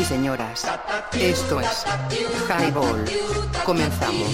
[0.00, 0.62] y señoras,
[1.12, 1.68] esto es
[2.48, 3.04] Highball.
[3.64, 4.30] Comenzamos.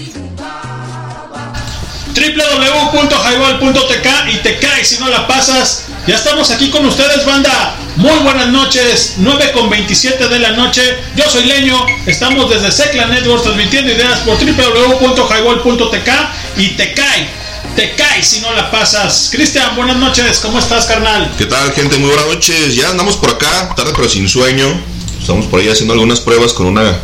[2.14, 5.86] www.highball.tk y te caes si no la pasas.
[6.06, 7.74] Ya estamos aquí con ustedes, banda.
[7.96, 10.82] Muy buenas noches, 9 con 27 de la noche.
[11.16, 16.10] Yo soy Leño, estamos desde Secla Networks transmitiendo ideas por www.highball.tk
[16.58, 17.28] y te cae,
[17.74, 19.30] te cae si no la pasas.
[19.32, 21.32] Cristian, buenas noches, ¿cómo estás, carnal?
[21.36, 21.98] ¿Qué tal, gente?
[21.98, 22.76] Muy buenas noches.
[22.76, 24.95] Ya andamos por acá, tarde pero sin sueño.
[25.26, 27.00] Estamos por ahí haciendo algunas pruebas con una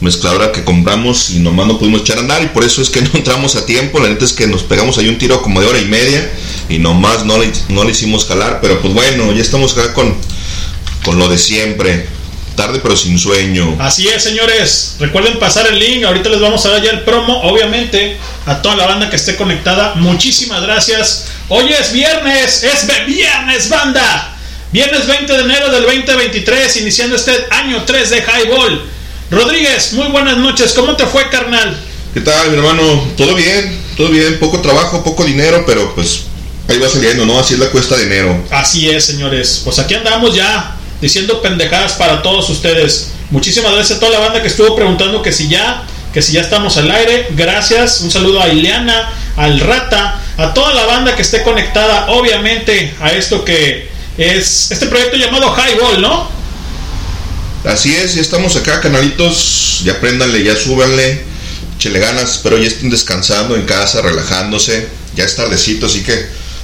[0.00, 3.00] mezcladora que compramos y nomás no pudimos echar a andar y por eso es que
[3.00, 4.00] no entramos a tiempo.
[4.00, 6.30] La neta es que nos pegamos ahí un tiro como de hora y media
[6.68, 8.58] y nomás no le, no le hicimos calar.
[8.60, 10.14] Pero pues bueno, ya estamos acá con,
[11.06, 12.06] con lo de siempre.
[12.54, 13.76] Tarde pero sin sueño.
[13.78, 14.96] Así es, señores.
[14.98, 16.04] Recuerden pasar el link.
[16.04, 17.44] Ahorita les vamos a dar ya el promo.
[17.44, 19.94] Obviamente, a toda la banda que esté conectada.
[19.94, 21.28] Muchísimas gracias.
[21.48, 22.62] Hoy es viernes.
[22.62, 24.37] Es viernes, banda.
[24.70, 26.76] Viernes 20 de enero del 2023.
[26.76, 28.82] Iniciando este año 3 de Highball.
[29.30, 30.74] Rodríguez, muy buenas noches.
[30.74, 31.74] ¿Cómo te fue, carnal?
[32.12, 33.08] ¿Qué tal, mi hermano?
[33.16, 33.80] ¿Todo bien?
[33.96, 34.38] ¿Todo bien?
[34.38, 36.24] Poco trabajo, poco dinero, pero pues
[36.68, 37.38] ahí va saliendo, ¿no?
[37.38, 38.44] Así es la cuesta de enero.
[38.50, 39.62] Así es, señores.
[39.64, 43.12] Pues aquí andamos ya diciendo pendejadas para todos ustedes.
[43.30, 46.42] Muchísimas gracias a toda la banda que estuvo preguntando que si ya, que si ya
[46.42, 47.28] estamos al aire.
[47.30, 48.02] Gracias.
[48.02, 53.12] Un saludo a Ileana, al Rata, a toda la banda que esté conectada, obviamente, a
[53.12, 56.28] esto que es este proyecto llamado Highball, ¿no?
[57.64, 59.80] Así es, ya estamos acá, canalitos.
[59.84, 61.24] Ya apréndanle, ya súbanle.
[61.78, 64.88] Chele ganas, espero ya estén descansando en casa, relajándose.
[65.14, 66.14] Ya es tardecito, así que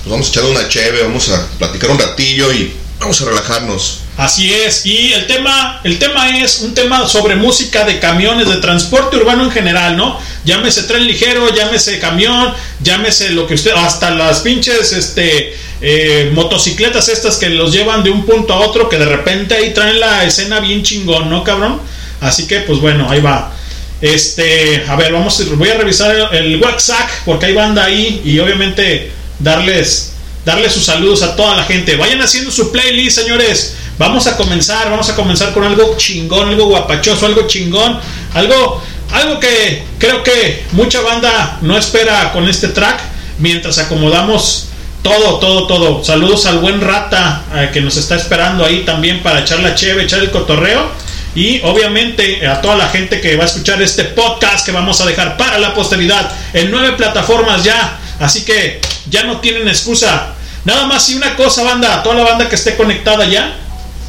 [0.02, 2.72] nos vamos a echar una cheve, vamos a platicar un ratillo y
[3.04, 4.00] vamos a relajarnos.
[4.16, 8.56] Así es, y el tema, el tema es un tema sobre música de camiones, de
[8.56, 10.18] transporte urbano en general, ¿no?
[10.44, 17.08] Llámese tren ligero, llámese camión, llámese lo que usted, hasta las pinches, este, eh, motocicletas
[17.10, 20.24] estas que los llevan de un punto a otro, que de repente ahí traen la
[20.24, 21.82] escena bien chingón, ¿no, cabrón?
[22.22, 23.52] Así que, pues bueno, ahí va.
[24.00, 28.38] Este, a ver, vamos, voy a revisar el, el WhatsApp, porque hay banda ahí, y
[28.38, 30.13] obviamente darles
[30.44, 31.96] darle sus saludos a toda la gente.
[31.96, 33.76] Vayan haciendo su playlist, señores.
[33.98, 37.98] Vamos a comenzar, vamos a comenzar con algo chingón, algo guapachoso, algo chingón,
[38.34, 38.82] algo,
[39.12, 43.00] algo que creo que mucha banda no espera con este track.
[43.38, 44.66] Mientras acomodamos
[45.02, 46.04] todo, todo, todo.
[46.04, 50.04] Saludos al buen Rata eh, que nos está esperando ahí también para echar la cheve,
[50.04, 50.90] echar el cotorreo.
[51.36, 55.06] Y obviamente a toda la gente que va a escuchar este podcast que vamos a
[55.06, 57.98] dejar para la posteridad en nueve plataformas ya.
[58.20, 58.80] Así que
[59.10, 60.34] ya no tienen excusa.
[60.64, 63.56] Nada más y una cosa, banda, toda la banda que esté conectada ya,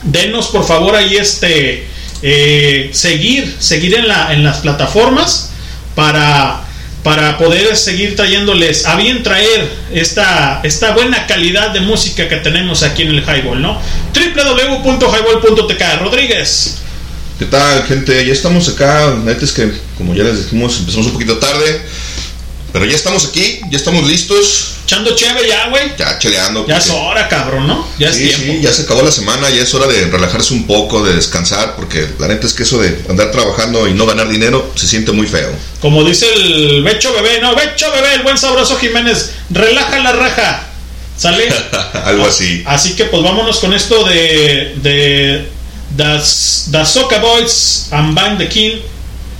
[0.03, 1.87] denos por favor ahí este
[2.21, 5.51] eh, seguir, seguir en, la, en las plataformas
[5.95, 6.61] para,
[7.03, 12.83] para poder seguir trayéndoles a bien traer esta, esta buena calidad de música que tenemos
[12.83, 13.79] aquí en el Highball, ¿no?
[14.13, 16.77] www.highball.tk Rodríguez.
[17.37, 18.25] ¿Qué tal, gente?
[18.25, 19.07] Ya estamos acá.
[19.07, 21.81] La neta es que, como ya les dijimos, empezamos un poquito tarde.
[22.75, 24.73] Pero ya estamos aquí, ya estamos listos.
[24.83, 25.93] Echando chévere ya, güey.
[25.97, 26.67] Ya cheleando.
[26.67, 27.87] Ya es hora, cabrón, ¿no?
[27.97, 28.51] Ya es tiempo.
[28.51, 31.77] sí, ya se acabó la semana, ya es hora de relajarse un poco, de descansar,
[31.77, 35.13] porque la neta es que eso de andar trabajando y no ganar dinero se siente
[35.13, 35.57] muy feo.
[35.79, 40.67] Como dice el Becho Bebé, no, Becho Bebé, el buen sabroso Jiménez, relaja la raja.
[41.17, 41.47] ¿Sale?
[42.03, 42.61] Algo así.
[42.65, 45.49] Así que pues vámonos con esto de, de
[45.95, 48.81] Das, das Soca Boys and Bang the King.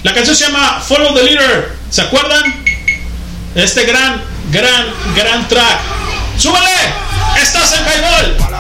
[0.04, 1.76] La canción se llama Follow the Leader.
[1.90, 2.75] ¿Se acuerdan?
[3.56, 4.22] Este gran,
[4.52, 4.86] gran,
[5.16, 5.80] gran track.
[6.38, 6.70] ¡Súbale!
[7.42, 8.55] ¡Estás en Highball!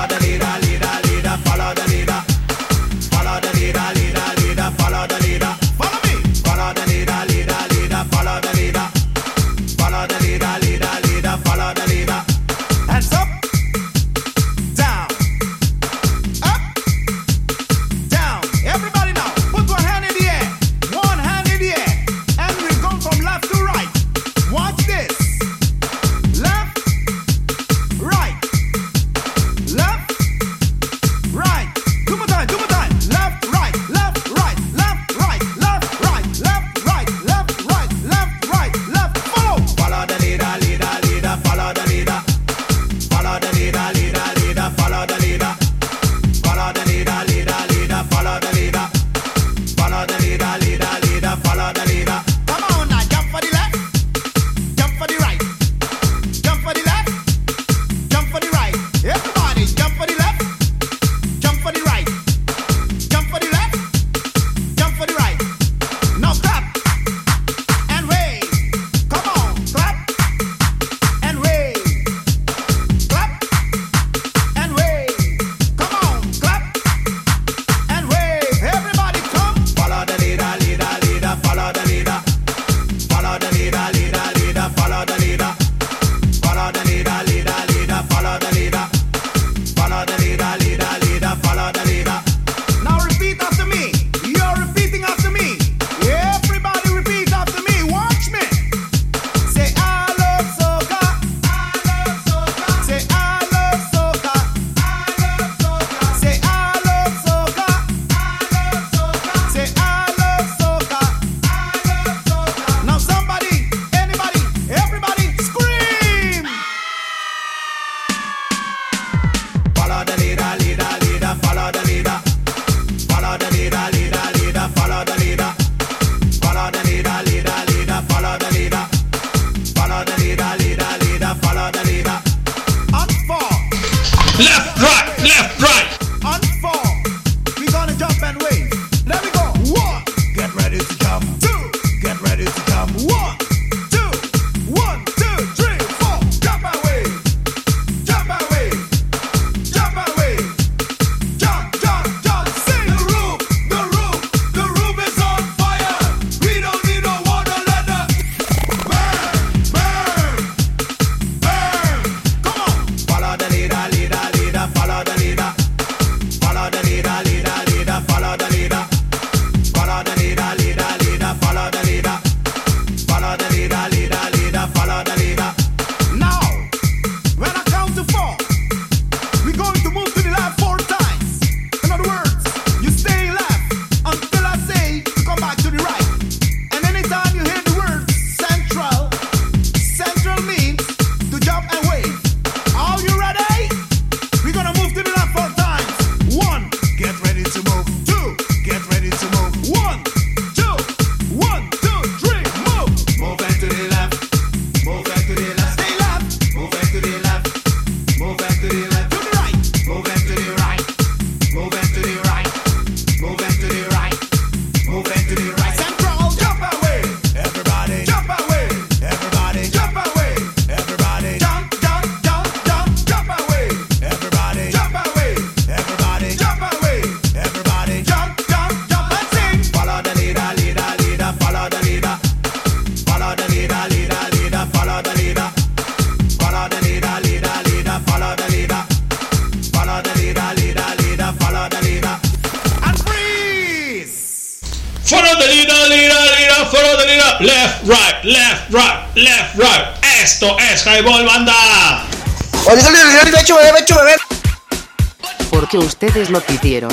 [256.15, 256.91] Lo pidieron.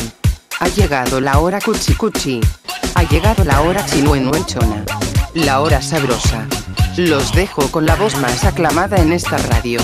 [0.58, 2.40] Ha llegado la hora cuchi cuchi.
[2.96, 4.84] Ha llegado la hora chinuenuenchona.
[5.34, 6.48] La hora sabrosa.
[6.96, 9.80] Los dejo con la voz más aclamada en esta radio.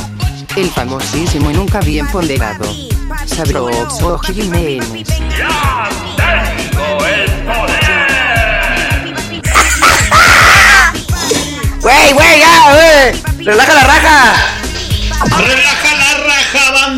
[0.57, 2.64] El famosísimo y nunca bien ponderado.
[3.26, 5.09] Sabroso Jiménez.
[11.80, 13.45] Güey, güey, ya, güey.
[13.45, 14.58] Relaja la raja.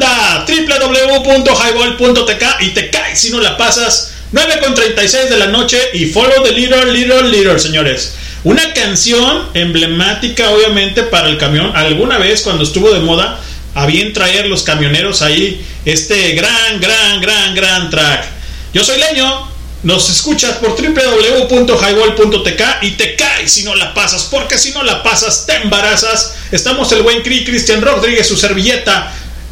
[0.01, 0.45] Banda.
[0.47, 4.13] www.highball.tk y te caes si no la pasas.
[4.33, 8.15] 9 con 36 de la noche y follow the leader, leader, leader, señores.
[8.45, 11.77] Una canción emblemática, obviamente, para el camión.
[11.77, 13.41] Alguna vez, cuando estuvo de moda,
[13.75, 18.25] a bien traer los camioneros ahí este gran, gran, gran, gran track.
[18.73, 19.51] Yo soy Leño.
[19.83, 25.03] Nos escuchas por www.highball.tk y te caes si no la pasas, porque si no la
[25.03, 26.35] pasas te embarazas.
[26.53, 29.11] Estamos el buen Cri Cristian Rodríguez, su servilleta,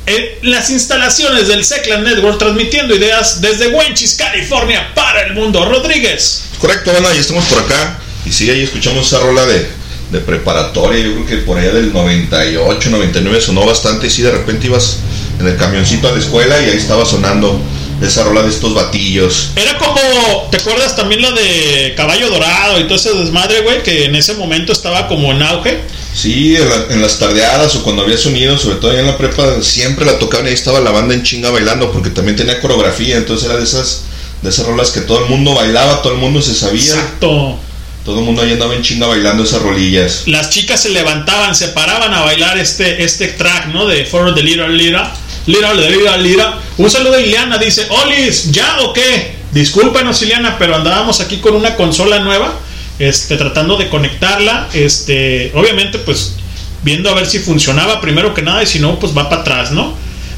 [0.09, 5.65] en las instalaciones del Seclan Network, transmitiendo ideas desde Wenchis, California, para el mundo.
[5.65, 6.45] Rodríguez.
[6.59, 8.01] Correcto, bueno, ya estamos por acá.
[8.25, 9.69] Y sí, ahí escuchamos esa rola de,
[10.11, 11.05] de preparatoria.
[11.05, 14.07] Yo creo que por allá del 98, 99 sonó bastante.
[14.07, 14.99] Y sí, de repente ibas
[15.41, 17.61] en el camioncito a la escuela y ahí estaba sonando
[18.03, 19.51] esa rola de estos batillos.
[19.57, 23.83] Era como, ¿te acuerdas también la de Caballo Dorado y todo ese desmadre, güey?
[23.83, 25.81] Que en ese momento estaba como en auge.
[26.21, 29.17] Sí, en, la- en las tardeadas o cuando había sonido, sobre todo allá en la
[29.19, 32.61] prepa, siempre la tocaban y ahí estaba la banda en chinga bailando porque también tenía
[32.61, 33.17] coreografía.
[33.17, 34.03] Entonces era de esas,
[34.43, 36.95] de esas rolas que todo el mundo bailaba, todo el mundo se sabía.
[36.95, 37.59] Exacto.
[38.05, 40.23] Todo el mundo ahí andaba en chinga bailando esas rolillas.
[40.27, 43.87] Las chicas se levantaban, se paraban a bailar este, este track, ¿no?
[43.87, 45.13] De For the Little Lira.
[45.47, 46.59] Lira, Lira, Lira.
[46.79, 49.37] Un saludo de Ileana, dice, Olis, ¿ya o qué?
[49.53, 52.55] Discúlpenos, Ileana, pero andábamos aquí con una consola nueva,
[52.99, 56.37] este, tratando de conectarla, este, obviamente, pues,
[56.83, 59.73] viendo a ver si funcionaba primero que nada, y si no, pues va para atrás,
[59.73, 59.95] ¿no?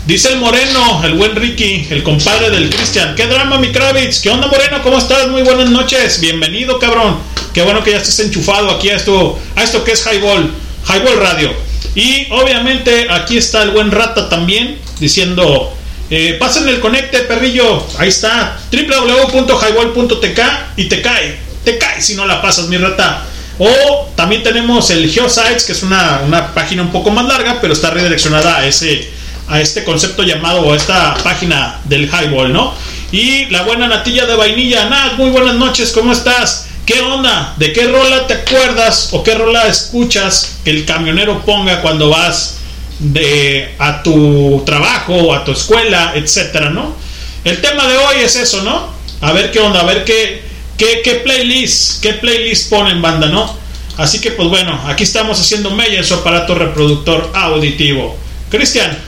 [0.06, 3.14] Dice el Moreno, el buen Ricky, el compadre del Cristian.
[3.14, 4.20] ¿Qué drama, mi Kravitz?
[4.20, 4.82] ¿Qué onda, Moreno?
[4.82, 5.28] ¿Cómo estás?
[5.28, 6.20] Muy buenas noches.
[6.20, 7.18] Bienvenido, cabrón.
[7.52, 10.50] Qué bueno que ya estés enchufado aquí a esto, a esto que es Highball,
[10.88, 11.52] Highball Radio.
[11.94, 15.72] Y obviamente aquí está el buen Rata también diciendo,
[16.08, 17.86] eh, pasen el conecte, perrillo.
[17.98, 20.40] Ahí está, www.highball.tk
[20.76, 23.24] y te cae, te cae si no la pasas, mi rata.
[23.58, 27.72] O también tenemos el Geosites, que es una, una página un poco más larga, pero
[27.72, 29.10] está redireccionada a ese
[29.50, 32.72] a este concepto llamado o a esta página del highball, ¿no?
[33.10, 36.68] Y la buena natilla de vainilla, Nat, muy buenas noches, ¿cómo estás?
[36.86, 37.54] ¿Qué onda?
[37.56, 42.58] ¿De qué rola te acuerdas o qué rola escuchas que el camionero ponga cuando vas
[43.00, 46.94] de a tu trabajo o a tu escuela, etcétera, ¿no?
[47.42, 48.88] El tema de hoy es eso, ¿no?
[49.20, 50.42] A ver qué onda, a ver qué
[50.80, 53.54] qué, qué playlist, qué playlist ponen banda, ¿no?
[53.98, 58.16] Así que pues bueno, aquí estamos haciendo mella en su aparato reproductor auditivo.
[58.50, 58.98] Cristian,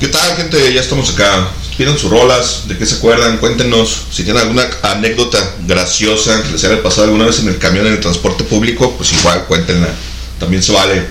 [0.00, 0.74] ¿Qué tal, gente?
[0.74, 4.02] Ya estamos acá pidan sus rolas, de qué se acuerdan, cuéntenos.
[4.12, 7.94] Si tienen alguna anécdota graciosa que les haya pasado alguna vez en el camión, en
[7.94, 9.88] el transporte público, pues igual cuéntenla.
[10.38, 11.06] También se vale.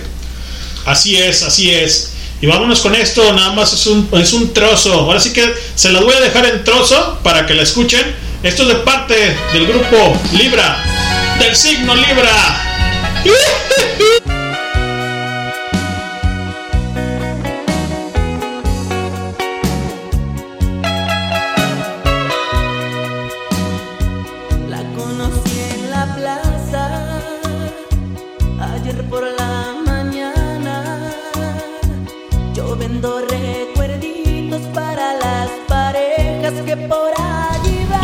[0.86, 2.10] Así es, así es.
[2.40, 4.92] Y vámonos con esto, nada más es un, es un trozo.
[4.92, 8.23] Ahora sí que se las voy a dejar en trozo para que la escuchen.
[8.44, 9.14] Esto es de parte
[9.54, 10.76] del grupo Libra,
[11.38, 12.30] del signo Libra.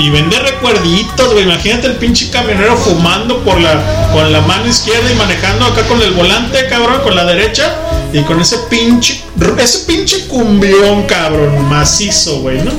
[0.00, 1.44] Y vende recuerditos, güey.
[1.44, 6.00] Imagínate el pinche camionero fumando por la, con la mano izquierda y manejando acá con
[6.00, 7.76] el volante, cabrón, con la derecha.
[8.12, 9.22] Y con ese pinche,
[9.58, 12.72] ese pinche cumbión, cabrón, macizo, güey, ¿no?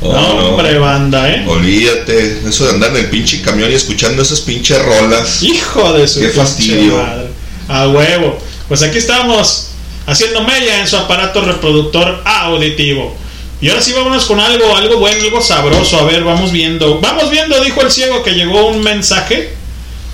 [0.00, 1.44] Oh, no, hombre, banda, ¿eh?
[1.48, 5.42] Olvídate, eso de andar en el pinche camión y escuchando esas pinches rolas.
[5.42, 6.96] Hijo de su Qué fastidio.
[6.96, 7.28] madre.
[7.68, 8.38] A huevo.
[8.68, 9.68] Pues aquí estamos
[10.06, 13.16] haciendo mella en su aparato reproductor auditivo.
[13.60, 15.98] Y ahora sí vámonos con algo, algo bueno, algo sabroso.
[15.98, 17.00] A ver, vamos viendo.
[17.00, 19.52] Vamos viendo, dijo el ciego que llegó un mensaje.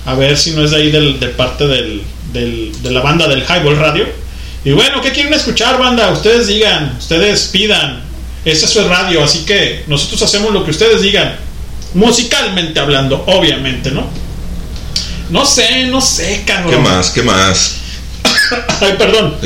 [0.05, 2.01] A ver si no es de ahí del, de parte del,
[2.33, 4.07] del- de la banda del Highball Radio.
[4.63, 6.09] Y bueno, ¿qué quieren escuchar, banda?
[6.11, 8.03] Ustedes digan, ustedes pidan.
[8.45, 11.35] Esa es su radio, así que nosotros hacemos lo que ustedes digan.
[11.93, 14.07] Musicalmente hablando, obviamente, ¿no?
[15.29, 16.71] No sé, no sé, cabrón.
[16.71, 17.09] ¿Qué más?
[17.11, 17.75] ¿Qué más?
[18.81, 19.37] Ay, perdón.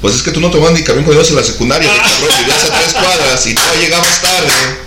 [0.00, 2.38] Pues es que tú no tomabas ni camión cuando ibas en la secundaria, de cabrón,
[2.40, 4.84] vivías a tres cuadras y tú llegabas tarde.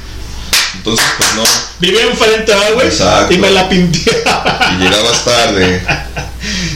[0.75, 1.43] Entonces, pues no,
[1.79, 2.87] Vivía enfrente, ¿verdad, güey?
[2.87, 3.33] Exacto.
[3.33, 4.59] Y me la pinteaba.
[4.73, 5.81] y llegabas tarde.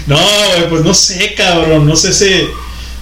[0.07, 1.85] No, güey, pues no sé, cabrón.
[1.85, 2.49] No sé si.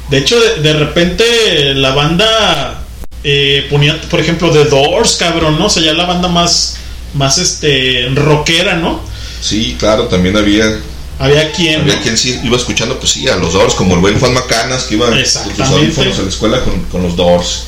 [0.09, 2.83] De hecho, de, de repente la banda
[3.23, 5.65] eh, ponía, por ejemplo, The Doors, cabrón, ¿no?
[5.65, 6.77] O sea, ya la banda más,
[7.13, 9.01] más este, rockera, ¿no?
[9.41, 10.79] Sí, claro, también había,
[11.19, 11.81] Había quien.
[11.81, 14.83] había quien sí iba escuchando, pues sí, a los Doors, como el buen Juan Macanas,
[14.85, 17.65] que iba con sus audífonos a la escuela con, con los Doors.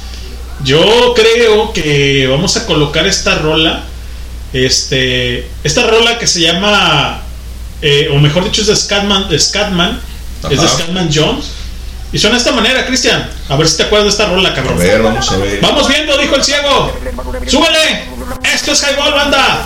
[0.64, 3.84] Yo creo que vamos a colocar esta rola.
[4.54, 5.48] Este.
[5.64, 7.22] Esta rola que se llama.
[7.82, 9.28] eh, o mejor dicho, es de Scatman.
[9.30, 10.00] De Scatman
[10.50, 10.68] es de.
[10.68, 11.46] Scatman Jones.
[12.14, 13.30] Y suena de esta manera, Cristian.
[13.48, 14.78] A ver si te acuerdas de esta rola, A cabrón.
[14.78, 15.60] ver, vamos a ver.
[15.62, 16.94] Vamos viendo, dijo el ciego.
[17.48, 18.04] ¡Súbele!
[18.54, 19.66] Esto es Highball, banda.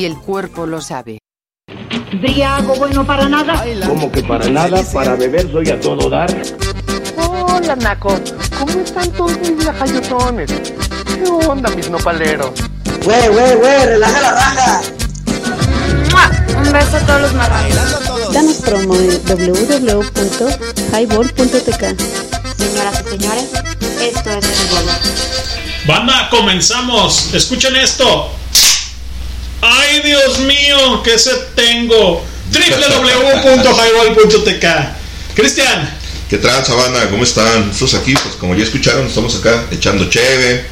[0.00, 1.18] Y el cuerpo lo sabe.
[2.22, 3.62] Briago bueno para nada.
[3.86, 6.34] Como que para nada, para beber soy a todo dar.
[7.18, 8.18] Hola, Naco.
[8.58, 10.50] ¿Cómo están todos mis lajayotones?
[11.04, 12.52] ¿Qué onda, mis nopaleros?
[13.04, 14.80] Güey, güey, güey, relaja la raja.
[16.56, 18.32] Un beso a todos los marranos.
[18.32, 21.84] Danos promo en www.highball.tk.
[22.56, 23.50] Señoras y señores,
[24.00, 24.56] esto es el.
[25.86, 27.34] Banda, comenzamos.
[27.34, 28.39] Escuchen esto.
[29.60, 31.02] ¡Ay, Dios mío!
[31.02, 32.24] ¿Qué se tengo?
[32.52, 34.64] www.highball.tk.
[35.34, 35.98] Cristian.
[36.28, 37.08] ¿Qué tal, Sabana?
[37.10, 37.68] ¿Cómo están?
[37.68, 40.64] Nosotros aquí, pues como ya escucharon, estamos acá echando cheve,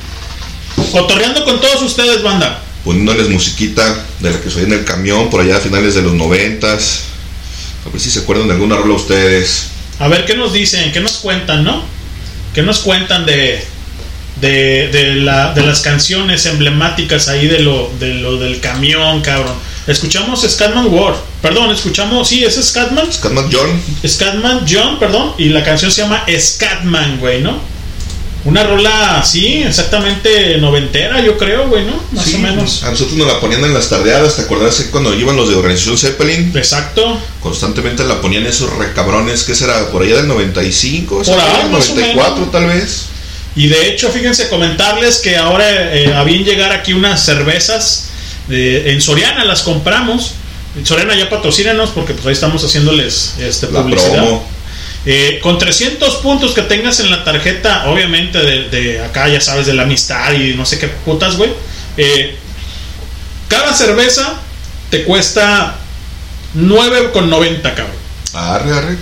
[0.92, 2.62] Cotorreando con todos ustedes, banda.
[2.85, 6.14] poniéndoles musiquita de la que soy en el camión por allá a finales de los
[6.14, 7.01] noventas.
[7.85, 9.66] A ver si se acuerdan de alguna rola ustedes.
[9.98, 11.83] A ver qué nos dicen, qué nos cuentan, ¿no?
[12.55, 13.62] ¿Qué nos cuentan de,
[14.40, 19.55] de, de, la, de las canciones emblemáticas ahí de lo, de lo del camión, cabrón?
[19.87, 23.11] Escuchamos Scatman War, perdón, escuchamos, sí, es Scatman.
[23.12, 23.83] Scatman John.
[24.07, 27.59] Scatman John, perdón, y la canción se llama Scatman, güey, ¿no?
[28.44, 32.01] Una rola, sí, exactamente noventera, yo creo, güey, ¿no?
[32.12, 32.85] Más Sí, o menos.
[32.85, 35.98] A nosotros nos la ponían en las tardeadas, ¿te que cuando iban los de Organización
[35.98, 36.53] Zeppelin?
[36.57, 37.18] Exacto.
[37.42, 39.90] Constantemente la ponían esos recabrones, ¿qué será?
[39.90, 42.53] Por allá del 95, Por ahí, ¿el más o 94 menos.
[42.53, 43.07] tal vez.
[43.59, 48.09] Y de hecho, fíjense, comentarles que ahora eh, a bien llegar aquí unas cervezas
[48.47, 50.33] de- en Soriana, las compramos.
[50.77, 54.12] En Soriana ya patrocínanos porque pues ahí estamos haciéndoles este, La publicidad.
[54.14, 54.49] promo.
[55.07, 59.66] Eh, con 300 puntos que tengas en la tarjeta, obviamente de, de acá, ya sabes,
[59.66, 61.51] de la amistad y no sé qué putas, güey.
[61.97, 62.37] eh,
[63.49, 64.35] cada cerveza
[64.90, 65.77] te cuesta
[66.55, 67.97] 9,90, cabrón.
[68.35, 68.97] Arre, arre.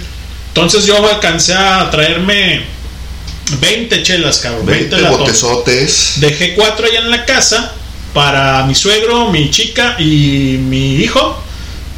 [0.49, 2.63] Entonces yo alcancé a traerme
[3.61, 4.67] 20 chelas, cabrón.
[4.67, 5.19] 20 latones.
[5.19, 6.13] botezotes.
[6.17, 7.73] Dejé cuatro allá en la casa
[8.13, 11.43] para mi suegro, mi chica y mi hijo.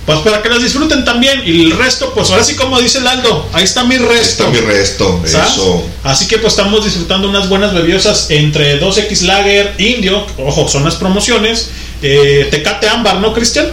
[0.04, 1.42] Pues para que las disfruten también.
[1.44, 4.48] Y el resto, pues ahora sí como dice el Aldo, ahí está mi Ahí resto.
[4.48, 5.52] está mi resto, ¿sabes?
[5.52, 5.86] eso.
[6.02, 10.94] Así que pues estamos disfrutando unas buenas bebiosas entre 2X Lager, Indio, ojo, son las
[10.96, 11.70] promociones.
[12.02, 13.66] Eh, Tecate Ámbar, ¿no, Cristian?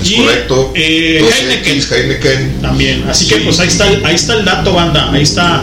[0.00, 0.72] Es Y, correcto.
[0.74, 1.82] eh, 2X, Heineken.
[1.92, 2.62] Heineken.
[2.62, 5.62] También, así que pues ahí está, ahí está el dato, banda, ahí está,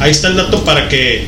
[0.00, 1.26] ahí está el dato para que,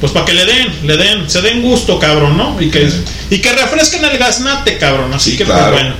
[0.00, 2.60] pues para que le den, le den, se den gusto, cabrón, ¿no?
[2.60, 2.88] Y que,
[3.30, 5.70] y que refresquen el gaznate, cabrón, así Sí, que claro.
[5.70, 5.94] pues bueno.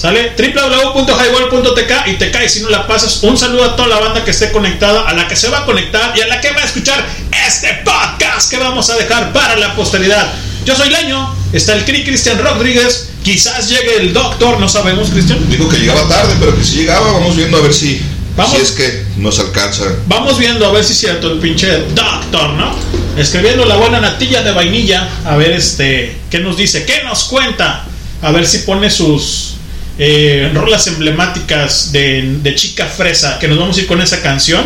[0.00, 3.22] Sale www.highball.tk y te cae si no la pasas.
[3.22, 5.64] Un saludo a toda la banda que esté conectada, a la que se va a
[5.66, 7.06] conectar y a la que va a escuchar
[7.46, 10.32] este podcast que vamos a dejar para la posteridad.
[10.64, 15.38] Yo soy Leño, está el Cri Cristian Rodríguez, quizás llegue el doctor, no sabemos, Cristian.
[15.50, 18.00] Dijo que llegaba tarde, pero que si llegaba, vamos viendo a ver si,
[18.40, 18.56] Vamos.
[18.56, 19.84] si es que nos alcanza.
[20.06, 22.74] Vamos viendo a ver si es cierto el pinche doctor, ¿no?
[23.16, 26.86] Escribiendo la buena natilla de vainilla, a ver este, ¿qué nos dice?
[26.86, 27.84] ¿Qué nos cuenta?
[28.22, 29.56] A ver si pone sus
[29.98, 34.62] eh, rolas emblemáticas de, de Chica Fresa, que nos vamos a ir con esa canción.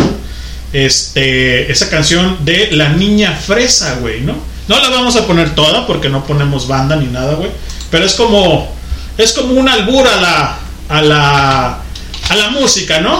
[0.72, 4.34] Este, esa canción de La Niña Fresa, güey, ¿no?
[4.68, 7.50] No la vamos a poner toda porque no ponemos banda ni nada, güey.
[7.90, 8.72] Pero es como,
[9.18, 10.58] es como un albur a la,
[10.88, 11.83] a la,
[12.28, 13.16] a la música, ¿no?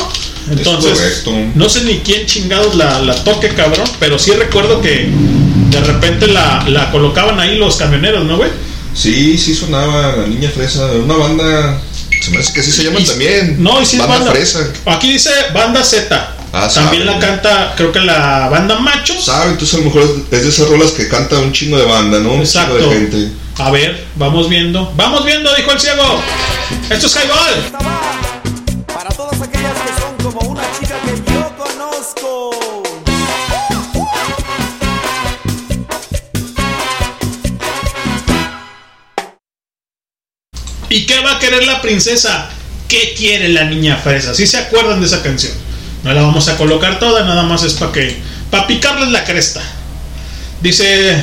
[0.50, 5.08] Entonces, no sé ni quién chingados la, la toque, cabrón, pero sí recuerdo que
[5.70, 8.50] de repente la, la colocaban ahí los camioneros, ¿no, güey?
[8.94, 11.80] Sí, sí sonaba la niña fresa, una banda.
[12.22, 13.56] Se me hace que así se llaman Y- también.
[13.62, 14.32] No, y sí es banda, banda.
[14.32, 14.68] fresa.
[14.86, 16.30] Aquí dice banda Z.
[16.52, 19.24] Ah, También sabe, la canta, creo que la banda Machos.
[19.24, 19.50] ¿Sabe?
[19.52, 22.34] Entonces a lo mejor es de esas rolas que canta un chingo de banda, ¿no?
[22.34, 22.78] Un Exacto.
[22.78, 23.28] chingo de gente.
[23.58, 24.92] A ver, vamos viendo.
[24.96, 26.20] Vamos viendo, dijo el ciego.
[26.90, 28.13] Esto es Highball.
[30.24, 32.50] Como una chica que yo conozco.
[40.88, 42.48] ¿Y qué va a querer la princesa?
[42.88, 44.34] ¿Qué quiere la niña fresa?
[44.34, 45.52] Si se acuerdan de esa canción.
[46.04, 48.16] No la vamos a colocar toda, nada más es para que.
[48.50, 49.60] Para picarles la cresta.
[50.62, 51.22] Dice.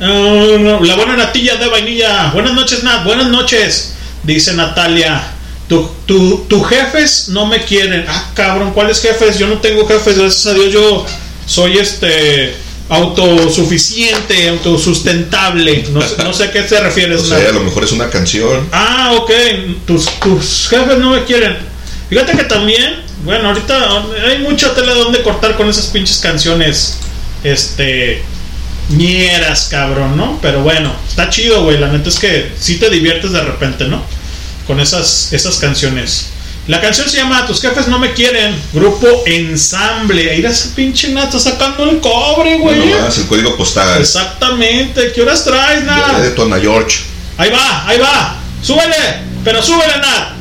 [0.00, 2.30] Ah, la buena natilla de vainilla.
[2.32, 3.04] Buenas noches, Nat.
[3.04, 3.94] Buenas noches.
[4.24, 5.34] Dice Natalia.
[5.70, 8.04] Tu, tu, tu jefes no me quieren.
[8.08, 9.38] Ah, cabrón, ¿cuáles jefes?
[9.38, 10.72] Yo no tengo jefes, gracias a Dios.
[10.72, 11.06] Yo
[11.46, 12.52] soy este
[12.88, 15.84] autosuficiente, autosustentable.
[15.92, 18.10] No, sé- no sé a qué te refieres, O sea, a lo mejor es una
[18.10, 18.68] canción.
[18.72, 19.30] Ah, ok.
[19.86, 21.56] Tus, tus jefes no me quieren.
[22.08, 26.98] Fíjate que también, bueno, ahorita hay mucha tela donde cortar con esas pinches canciones.
[27.44, 28.22] Este.
[28.90, 30.38] ñeras, cabrón, ¿no?
[30.42, 31.78] Pero bueno, está chido, güey.
[31.78, 34.02] La neta es que sí te diviertes de repente, ¿no?
[34.70, 36.26] Con esas, esas canciones.
[36.68, 38.54] La canción se llama Tus jefes no me quieren.
[38.72, 40.30] Grupo Ensamble.
[40.30, 42.78] Ahí ese pinche Nat, está sacando el cobre, güey.
[42.78, 44.00] Bueno, más el código postal.
[44.00, 45.10] Exactamente.
[45.12, 46.18] ¿Qué horas traes, Nat?
[46.18, 47.00] De Tona George.
[47.36, 48.36] Ahí va, ahí va.
[48.62, 50.39] Súbele, pero súbele, Nat.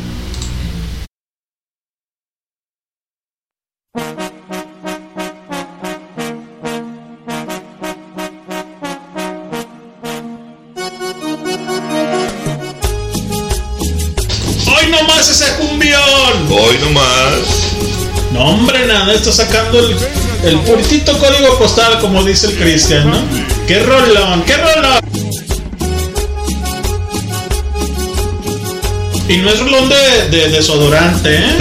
[16.69, 17.73] Hoy nomás.
[18.31, 19.95] No, hombre, nada, está sacando el,
[20.43, 23.17] el puritito código postal, como dice el Cristian, ¿no?
[23.67, 24.99] ¡Qué rolón, qué rolón!
[29.27, 31.57] Y no es rolón de, de desodorante, ¿eh?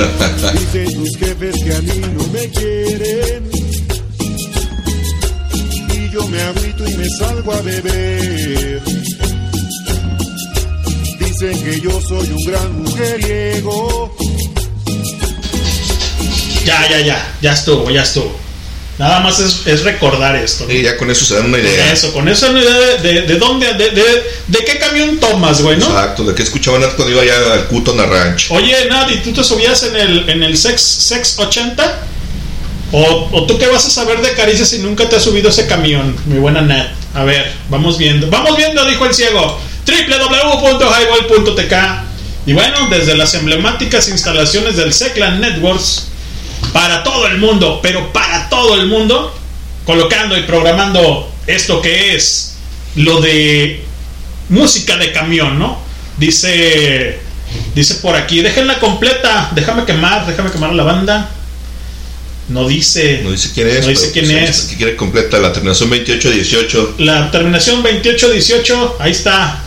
[0.53, 3.51] Dicen tus jefes que a mí no me quieren.
[5.95, 8.83] Y yo me agüito y me salgo a beber.
[11.19, 14.15] Dicen que yo soy un gran mujeriego.
[16.69, 18.39] Ya, ya, ya, ya estuvo, ya estuvo.
[18.99, 20.67] Nada más es, es recordar esto.
[20.67, 20.73] ¿no?
[20.73, 21.93] Y ya con eso se dan una idea.
[21.93, 24.03] Eso, con eso una idea de, de, de dónde, de, de,
[24.49, 25.87] de qué camión tomas, güey, ¿no?
[25.87, 28.51] Exacto, de que escuchaban cuando iba allá al Cuton Ranch.
[28.51, 32.01] Oye, Nadie, ¿tú te subías en el, en el Sex, Sex 80?
[32.91, 35.67] ¿O, ¿O tú qué vas a saber de caricias si nunca te has subido ese
[35.67, 36.89] camión, mi buena Nat?
[37.15, 38.29] A ver, vamos viendo.
[38.29, 39.61] Vamos viendo, dijo el ciego.
[39.87, 41.75] www.highball.tk
[42.47, 46.08] Y bueno, desde las emblemáticas instalaciones del Seclan Networks,
[46.73, 49.35] para todo el mundo, pero para todo el mundo,
[49.85, 52.57] colocando y programando esto que es
[52.97, 53.85] lo de
[54.49, 55.79] música de camión, ¿no?
[56.19, 57.19] Dice,
[57.75, 61.31] dice por aquí, déjenla completa, déjame quemar, déjame quemar la banda.
[62.49, 63.83] No dice, No dice quién es.
[63.83, 64.61] No dice quién pues, es.
[64.63, 66.95] Que quiere completa la terminación 2818.
[66.99, 69.63] la terminación 2818, ahí está.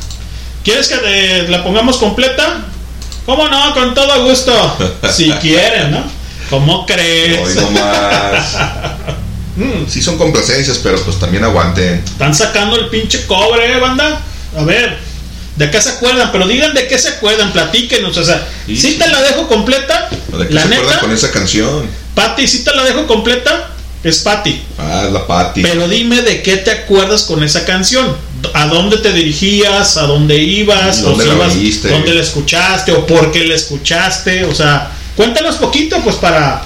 [0.64, 2.66] ¿Quieres que te- la pongamos completa?
[3.26, 3.74] ¿Cómo no?
[3.76, 4.52] Con todo gusto.
[5.12, 6.04] Si quieren, ¿no?
[6.52, 7.40] ¿Cómo crees?
[7.40, 8.56] Hoy nomás.
[9.56, 12.04] Mm, sí son complacencias, pero pues también aguanten.
[12.06, 14.22] Están sacando el pinche cobre, ¿eh, banda.
[14.58, 14.98] A ver,
[15.56, 16.30] ¿de qué se acuerdan?
[16.32, 18.16] Pero digan de qué se acuerdan, platíquenos.
[18.18, 18.98] O sea, Sí, si sí.
[19.00, 21.86] te la dejo completa, ¿O ¿De qué la se acuerdan neta, con esa canción?
[22.16, 23.70] Pati, si te la dejo completa,
[24.04, 24.62] es Pati.
[24.78, 25.62] Ah, la Patti.
[25.62, 28.16] Pero dime de qué te acuerdas con esa canción.
[28.54, 29.98] ¿A dónde te dirigías?
[29.98, 31.00] ¿A dónde ibas?
[31.00, 31.84] ¿Y dónde si la ibas-?
[31.84, 32.92] ¿Dónde la escuchaste?
[32.94, 34.46] ¿O por qué la escuchaste?
[34.46, 36.64] O sea, cuéntanos poquito, pues para,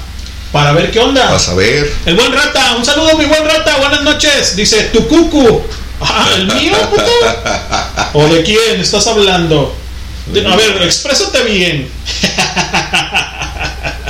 [0.54, 1.36] para ver qué onda.
[1.36, 1.92] A saber.
[2.06, 4.56] El buen rata, un saludo, mi buen rata, buenas noches.
[4.56, 5.62] Dice, tu cucu.
[6.00, 7.04] Ah, el mío, puto.
[8.14, 9.76] ¿O de quién estás hablando?
[10.28, 11.90] De- a ver, exprésate bien.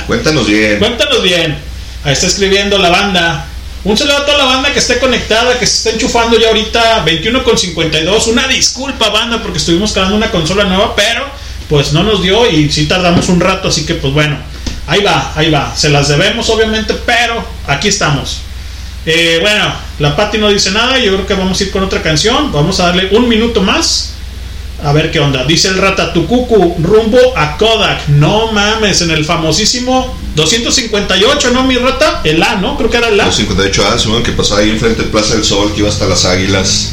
[0.06, 0.78] Cuéntanos bien.
[0.78, 1.58] Cuéntanos bien.
[2.04, 3.46] Ahí está escribiendo la banda.
[3.82, 7.00] Un saludo a toda la banda que esté conectada, que se está enchufando ya ahorita
[7.00, 8.28] 21 con 52.
[8.28, 11.26] Una disculpa, banda, porque estuvimos creando una consola nueva, pero
[11.68, 14.36] pues no nos dio y sí tardamos un rato, así que pues bueno,
[14.86, 15.74] ahí va, ahí va.
[15.76, 18.40] Se las debemos, obviamente, pero aquí estamos.
[19.04, 22.02] Eh, bueno, la Patti no dice nada, yo creo que vamos a ir con otra
[22.02, 22.52] canción.
[22.52, 24.12] Vamos a darle un minuto más.
[24.84, 25.44] A ver qué onda.
[25.44, 28.08] Dice el rata Tucucu, rumbo a Kodak.
[28.08, 32.20] No mames, en el famosísimo 258, ¿no, mi rata?
[32.24, 32.76] El A, ¿no?
[32.76, 33.26] Creo que era el A.
[33.26, 36.24] Los 58 años, que pasaba ahí enfrente del Plaza del Sol, que iba hasta las
[36.24, 36.92] Águilas.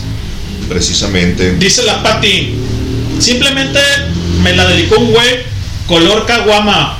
[0.69, 1.55] Precisamente.
[1.55, 2.55] Dice la Patti,
[3.19, 3.79] simplemente
[4.43, 5.43] me la dedicó un güey
[5.87, 6.99] color caguama,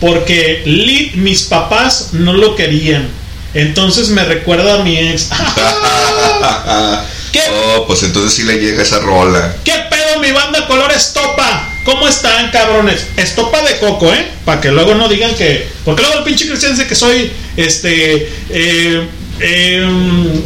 [0.00, 3.08] porque Lit mis papás no lo querían.
[3.54, 5.28] Entonces me recuerda a mi ex.
[7.32, 7.40] ¿Qué?
[7.50, 9.56] Oh, pues entonces sí le llega esa rola.
[9.64, 11.68] ¿Qué pedo mi banda color estopa?
[11.84, 13.06] ¿Cómo están, cabrones?
[13.16, 14.28] Estopa de coco, ¿eh?
[14.44, 15.66] Para que luego no digan que...
[15.84, 18.30] Porque luego el pinche cristian dice que soy, este...
[18.50, 19.08] Eh,
[19.40, 20.42] eh,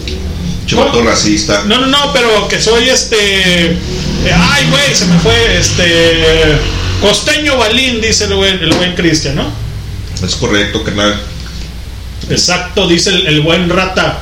[0.66, 1.08] Chivato ¿cómo?
[1.08, 1.62] racista.
[1.66, 3.76] No, no, no, pero que soy este.
[4.34, 6.58] ay, güey, se me fue este.
[7.00, 9.50] Costeño Balín, dice el buen, el buen Cristian, ¿no?
[10.24, 11.20] Es correcto, carnal.
[12.30, 14.18] Exacto, dice el, el buen rata.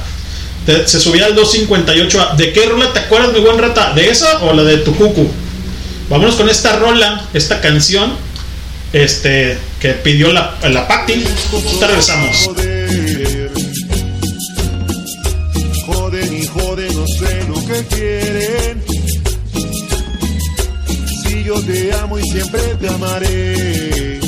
[0.66, 2.30] Te- se subía al 258.
[2.36, 3.92] ¿De qué rola te acuerdas, mi buen rata?
[3.94, 5.30] ¿De esa o la de Tucucu?
[6.10, 8.12] Vámonos con esta rola, esta canción.
[8.92, 9.56] Este.
[9.80, 11.24] Que pidió la, la Patti.
[11.80, 12.50] Te regresamos.
[21.54, 24.20] Yo te amo y siempre te amaré.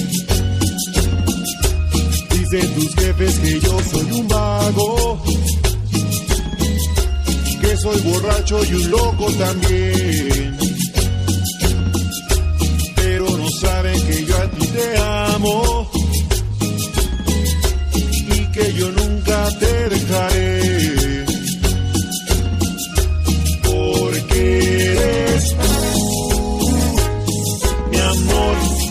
[2.31, 5.23] Dicen tus jefes que yo soy un vago.
[7.61, 10.57] Que soy borracho y un loco también.
[12.97, 15.91] Pero no saben que yo a ti te amo.
[17.95, 20.56] Y que yo nunca te dejaré.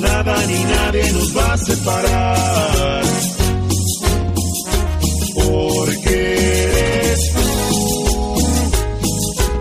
[0.08, 3.04] Nada ni nadie nos va a separar.
[5.36, 6.18] Porque
[6.63, 8.36] eres tú,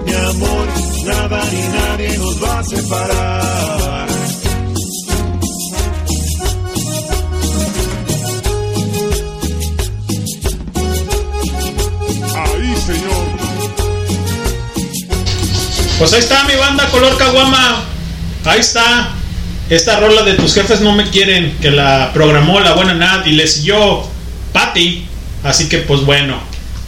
[0.07, 0.67] mi amor,
[1.13, 4.09] nada ni nadie nos va a separar.
[12.37, 13.27] Ahí, señor.
[15.99, 17.85] Pues ahí está mi banda color caguama.
[18.45, 19.15] Ahí está.
[19.71, 21.57] Esta rola de tus jefes no me quieren.
[21.61, 24.03] Que la programó la buena Nat y le siguió
[24.53, 25.07] Patty.
[25.43, 26.39] Así que pues bueno.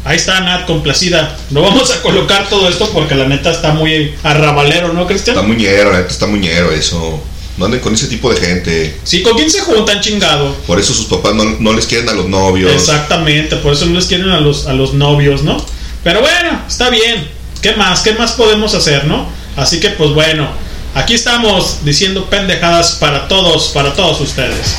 [0.05, 1.37] Ahí está Nat complacida.
[1.51, 5.37] No vamos a colocar todo esto porque la neta está muy arrabalero, ¿no, Cristian?
[5.37, 7.21] Está muñero, la neta está muñero eso.
[7.57, 9.01] No anden con ese tipo de gente.
[9.03, 10.55] Sí, ¿con quién se juntan chingado?
[10.67, 12.71] Por eso sus papás no, no les quieren a los novios.
[12.71, 15.57] Exactamente, por eso no les quieren a los, a los novios, ¿no?
[16.05, 17.27] Pero bueno, está bien.
[17.62, 18.01] ¿Qué más?
[18.03, 19.27] ¿Qué más podemos hacer, no?
[19.57, 20.49] Así que pues bueno,
[20.96, 24.76] aquí estamos diciendo pendejadas para todos, para todos ustedes.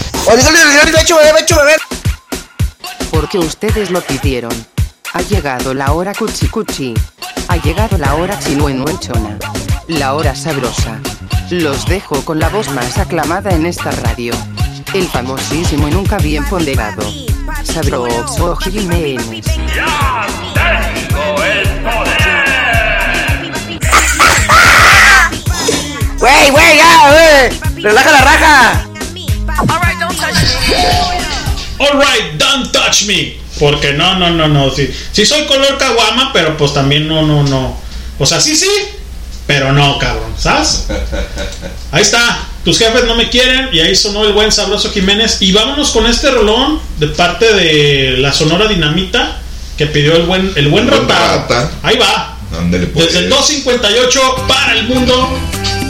[3.12, 4.52] Porque ustedes lo pidieron.
[5.14, 6.94] Ha llegado la hora cuchi cuchi.
[7.48, 9.38] Ha llegado la hora chinuenuenchona.
[9.88, 11.00] La hora sabrosa.
[11.50, 14.34] Los dejo con la voz más aclamada en esta radio.
[14.94, 17.04] El famosísimo y nunca bien ponderado.
[17.64, 19.46] Sabroso Jiménez.
[26.28, 27.84] Güey, güey, ya, güey.
[27.84, 28.88] Relaja la raja.
[31.80, 33.38] Alright, don't touch me.
[33.58, 34.70] Porque no, no, no, no.
[34.70, 37.80] Sí, sí soy color caguama, pero pues también no, no, no.
[38.20, 38.70] O sea, sí, sí,
[39.46, 40.88] pero no, cabrón, ¿sabes?
[41.92, 42.40] Ahí está.
[42.66, 45.38] Tus jefes no me quieren y ahí sonó el buen sabroso Jiménez.
[45.40, 49.40] Y vámonos con este rolón de parte de la Sonora Dinamita
[49.78, 51.38] que pidió el buen, el buen rata.
[51.38, 51.72] Rata.
[51.84, 52.38] Ahí va.
[52.94, 53.08] Pues.
[53.08, 55.40] Desde el 258 para el mundo.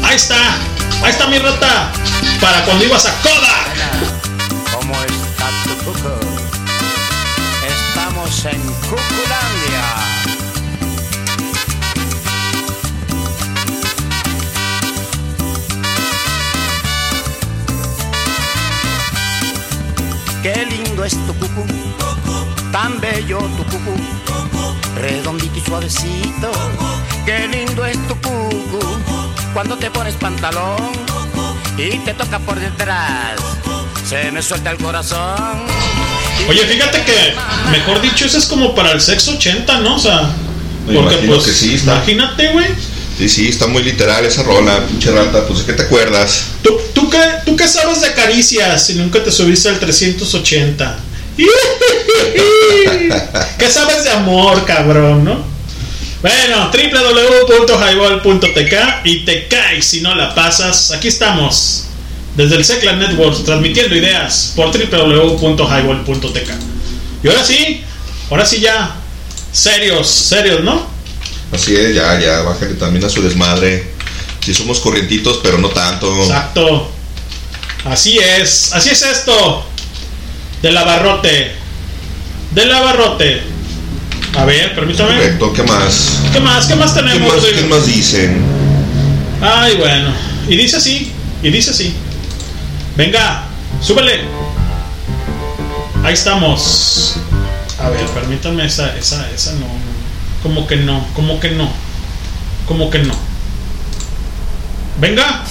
[0.07, 0.55] Ahí está.
[1.03, 1.91] Ahí está mi rata.
[2.39, 3.67] Para cuando ibas a Kodak.
[4.73, 6.17] ¿Cómo está tu cuco?
[7.67, 10.07] Estamos en Cuculandia.
[20.41, 21.65] Qué lindo es tu cucu,
[22.71, 23.97] tan bello tu cucu,
[24.95, 26.51] redondito y suavecito.
[27.25, 28.79] Qué lindo es tu cucu,
[29.53, 30.77] cuando te pones pantalón
[31.77, 33.39] y te toca por detrás,
[34.07, 35.65] se me suelta el corazón.
[36.47, 37.33] Oye, fíjate que,
[37.71, 39.95] mejor dicho, eso es como para el sexo 80, ¿no?
[39.95, 40.31] O sea,
[40.87, 41.95] Me porque imagino pues, que sí, está.
[41.95, 42.67] imagínate, güey.
[43.17, 45.45] Sí, sí, está muy literal esa rola, pinche rata.
[45.47, 46.45] Pues, ¿de qué te acuerdas?
[46.61, 50.99] ¿Tú, tú, qué, ¿Tú qué sabes de caricias si nunca te subiste al 380?
[53.57, 55.56] ¿Qué sabes de amor, cabrón, no?
[56.21, 60.91] Bueno, www.highball.tk y te caes si no la pasas.
[60.91, 61.83] Aquí estamos,
[62.35, 66.49] desde el Secla Network, transmitiendo ideas por www.highball.tk.
[67.23, 67.83] Y ahora sí,
[68.31, 68.95] ahora sí ya,
[69.51, 70.87] serios, serios, ¿no?
[71.51, 73.95] Así es, ya, ya, bájale también a su desmadre.
[74.43, 76.23] Sí somos corrientitos, pero no tanto.
[76.23, 76.91] Exacto.
[77.85, 79.65] Así es, así es esto.
[80.61, 81.51] Del abarrote.
[82.51, 83.41] Del abarrote.
[84.35, 85.15] A ver, permítame.
[85.15, 86.19] Correcto, ¿qué más?
[86.31, 86.65] ¿Qué más?
[86.67, 87.33] ¿Qué más ¿Qué tenemos?
[87.33, 88.43] más, qué más dicen?
[89.41, 90.11] Ay, bueno.
[90.47, 91.11] Y dice así.
[91.41, 91.93] Y dice así.
[92.95, 93.43] Venga,
[93.81, 94.21] súbele.
[96.03, 97.15] Ahí estamos.
[97.79, 99.59] A ver, permítame esa, esa, esa no.
[99.59, 99.97] no.
[100.43, 101.69] Como que no, como que no.
[102.67, 103.13] Como que no.
[104.99, 105.43] Venga.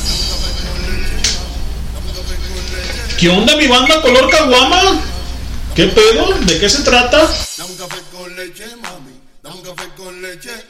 [3.18, 5.00] ¿Qué onda mi banda color caguama?
[5.76, 6.32] ¿Qué pedo?
[6.46, 7.18] ¿De qué se trata?
[7.58, 9.20] Dame un café con leche, mami.
[9.42, 10.64] Dame un café con leche.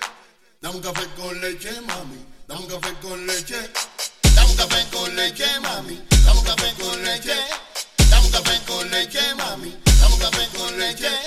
[0.61, 2.27] Dame un café con leche, mami.
[2.49, 3.71] Dame un café con leche.
[4.35, 6.03] Dame un café con leche, mami.
[6.25, 7.37] Dame un café con leche.
[8.11, 9.77] Dame un café con leche, mami.
[10.01, 11.26] Dame un café con leche.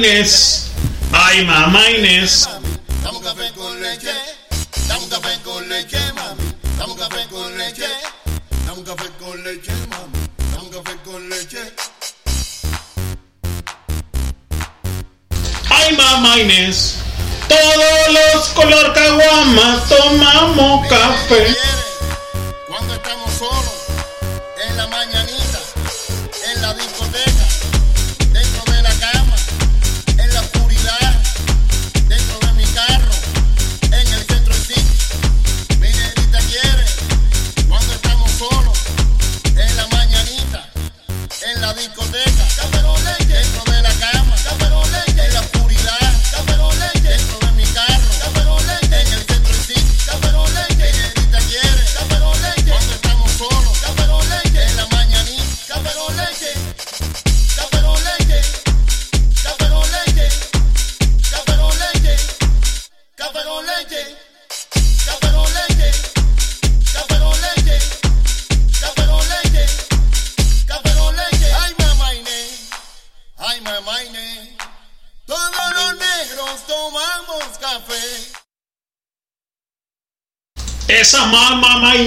[0.00, 0.70] Inés.
[1.12, 2.48] Ay, mamá Inés.
[3.02, 4.14] Dame un café con leche.
[4.88, 6.42] Dame un café con leche, mami.
[6.78, 7.88] Dame un café con leche.
[8.64, 10.18] Dame un café con leche, mami.
[10.52, 11.74] Dame un café con leche.
[15.68, 16.94] Ay, mamá Inés.
[17.46, 21.54] Todos los color caguama tomamos café.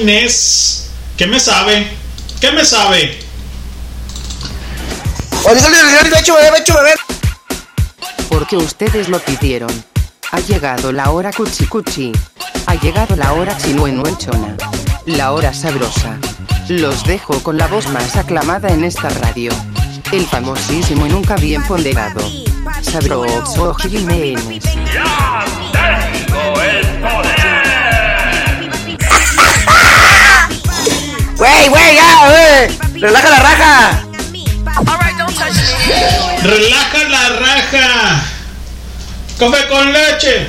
[0.03, 0.89] Inés.
[1.15, 1.89] ¿Qué me sabe?
[2.41, 3.19] ¿Qué me sabe?
[8.27, 9.71] Porque ustedes lo pidieron.
[10.31, 12.11] Ha llegado la hora cuchi cuchi.
[12.65, 14.57] Ha llegado la hora chinuenuelchona.
[15.05, 16.17] La hora sabrosa.
[16.67, 19.53] Los dejo con la voz más aclamada en esta radio.
[20.11, 22.19] El famosísimo y nunca bien ponderado.
[22.81, 24.65] Sabroso Jiménez.
[31.43, 33.01] Güey, güey, ya, güey.
[33.01, 34.03] Relaja la raja.
[36.41, 38.23] Relaja la raja.
[39.37, 40.47] Café con leche.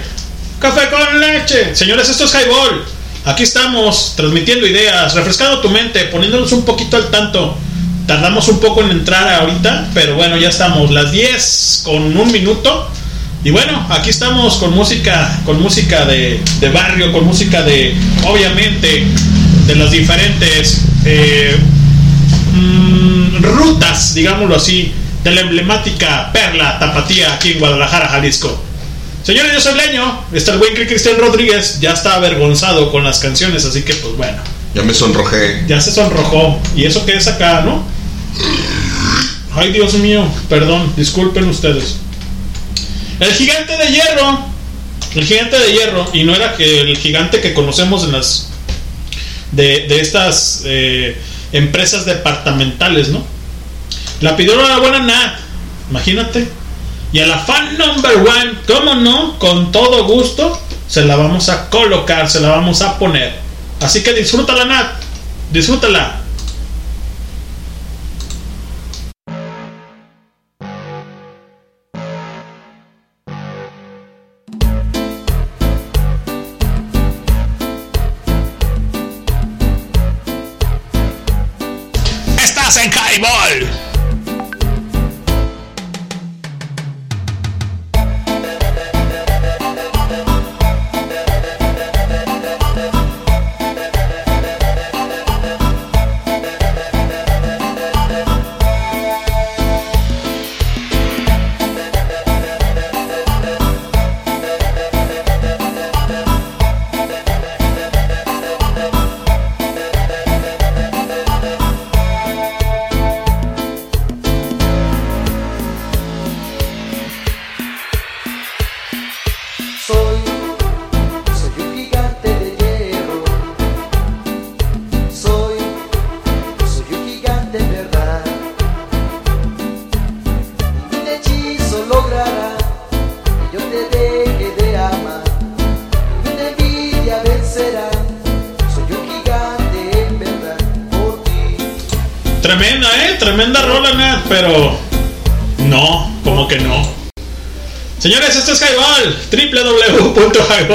[0.60, 1.74] Café con leche.
[1.74, 2.84] Señores, esto es Highball.
[3.24, 7.58] Aquí estamos transmitiendo ideas, refrescando tu mente, poniéndonos un poquito al tanto.
[8.06, 10.92] Tardamos un poco en entrar ahorita, pero bueno, ya estamos.
[10.92, 12.88] Las 10 con un minuto.
[13.42, 17.96] Y bueno, aquí estamos con música, con música de, de barrio, con música de,
[18.28, 19.08] obviamente,
[19.66, 21.56] de las diferentes eh,
[22.52, 24.92] mm, rutas, digámoslo así,
[25.22, 28.60] de la emblemática Perla Tapatía aquí en Guadalajara, Jalisco.
[29.22, 33.64] Señores, yo soy Leño, está el buen Cristian Rodríguez, ya está avergonzado con las canciones,
[33.64, 34.36] así que pues bueno,
[34.74, 35.64] Ya me sonrojé.
[35.66, 36.60] ya se sonrojó.
[36.76, 37.82] ¿Y eso que es acá, no?
[39.56, 41.96] Ay, Dios mío, perdón, disculpen ustedes.
[43.20, 44.40] El gigante de hierro,
[45.14, 48.48] el gigante de hierro, y no era que el gigante que conocemos en las
[49.54, 51.16] de, de estas eh,
[51.52, 53.24] empresas departamentales, ¿no?
[54.20, 55.38] La pidieron la buena Nat,
[55.90, 56.48] imagínate.
[57.12, 59.38] Y a la fan number one, ¿cómo no?
[59.38, 63.34] Con todo gusto, se la vamos a colocar, se la vamos a poner.
[63.80, 64.92] Así que disfrútala, Nat,
[65.52, 66.23] disfrútala.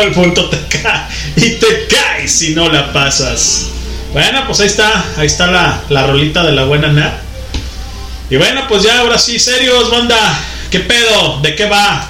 [0.10, 0.86] www.highball.tk
[1.36, 3.66] y te caes si no la pasas.
[4.14, 7.14] Bueno, pues ahí está, ahí está la, la rolita de la buena Nat.
[8.30, 10.18] Y bueno, pues ya ahora sí, serios, banda.
[10.72, 11.40] ¿Qué pedo?
[11.42, 12.10] ¿De qué va?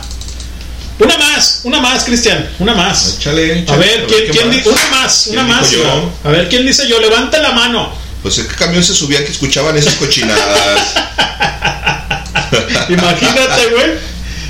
[0.99, 3.15] Una más, una más, Cristian, una más.
[3.19, 4.63] Échale, échale, a ver, ¿quién, ¿qué quién más?
[4.63, 5.71] di- una más, ¿Quién una más.
[5.71, 6.11] yo?
[6.25, 6.99] A ver, ¿quién dice yo?
[6.99, 7.93] Levanta la mano.
[8.21, 10.39] Pues en qué camión se subía que escuchaban esas cochinadas.
[12.89, 14.08] Imagínate, güey.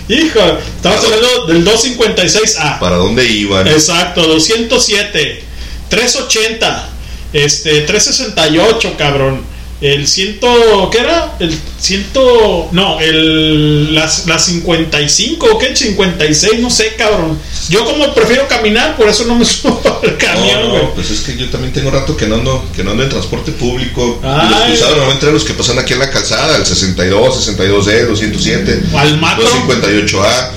[0.09, 0.39] Hijo,
[0.75, 2.79] estamos hablando del 256A.
[2.79, 3.67] ¿Para dónde iban?
[3.67, 5.43] Exacto, 207,
[5.87, 6.89] 380,
[7.31, 9.45] este, 368, cabrón.
[9.81, 11.37] El ciento, ¿qué era?
[11.39, 15.73] El ciento, no, el, las, las 55, ¿qué?
[15.73, 17.39] 56, no sé, cabrón.
[17.69, 20.83] Yo como prefiero caminar, por eso no me subo al camión, No, güey.
[20.83, 23.09] no, pues es que yo también tengo rato que no ando, que no ando en
[23.09, 24.19] transporte público.
[24.21, 24.49] Y Ay.
[24.49, 28.81] los cruzados normalmente eran los que pasan aquí en la calzada, el 62, 62D, 207,
[28.97, 29.45] Al macro.
[29.47, 30.51] 258A.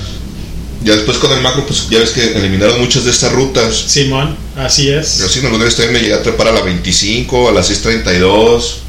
[0.83, 3.73] Ya después con el macro, pues ya ves que eliminaron muchas de estas rutas.
[3.87, 5.17] Simón, así es.
[5.19, 7.63] Yo sí, en alguna vez también me llegué a trepar a la 25, a la
[7.63, 8.79] 632,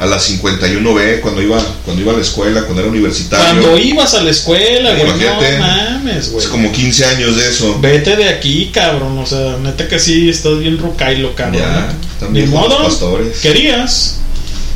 [0.00, 3.60] a la 51B cuando iba, cuando iba a la escuela, cuando era universitario.
[3.60, 5.58] Cuando ibas a la escuela, güey, Imagínate.
[5.58, 6.42] no mames, güey.
[6.42, 7.78] Es como 15 años de eso.
[7.82, 9.18] Vete de aquí, cabrón.
[9.18, 11.60] O sea, neta que sí, estás bien rucailo, cabrón.
[11.60, 12.82] Ya, también los modo.
[12.82, 13.40] pastores.
[13.40, 14.20] Querías.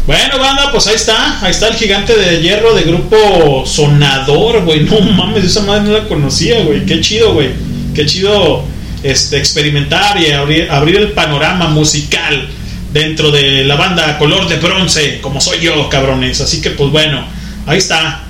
[0.07, 1.41] Bueno, banda, pues ahí está.
[1.41, 4.81] Ahí está el gigante de hierro de grupo Sonador, güey.
[4.81, 6.85] No mames, esa madre no la conocía, güey.
[6.85, 7.49] Qué chido, güey.
[7.95, 8.63] Qué chido
[9.03, 12.47] este, experimentar y abrir, abrir el panorama musical
[12.95, 16.41] dentro de la banda Color de Bronce, como soy yo, cabrones.
[16.41, 17.27] Así que, pues bueno,
[17.67, 18.23] ahí está.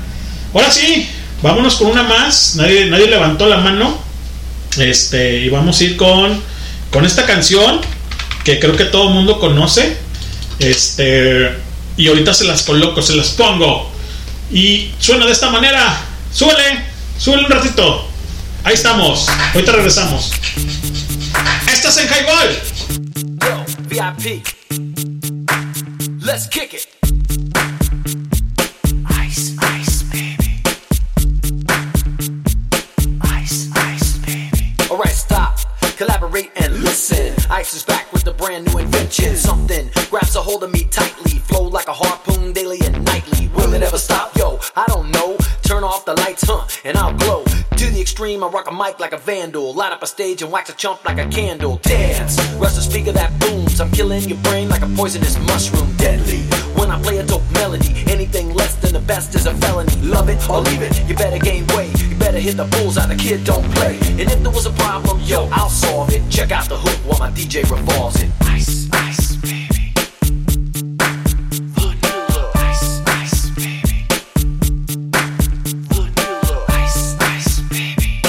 [0.54, 1.06] Ahora sí,
[1.42, 2.56] vámonos con una más.
[2.56, 3.98] Nadie, nadie levantó la mano.
[4.78, 6.40] Este, y vamos a ir con,
[6.90, 7.82] con esta canción
[8.42, 9.98] que creo que todo el mundo conoce.
[10.58, 11.52] Este,
[11.98, 13.92] y ahorita se las coloco, se las pongo.
[14.50, 16.00] Y suena de esta manera.
[16.32, 16.84] Súbele,
[17.18, 18.08] súbele un ratito.
[18.64, 19.28] Ahí estamos.
[19.52, 20.32] Ahorita regresamos.
[21.70, 22.62] Estás en Highball.
[23.42, 24.53] Yo, VIP.
[26.35, 26.87] Let's kick it.
[29.07, 30.62] Ice, ice, baby.
[33.20, 34.74] Ice, ice, baby.
[34.91, 35.61] Alright, stop.
[35.97, 37.34] Collaborate and listen.
[37.55, 39.36] Ice is back with a brand new invention.
[39.36, 41.38] Something grabs a hold of me tightly.
[41.38, 43.46] Flow like a harpoon daily and nightly.
[43.55, 44.36] Will it ever stop?
[44.36, 45.36] Yo, I don't know.
[45.62, 46.66] Turn off the lights, huh?
[46.84, 47.44] And I'll glow.
[47.44, 49.72] To the extreme, I rock a mic like a vandal.
[49.72, 51.76] Light up a stage and wax a chump like a candle.
[51.82, 53.80] Dance, rush the speaker that booms.
[53.80, 55.94] I'm killing your brain like a poisonous mushroom.
[55.96, 56.42] Deadly.
[56.74, 59.92] When I play a dope melody, anything less the best is a felony.
[60.03, 60.97] Love it or leave it.
[61.09, 62.01] You better gain weight.
[62.01, 63.07] You better hit the bullseye.
[63.07, 63.99] The kid don't play.
[64.11, 66.22] And if there was a problem, yo, I'll solve it.
[66.30, 68.30] Check out the hook while my DJ revolves it.
[68.42, 69.92] Ice, ice, baby.
[71.74, 72.53] Vanilla.
[72.55, 74.07] Ice, ice, baby.
[75.90, 76.64] Vanilla.
[76.68, 78.22] Ice, ice, baby.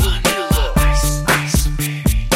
[0.00, 0.72] Vanilla.
[0.76, 2.26] Ice, ice, baby.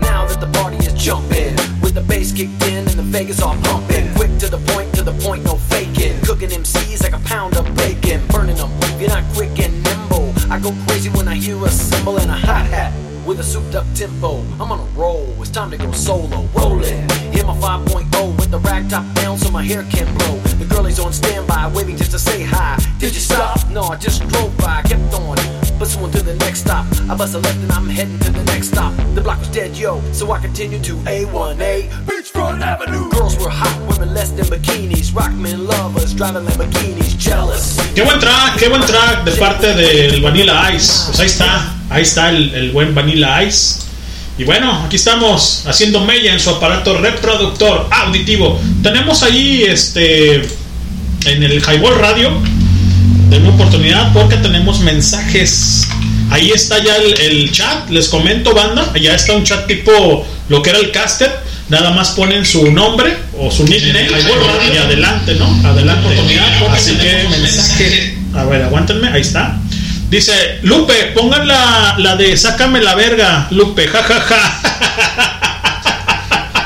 [0.00, 3.56] Now that the party is jumping, with the bass kicked in and the Vegas all
[6.50, 8.26] Cooking MCs like a pound of bacon.
[8.28, 10.32] Burning them, you're not quick and nimble.
[10.50, 12.92] I go crazy when I hear a cymbal and a hi hat.
[13.24, 15.32] With a souped up tempo, I'm on a roll.
[15.40, 16.48] It's time to go solo.
[16.54, 20.38] Rolling, hit my 5.0 with the rag top down so my hair can blow.
[20.58, 22.78] The girlie's on standby, waiting just to say hi.
[22.98, 23.70] Did you stop?
[23.70, 25.36] No, I just drove by, kept on.
[25.78, 26.84] Pursuing to the next stop.
[27.08, 28.92] I bust a left and I'm heading to the next stop.
[29.14, 32.08] The block was dead, yo, so I continue to A1A.
[37.94, 41.04] Qué buen track, qué buen track de parte del Vanilla Ice.
[41.06, 43.80] Pues ahí está, ahí está el, buen Vanilla Ice.
[44.38, 48.60] Y bueno, aquí estamos haciendo mella en su aparato reproductor auditivo.
[48.82, 50.36] Tenemos ahí este
[51.26, 52.32] en el Highball Radio
[53.28, 55.86] de una oportunidad porque tenemos mensajes.
[56.30, 60.62] Ahí está ya el, el chat, les comento banda, ya está un chat tipo lo
[60.62, 61.30] que era el caster,
[61.70, 64.08] nada más ponen su nombre o su nickname
[64.74, 65.46] y adelante, ¿no?
[65.68, 68.18] Adelante oportunidad, así que mensaje.
[68.34, 69.56] A ver, aguántenme, ahí está.
[70.10, 74.60] Dice, Lupe, pongan la, la de sácame la verga, Lupe, jajaja.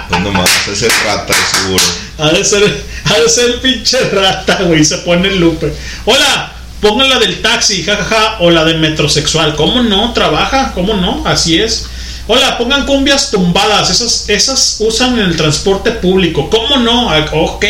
[0.08, 1.84] Pues nomás, ese rata, seguro.
[2.18, 4.84] Ha de ser, ha de ser pinche rata, güey.
[4.84, 5.74] Se pone el Lupe.
[6.04, 6.52] Hola,
[6.82, 9.56] pongan la del taxi, jajaja, o la de metrosexual.
[9.56, 10.12] ¿Cómo no?
[10.12, 10.72] ¿Trabaja?
[10.74, 11.26] ¿Cómo no?
[11.26, 11.88] Así es.
[12.26, 13.90] Hola, pongan cumbias tumbadas.
[13.90, 16.48] Esas, esas usan en el transporte público.
[16.48, 17.10] ¿Cómo no?
[17.10, 17.66] Ah, Ok.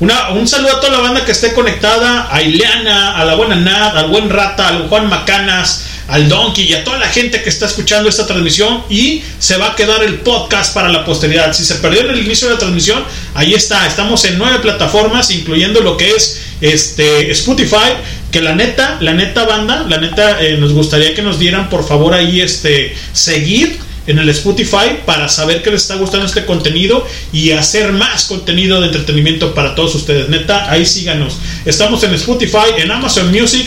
[0.00, 3.54] Una, un saludo a toda la banda que esté conectada, a Ileana, a la buena
[3.54, 7.48] Nat, al buen Rata, al Juan Macanas, al Donkey y a toda la gente que
[7.48, 11.52] está escuchando esta transmisión y se va a quedar el podcast para la posteridad.
[11.52, 13.86] Si se perdió en el inicio de la transmisión, ahí está.
[13.86, 17.92] Estamos en nueve plataformas, incluyendo lo que es este Spotify.
[18.30, 21.86] Que la neta, la neta banda, la neta eh, nos gustaría que nos dieran por
[21.86, 27.06] favor ahí este seguir en el Spotify para saber que les está gustando este contenido
[27.32, 30.28] y hacer más contenido de entretenimiento para todos ustedes.
[30.28, 31.36] Neta, ahí síganos.
[31.64, 33.66] Estamos en Spotify, en Amazon Music.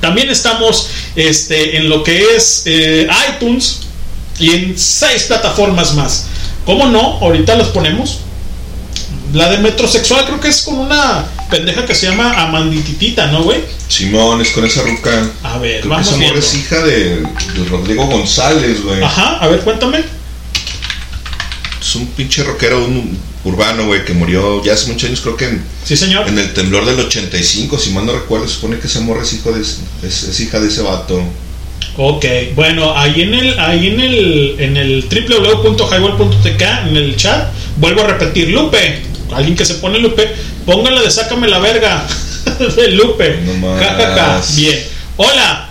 [0.00, 3.80] También estamos este, en lo que es eh, iTunes
[4.38, 6.26] y en seis plataformas más.
[6.66, 7.18] ¿Cómo no?
[7.20, 8.20] Ahorita los ponemos.
[9.34, 13.60] La de metrosexual creo que es con una pendeja que se llama Amandititita, ¿no, güey?
[13.88, 15.28] Simón es con esa ruca.
[15.42, 19.02] A ver, Creo vamos que esa es hija de, de Rodrigo González, güey.
[19.02, 20.04] Ajá, a ver, cuéntame.
[21.80, 25.46] Es un pinche rockero un urbano, güey, que murió ya hace muchos años, creo que
[25.46, 26.26] en, Sí, señor.
[26.28, 29.32] en el temblor del 85, si mal no recuerdo, se supone que esa morra es,
[29.34, 31.20] hijo de, es, es hija de ese vato.
[31.96, 32.24] Ok,
[32.54, 38.06] bueno, ahí en el, ahí en el, en el www.highball.tk, en el chat, vuelvo a
[38.06, 39.02] repetir, Lupe,
[39.32, 40.34] alguien que se pone Lupe,
[40.66, 42.06] póngala de sácame la verga
[42.76, 43.40] de Lupe.
[43.60, 44.26] No Ja, ja, ja.
[44.34, 44.56] más.
[44.56, 44.78] Bien.
[45.16, 45.68] Hola,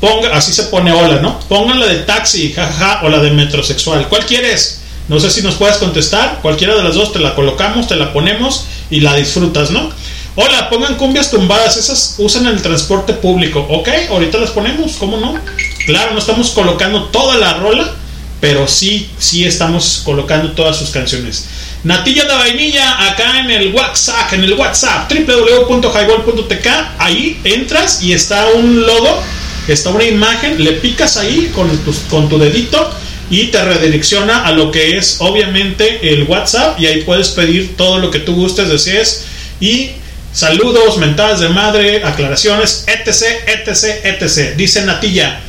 [0.00, 1.38] ponga, así se pone hola, ¿no?
[1.48, 4.08] Pónganla de taxi, jaja, o la de metrosexual.
[4.08, 4.80] ¿Cuál quieres?
[5.08, 6.40] No sé si nos puedes contestar.
[6.42, 9.90] Cualquiera de las dos te la colocamos, te la ponemos y la disfrutas, ¿no?
[10.34, 13.88] Hola, pongan cumbias tumbadas, esas usan el transporte público, ¿ok?
[14.10, 15.34] Ahorita las ponemos, ¿cómo no?
[15.86, 17.94] Claro, no estamos colocando toda la rola,
[18.40, 21.46] pero sí, sí estamos colocando todas sus canciones.
[21.84, 26.66] Natilla de vainilla acá en el WhatsApp, en el WhatsApp, www.highball.tk,
[26.98, 29.22] ahí entras y está un logo,
[29.68, 32.92] está una imagen, le picas ahí con tu, con tu dedito
[33.30, 37.98] y te redirecciona a lo que es obviamente el WhatsApp y ahí puedes pedir todo
[37.98, 39.24] lo que tú gustes, desees
[39.60, 39.90] y
[40.32, 44.56] saludos, mentadas de madre, aclaraciones, etc, etc, etc.
[44.56, 45.40] Dice Natilla,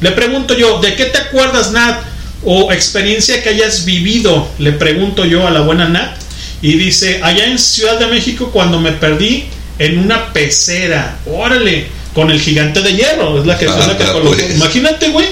[0.00, 2.13] le pregunto yo, ¿de qué te acuerdas Nat?
[2.44, 6.16] O experiencia que hayas vivido, le pregunto yo a la buena Nat.
[6.62, 9.44] Y dice, allá en Ciudad de México cuando me perdí
[9.78, 14.04] en una pecera, órale, con el gigante de hierro, es la que, es la que
[14.04, 14.36] Ah, colocó.
[14.36, 14.54] pues.
[14.56, 15.26] Imagínate, güey,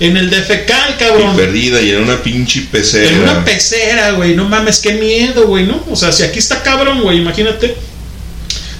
[0.00, 1.34] en el de fecal, cabrón.
[1.34, 3.10] Y perdida y en una pinche pecera.
[3.10, 4.34] En una pecera, güey.
[4.36, 5.84] No mames, qué miedo, güey, ¿no?
[5.90, 7.74] O sea, si aquí está cabrón, güey, imagínate.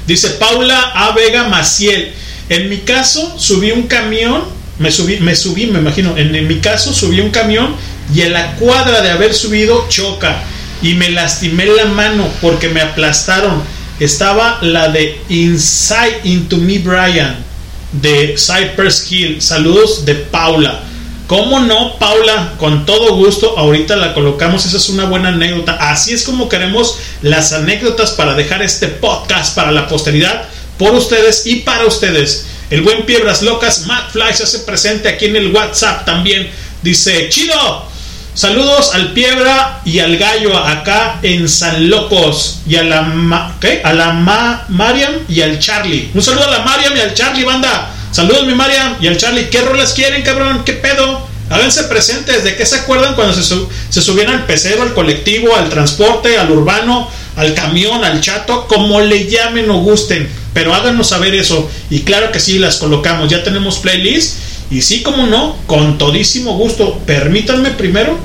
[0.07, 1.12] Dice Paula A.
[1.12, 2.12] Vega Maciel.
[2.49, 4.45] En mi caso, subí un camión.
[4.78, 6.16] Me subí, me subí, me imagino.
[6.16, 7.74] En, en mi caso, subí un camión
[8.14, 10.42] y en la cuadra de haber subido choca.
[10.80, 13.62] Y me lastimé la mano porque me aplastaron.
[13.98, 17.48] Estaba la de Inside Into Me Brian
[17.92, 19.42] de Cypress Hill.
[19.42, 20.84] Saludos de Paula.
[21.26, 22.54] ¿Cómo no, Paula?
[22.58, 25.72] Con todo gusto, ahorita la colocamos, esa es una buena anécdota.
[25.74, 30.48] Así es como queremos las anécdotas para dejar este podcast para la posteridad,
[30.78, 32.46] por ustedes y para ustedes.
[32.70, 36.50] El buen Piedras Locas, Matt Fly, se hace presente aquí en el WhatsApp también.
[36.82, 37.86] Dice, chido,
[38.34, 42.60] saludos al Piedra y al Gallo acá en San Locos.
[42.68, 43.80] Y a la, Ma- ¿qué?
[43.84, 46.10] A la Ma- Mariam y al Charlie.
[46.14, 47.90] Un saludo a la Mariam y al Charlie, banda.
[48.12, 49.48] Saludos, mi Mariam y al Charlie.
[49.48, 50.62] ¿Qué rolas quieren, cabrón?
[50.64, 51.26] ¿Qué pedo?
[51.50, 52.44] Háganse presentes.
[52.44, 56.36] ¿De qué se acuerdan cuando se, su- se subían al pecero, al colectivo, al transporte,
[56.36, 58.66] al urbano, al camión, al chato?
[58.66, 60.30] Como le llamen o gusten.
[60.59, 61.70] Pero háganos saber eso.
[61.88, 63.30] Y claro que sí, las colocamos.
[63.30, 64.38] Ya tenemos playlist.
[64.72, 66.98] Y sí, como no, con todísimo gusto.
[67.06, 68.18] Permítanme primero.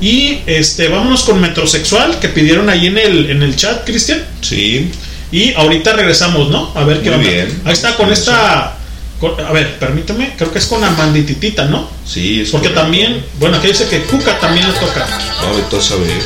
[0.00, 4.20] Y este, vámonos con Metrosexual que pidieron ahí en el, en el chat, Cristian.
[4.40, 4.90] Sí.
[5.30, 6.72] Y ahorita regresamos, ¿no?
[6.74, 7.30] A ver qué Muy onda.
[7.30, 7.62] bien.
[7.64, 8.76] Ahí está con esta.
[9.20, 11.88] con- a ver, permíteme, creo que es con Amandititita, ¿no?
[12.04, 12.82] Sí, es Porque correcto.
[12.82, 15.06] también, bueno, aquí dice que Cuca también le toca.
[15.40, 16.20] No, a saber.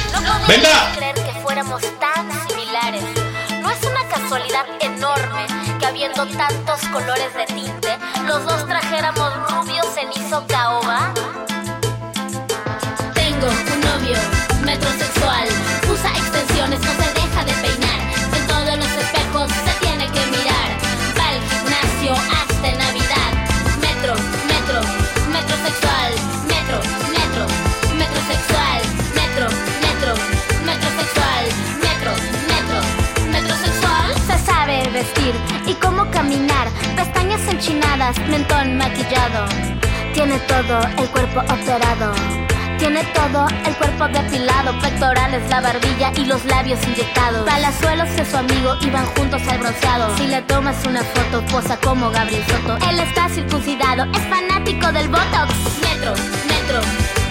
[0.49, 1.10] ¡Venga!
[6.15, 11.13] Tantos colores de tinte, los dos trajéramos rubio cenizo caoba.
[45.31, 47.49] Pectorales, la barbilla y los labios inyectados.
[47.49, 50.17] Palazuelos y su amigo iban juntos al bronceado.
[50.17, 52.77] Si le tomas una foto, posa como Gabriel Soto.
[52.89, 55.55] Él está circuncidado, es fanático del Botox.
[55.83, 56.15] Metro,
[56.49, 56.81] metro,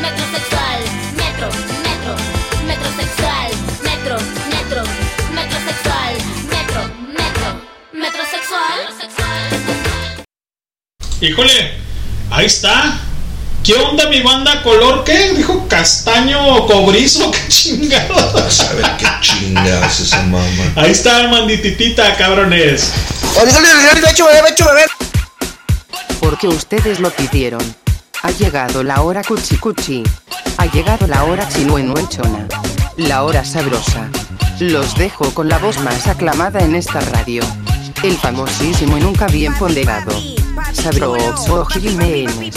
[0.01, 0.81] metrosexual.
[1.15, 1.49] Metro,
[1.83, 2.15] metro,
[2.67, 3.51] metrosexual.
[3.83, 4.17] Metro,
[4.49, 4.83] metro,
[5.33, 6.13] metrosexual.
[6.49, 7.61] Metro, metro,
[7.93, 8.79] metrosexual.
[11.21, 11.73] Híjole,
[12.31, 13.08] ahí está.
[13.69, 14.63] ¿Qué onda mi banda?
[14.63, 15.29] ¿Color qué?
[15.35, 18.49] Dijo castaño cobrizo, qué chingado.
[18.49, 20.41] Saber qué chingas esa mamá.
[20.75, 22.91] Ahí está Amandititita, cabrones.
[26.19, 27.61] Porque ustedes lo pidieron.
[28.23, 30.01] Ha llegado la hora cuchi cuchi.
[30.57, 32.47] Ha llegado la hora chinuenuenchona.
[32.97, 34.09] La hora sabrosa.
[34.59, 37.43] Los dejo con la voz más aclamada en esta radio.
[38.01, 40.11] El famosísimo y nunca bien ponderado.
[40.73, 42.55] Sabroso Jiménez.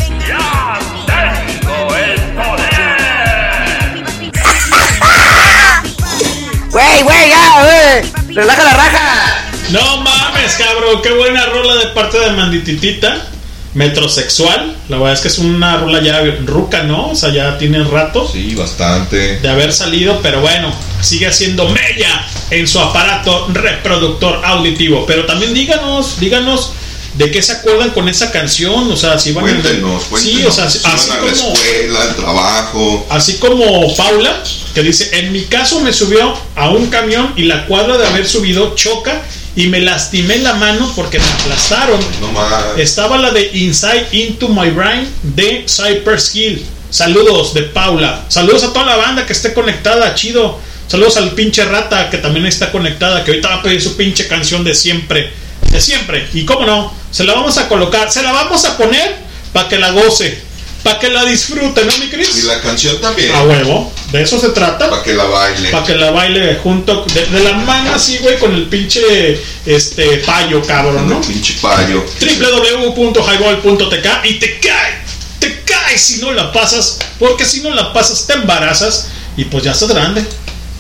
[6.70, 8.34] Güey, güey, ya, güey!
[8.34, 9.44] ¡Relaja la raja!
[9.70, 13.28] No mames, cabrón, qué buena rola de parte de Mandititita.
[13.74, 17.08] Metrosexual, la verdad es que es una rola ya ruca, ¿no?
[17.08, 19.38] O sea, ya tiene rato Sí, bastante.
[19.40, 25.06] de haber salido, pero bueno, sigue haciendo mella en su aparato reproductor auditivo.
[25.06, 26.72] Pero también díganos, díganos
[27.14, 30.46] de qué se acuerdan con esa canción, o sea, si van Cuéntenos, Sí, cuéntenos.
[30.46, 33.06] o sea, si así van a la como escuela, al trabajo.
[33.10, 34.42] Así como Paula,
[34.74, 38.26] que dice, en mi caso me subió a un camión y la cuadra de haber
[38.26, 39.22] subido choca
[39.54, 42.00] y me lastimé la mano porque me aplastaron.
[42.20, 42.76] No.
[42.78, 46.64] Estaba la de Inside Into My Brain de Cypress Hill.
[46.88, 48.24] Saludos de Paula.
[48.28, 50.58] Saludos a toda la banda que esté conectada, chido.
[50.88, 54.26] Saludos al pinche rata que también está conectada, que ahorita va a pedir su pinche
[54.28, 55.32] canción de siempre.
[55.72, 56.28] De siempre.
[56.32, 59.16] Y cómo no, se la vamos a colocar, se la vamos a poner
[59.52, 60.38] para que la goce,
[60.82, 62.36] para que la disfrute, ¿no, mi Cris?
[62.36, 63.34] Y la canción también.
[63.34, 64.90] A huevo, de eso se trata.
[64.90, 65.70] Para que la baile.
[65.70, 70.18] Para que la baile junto, de, de la mano así, güey, con el pinche este
[70.18, 71.20] payo, cabrón, ¿no?
[71.20, 72.04] Pinche payo.
[72.20, 75.02] www.highball.tk y te cae,
[75.38, 79.64] te cae si no la pasas, porque si no la pasas te embarazas y pues
[79.64, 80.24] ya estás grande,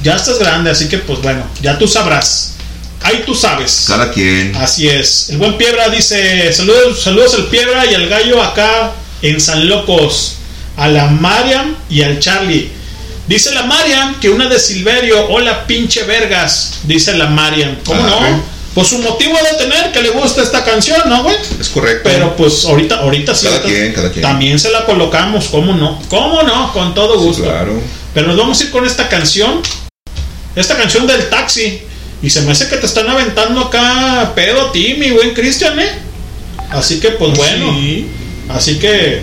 [0.02, 2.51] ya estás grande, así que pues bueno, ya tú sabrás,
[3.04, 3.84] ahí tú sabes.
[3.88, 4.54] Cada quien.
[4.56, 5.30] Así es.
[5.30, 8.92] El buen Piedra dice, saludos, saludos al Piedra y al gallo acá
[9.22, 10.36] en San Locos,
[10.76, 12.70] a la Mariam y al Charlie.
[13.28, 17.76] Dice la Mariam que una de Silverio, hola pinche vergas, dice la Mariam.
[17.84, 18.52] ¿Cómo Ah, no?
[18.74, 21.36] Pues su motivo de tener que le gusta esta canción, ¿no, güey?
[21.60, 22.08] Es correcto.
[22.10, 23.44] Pero pues ahorita, ahorita sí.
[23.46, 24.22] Cada ahorita quien, cada quien.
[24.22, 26.00] También se la colocamos, ¿cómo no?
[26.08, 26.72] ¿Cómo no?
[26.72, 27.42] Con todo gusto.
[27.44, 27.80] Claro.
[28.14, 29.60] Pero nos vamos a ir con esta canción.
[30.56, 31.82] Esta canción del taxi.
[32.22, 35.78] Y se me hace que te están aventando acá pedo a ti, mi buen Cristian,
[35.80, 35.90] ¿eh?
[36.70, 37.76] Así que, pues bueno.
[38.48, 39.22] Así que,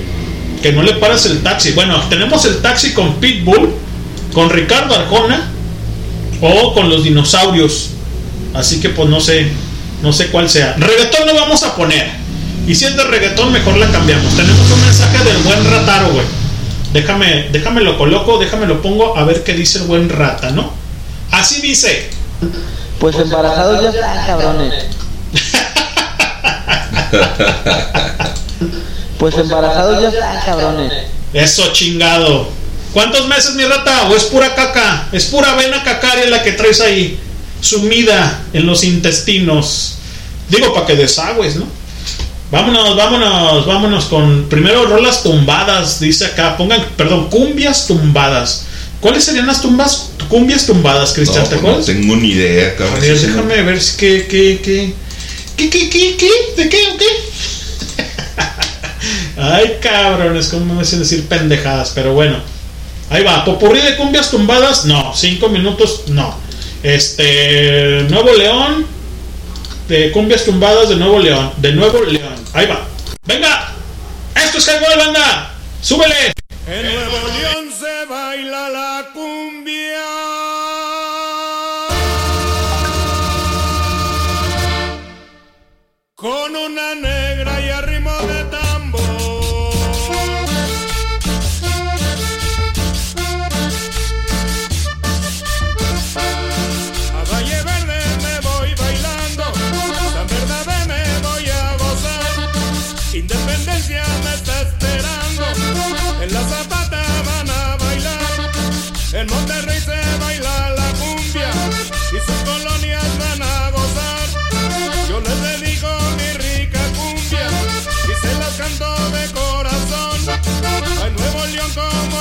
[0.61, 1.71] que no le pares el taxi.
[1.71, 3.73] Bueno, tenemos el taxi con Pitbull,
[4.33, 5.49] con Ricardo Arjona
[6.41, 7.91] o con los dinosaurios.
[8.53, 9.47] Así que, pues no sé,
[10.01, 10.75] no sé cuál sea.
[10.77, 12.07] Reggaetón no vamos a poner.
[12.67, 14.35] Y si es de reggaetón, mejor la cambiamos.
[14.35, 16.25] Tenemos un mensaje del buen rataro, güey.
[16.93, 20.73] Déjame, déjame lo coloco, déjame lo pongo a ver qué dice el buen rata, ¿no?
[21.31, 22.09] Así dice.
[22.99, 24.85] Pues embarazados ya están, cabrones.
[29.17, 30.93] Pues embarazados ya están, cabrones.
[31.33, 32.49] Eso chingado.
[32.93, 34.09] ¿Cuántos meses, mi rata?
[34.09, 35.07] ¿O es pura caca?
[35.11, 37.19] Es pura avena cacaria la que traes ahí,
[37.61, 39.95] sumida en los intestinos.
[40.49, 41.65] Digo, para que desagües, ¿no?
[42.51, 46.57] Vámonos, vámonos, vámonos con primero rolas tumbadas, dice acá.
[46.57, 48.65] Pongan, perdón, cumbias tumbadas.
[49.01, 50.11] ¿Cuáles serían las tumbas?
[50.27, 51.85] Cumbias tumbadas, Cristian, No, ¿te pues no acuerdas?
[51.87, 53.01] tengo ni idea, A cabrón.
[53.01, 53.35] ver, Sí, sí, no.
[53.43, 54.93] déjame ver si qué, qué, qué.
[55.57, 56.29] ¿Qué, qué, qué, qué?
[56.63, 57.05] ¿De qué o qué?
[59.41, 62.37] Ay, cabrones, cómo me hacen decir pendejadas, pero bueno.
[63.09, 65.13] Ahí va, popurrí de cumbias tumbadas, no.
[65.15, 66.35] Cinco minutos, no.
[66.83, 68.85] Este, Nuevo León,
[69.87, 72.35] de cumbias tumbadas de Nuevo León, de Nuevo León.
[72.53, 72.87] Ahí va.
[73.25, 73.71] Venga,
[74.35, 75.53] esto es Highball, banda.
[75.81, 76.33] Súbele.
[76.71, 80.05] En Nuevo León se baila la cumbia.
[86.13, 86.93] Con una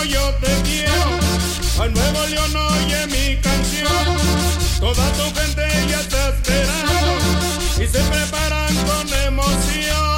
[0.04, 1.18] yo te quiero,
[1.80, 3.88] al Nuevo León oye mi canción.
[4.80, 10.17] Toda tu gente ya está esperando y se preparan con emoción.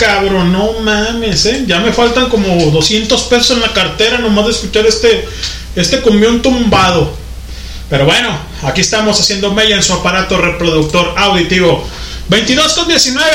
[0.00, 0.52] Cabrón.
[0.52, 1.64] No mames, eh.
[1.66, 5.28] Ya me faltan como 200 pesos en la cartera nomás de escuchar este,
[5.76, 7.14] este tumbado.
[7.88, 11.86] Pero bueno, aquí estamos haciendo mella en su aparato reproductor auditivo.
[12.28, 13.26] 22 con 19,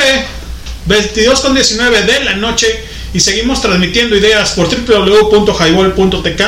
[0.86, 2.68] 22 con 19 de la noche
[3.14, 6.42] y seguimos transmitiendo ideas por www.highball.tk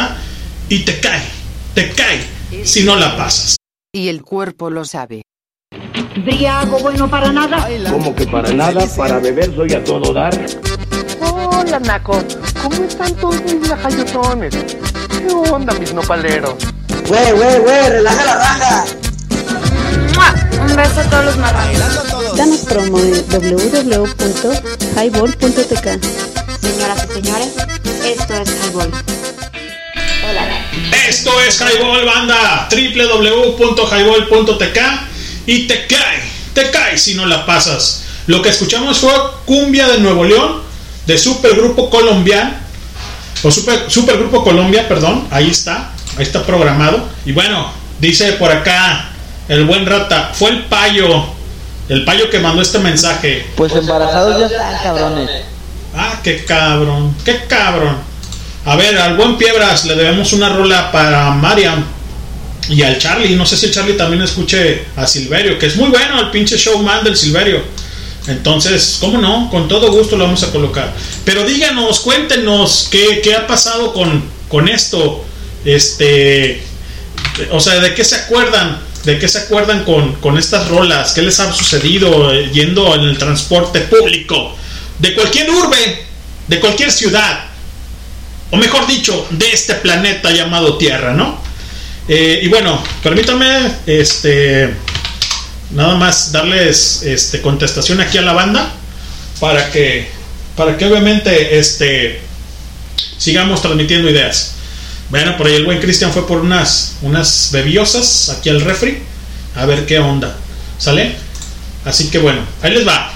[0.69, 1.23] y te cae,
[1.73, 2.25] te cae
[2.63, 3.57] si no la pasas.
[3.93, 5.23] Y el cuerpo lo sabe.
[6.23, 7.67] Briago bueno para nada.
[7.89, 10.33] Como que para nada, para beber soy a todo dar.
[11.19, 12.23] Hola, Naco.
[12.61, 14.55] ¿Cómo están todos mis lajayotones?
[14.55, 16.53] ¿Qué onda, mis nopaleros?
[17.07, 18.85] Güey, güey, güey, relaja la raja.
[20.59, 22.35] Un beso a todos los marranos.
[22.35, 25.87] Danos promo en www.highball.tk.
[26.61, 27.53] Señoras y señores,
[28.03, 28.91] esto es Highball.
[30.29, 30.43] Hola.
[31.07, 34.79] Esto es Highball Banda, www.highball.tk
[35.47, 36.21] y te cae,
[36.53, 38.03] te cae si no la pasas.
[38.27, 39.11] Lo que escuchamos fue
[39.45, 40.61] Cumbia de Nuevo León,
[41.07, 42.51] de Supergrupo Colombiano,
[43.41, 47.07] o Super, Supergrupo Colombia, perdón, ahí está, ahí está programado.
[47.25, 49.09] Y bueno, dice por acá
[49.47, 51.25] el buen rata, fue el payo,
[51.87, 53.47] el payo que mandó este mensaje.
[53.55, 55.29] Pues embarazados ya están, cabrones.
[55.95, 57.95] Ah, qué cabrón, qué cabrón.
[58.65, 61.96] A ver, al buen Piedras le debemos una rola para Mariam
[62.69, 63.35] y al Charlie.
[63.35, 66.57] No sé si el Charlie también escuche a Silverio, que es muy bueno el pinche
[66.57, 67.63] showman del Silverio.
[68.27, 69.49] Entonces, ¿cómo no?
[69.49, 70.93] Con todo gusto lo vamos a colocar.
[71.23, 75.23] Pero díganos, cuéntenos qué, qué ha pasado con, con esto.
[75.63, 76.61] Este,
[77.51, 78.79] o sea, ¿de qué se acuerdan?
[79.05, 81.13] ¿De qué se acuerdan con, con estas rolas?
[81.13, 84.53] ¿Qué les ha sucedido eh, yendo en el transporte público?
[84.99, 86.05] De cualquier urbe,
[86.47, 87.45] de cualquier ciudad,
[88.51, 91.46] o mejor dicho, de este planeta llamado Tierra, ¿no?
[92.07, 94.73] Eh, y bueno, permítanme, este,
[95.71, 98.71] nada más darles, este, contestación aquí a la banda
[99.41, 100.07] para que,
[100.55, 102.21] para que obviamente, este,
[103.17, 104.53] sigamos transmitiendo ideas.
[105.09, 108.99] Bueno, por ahí el buen Cristian fue por unas, unas bebiosas aquí al refri,
[109.55, 110.37] a ver qué onda,
[110.77, 111.15] ¿sale?
[111.85, 113.13] Así que bueno, ahí les va.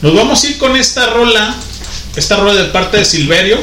[0.00, 1.54] Nos vamos a ir con esta rola,
[2.16, 3.58] esta rola de parte de Silverio,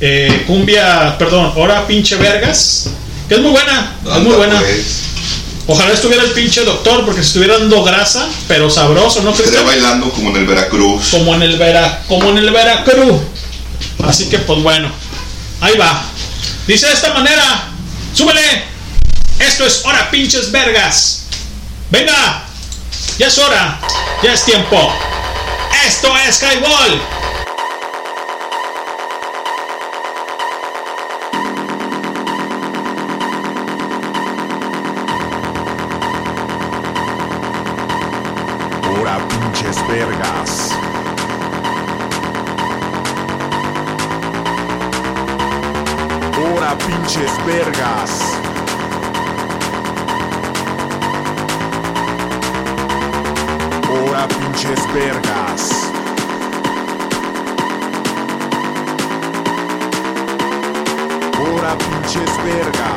[0.00, 2.90] eh, cumbia, perdón, ahora pinche vergas,
[3.28, 4.62] que es muy buena, es muy buena.
[5.68, 10.10] Ojalá estuviera el pinche doctor porque se estuviera dando grasa, pero sabroso, ¿no Estaría bailando
[10.10, 11.08] como en el Veracruz.
[11.10, 13.20] Como en el Vera, como en el Veracruz.
[14.04, 14.88] Así que pues bueno,
[15.60, 16.04] ahí va.
[16.68, 17.68] Dice de esta manera,
[18.14, 18.76] súbele.
[19.40, 21.24] Esto es hora pinches vergas.
[21.90, 22.44] Venga,
[23.18, 23.80] ya es hora,
[24.22, 24.92] ya es tiempo.
[25.86, 27.00] Esto es Highball.
[46.86, 48.10] Pinches vergas.
[53.88, 55.70] Ahora pinches vergas.
[61.38, 62.95] Ahora pinches vergas.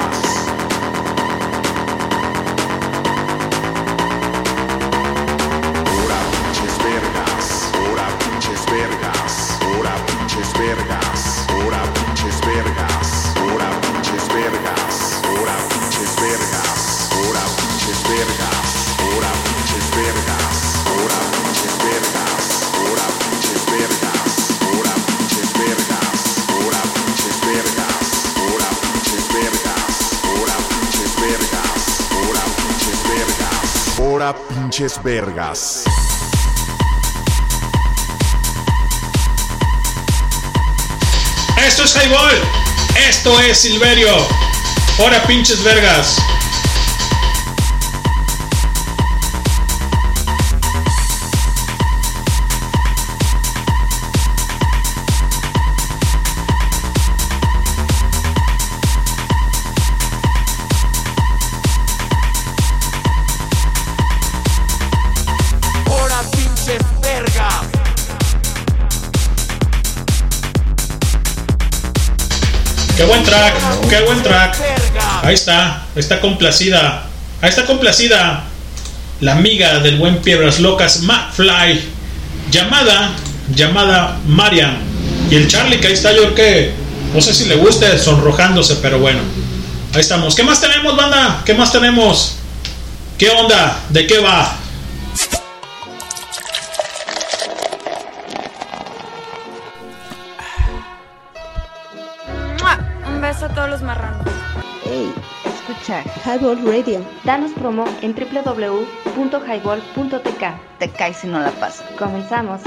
[34.70, 35.84] Pinches vergas.
[41.65, 42.39] Esto es Highball.
[43.09, 44.15] Esto es Silverio.
[44.99, 46.17] Ahora pinches vergas.
[73.30, 73.53] Track,
[73.89, 74.57] qué buen track.
[75.23, 77.03] Ahí está, está complacida.
[77.41, 78.43] Ahí está complacida
[79.21, 81.82] la amiga del buen Piedras Locas, McFly,
[82.51, 83.11] llamada,
[83.53, 84.77] llamada Marian.
[85.30, 86.73] Y el Charlie, que ahí está, yo que,
[87.13, 89.19] no sé si le guste, sonrojándose, pero bueno.
[89.93, 90.36] Ahí estamos.
[90.36, 91.41] ¿Qué más tenemos, banda?
[91.45, 92.36] ¿Qué más tenemos?
[93.17, 93.80] ¿Qué onda?
[93.89, 94.59] ¿De qué va?
[105.90, 107.04] Escucha Highball Radio.
[107.24, 110.44] Danos promo en www.highball.tk.
[110.78, 111.86] Te caes si no la pasas.
[111.98, 112.62] Comenzamos.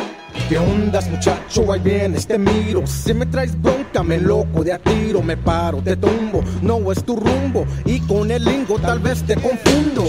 [0.49, 1.73] ¿Qué ondas, muchacho?
[1.73, 2.85] Ahí vienes, te miro.
[2.85, 5.23] Si me traes bronca, me loco de a tiro.
[5.23, 6.43] Me paro, te tumbo.
[6.63, 7.65] No es tu rumbo.
[7.85, 10.05] Y con el lingo tal vez te confundo.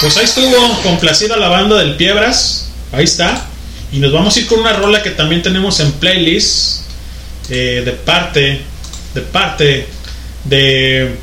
[0.00, 2.70] Pues ahí estuvo complacida la banda del Piebras.
[2.92, 3.46] Ahí está.
[3.92, 6.82] Y nos vamos a ir con una rola que también tenemos en playlist.
[7.48, 8.60] eh, de parte.
[9.14, 9.86] De parte.
[10.44, 11.14] De.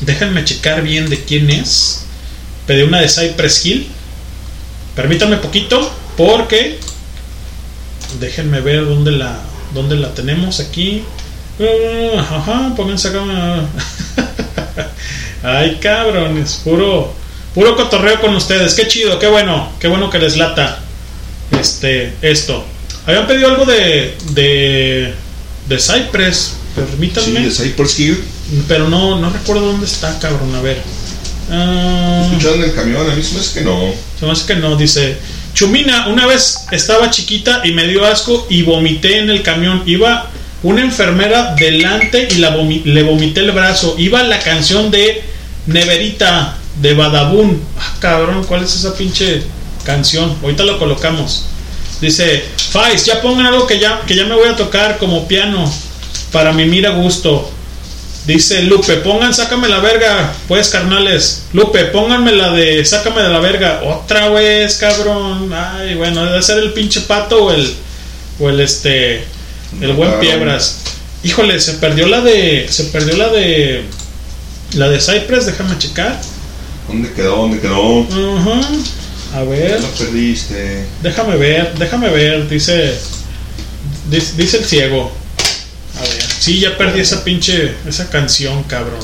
[0.00, 2.04] Déjenme checar bien de quién es.
[2.66, 3.88] Pedí una de Cypress Hill.
[4.94, 5.92] Permítanme poquito.
[6.16, 6.78] Porque.
[8.18, 9.38] Déjenme ver dónde la.
[9.74, 11.04] dónde la tenemos aquí.
[11.60, 13.22] Ah, Ajá, pónganse acá.
[15.42, 17.12] Ay, cabrones, puro,
[17.54, 18.74] puro cotorreo con ustedes.
[18.74, 20.80] Qué chido, qué bueno, qué bueno que les lata
[21.58, 22.64] este, esto.
[23.06, 25.14] Habían pedido algo de, de,
[25.66, 26.56] de Cypress,
[26.86, 27.26] permítanme.
[27.64, 27.74] Sí.
[28.68, 30.80] Pero no, no recuerdo dónde está, cabrón, a ver.
[31.50, 33.80] Ah, Escucharon el camión, a mí se me hace que no.
[34.18, 35.16] se me hace que no, dice.
[35.54, 39.82] Chumina, una vez estaba chiquita y me dio asco y vomité en el camión.
[39.84, 40.30] Iba
[40.62, 43.96] una enfermera delante y la vomi- le vomité el brazo.
[43.98, 45.22] Iba la canción de
[45.66, 47.60] Neverita de Badabun.
[47.78, 49.42] Ah, cabrón, ¿cuál es esa pinche
[49.84, 50.36] canción?
[50.42, 51.46] Ahorita lo colocamos.
[52.00, 55.70] Dice, Fais, ya pongan algo que ya, que ya me voy a tocar como piano
[56.32, 57.50] para mi mira gusto.
[58.26, 61.44] Dice Lupe, pongan Sácame la verga, pues carnales.
[61.52, 63.82] Lupe, pónganme la de Sácame de la verga.
[63.84, 65.50] Otra vez, cabrón.
[65.52, 67.74] Ay, bueno, debe ser el pinche pato o el,
[68.38, 69.24] o el este,
[69.80, 70.20] el buen Claro.
[70.20, 70.80] Piebras.
[71.22, 73.84] Híjole, se perdió la de, se perdió la de,
[74.74, 76.20] la de Cypress, déjame checar.
[76.88, 77.36] ¿Dónde quedó?
[77.36, 78.06] ¿Dónde quedó?
[78.38, 78.60] Ajá.
[79.34, 79.80] A ver.
[79.80, 80.84] La perdiste.
[81.02, 82.94] Déjame ver, déjame ver, dice.
[84.10, 85.12] Dice, dice el ciego.
[86.00, 86.22] A ver.
[86.38, 87.74] Sí, ya perdí esa pinche.
[87.86, 89.00] Esa canción, cabrón.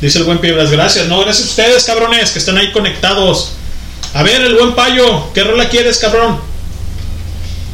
[0.00, 0.70] Dice el buen Piedras.
[0.70, 3.52] Gracias, no, gracias a ustedes, cabrones, que están ahí conectados.
[4.14, 5.32] A ver, el buen payo.
[5.32, 6.38] ¿Qué rola quieres, cabrón?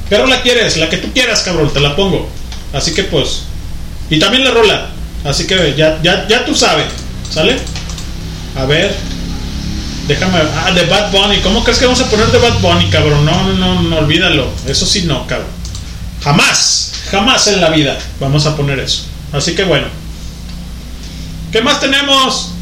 [0.08, 0.76] ¿Qué rola quieres?
[0.76, 2.28] La que tú quieras, cabrón, te la pongo.
[2.72, 3.42] Así que pues.
[4.10, 4.90] Y también la rola.
[5.24, 6.86] Así que ya, ya, ya tú sabes.
[7.30, 7.56] ¿Sale?
[8.56, 8.94] A ver.
[10.06, 10.40] Déjame.
[10.56, 11.38] Ah, de Bad Bunny.
[11.38, 13.24] ¿Cómo crees que vamos a poner de Bad Bunny, cabrón?
[13.24, 14.48] No, no, no, no, olvídalo.
[14.66, 15.48] Eso sí, no, cabrón.
[16.22, 16.91] Jamás.
[17.12, 19.04] Jamás en la vida vamos a poner eso.
[19.32, 19.86] Así que bueno.
[21.52, 22.52] ¿Qué más tenemos?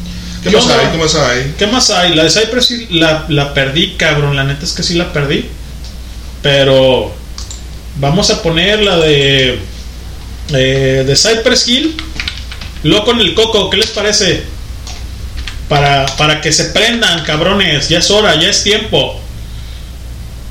[0.43, 0.79] ¿Qué ¿Qué más onda?
[0.79, 0.87] hay?
[0.91, 1.55] ¿Qué más hay?
[1.57, 2.15] ¿Qué más hay?
[2.15, 4.35] La de Cypress sí la, la perdí, cabrón.
[4.35, 5.45] La neta es que sí la perdí.
[6.41, 7.13] Pero
[7.95, 9.59] vamos a poner la de
[10.49, 11.95] eh, de Cypress Hill.
[12.83, 14.43] Loco en el coco, ¿qué les parece?
[15.69, 17.87] Para, para que se prendan, cabrones.
[17.87, 19.21] Ya es hora, ya es tiempo.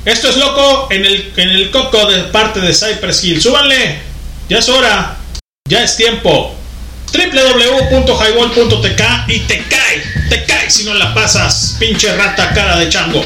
[0.03, 3.41] Esto es loco en el, en el coco de parte de Cypress Hill.
[3.41, 3.99] Súbanle.
[4.49, 5.17] Ya es hora.
[5.69, 6.55] Ya es tiempo.
[7.13, 13.23] www.highball.tk y te cae, te cae si no la pasas, pinche rata cara de chango.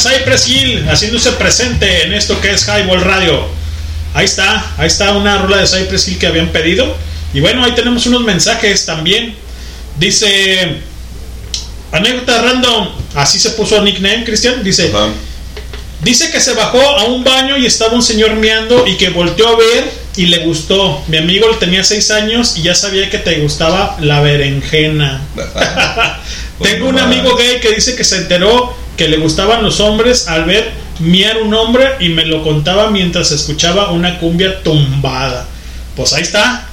[0.00, 3.46] Cypress Hill haciéndose presente en esto que es Highball Radio.
[4.14, 6.96] Ahí está, ahí está una rola de Cypress Hill que habían pedido.
[7.32, 9.34] Y bueno, ahí tenemos unos mensajes también.
[9.98, 10.78] Dice,
[11.92, 14.64] anécdota random, así se puso nickname, Cristian.
[14.64, 14.90] Dice,
[16.02, 19.48] dice que se bajó a un baño y estaba un señor meando y que volteó
[19.48, 21.04] a ver y le gustó.
[21.08, 25.22] Mi amigo tenía 6 años y ya sabía que te gustaba la berenjena.
[26.62, 30.44] Tengo un amigo gay que dice que se enteró que le gustaban los hombres al
[30.44, 35.46] ver miar un hombre y me lo contaba mientras escuchaba una cumbia tumbada.
[35.96, 36.66] Pues ahí está.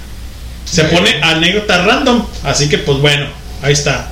[0.66, 2.26] Se pone anécdota random.
[2.44, 3.28] Así que pues bueno,
[3.62, 4.10] ahí está.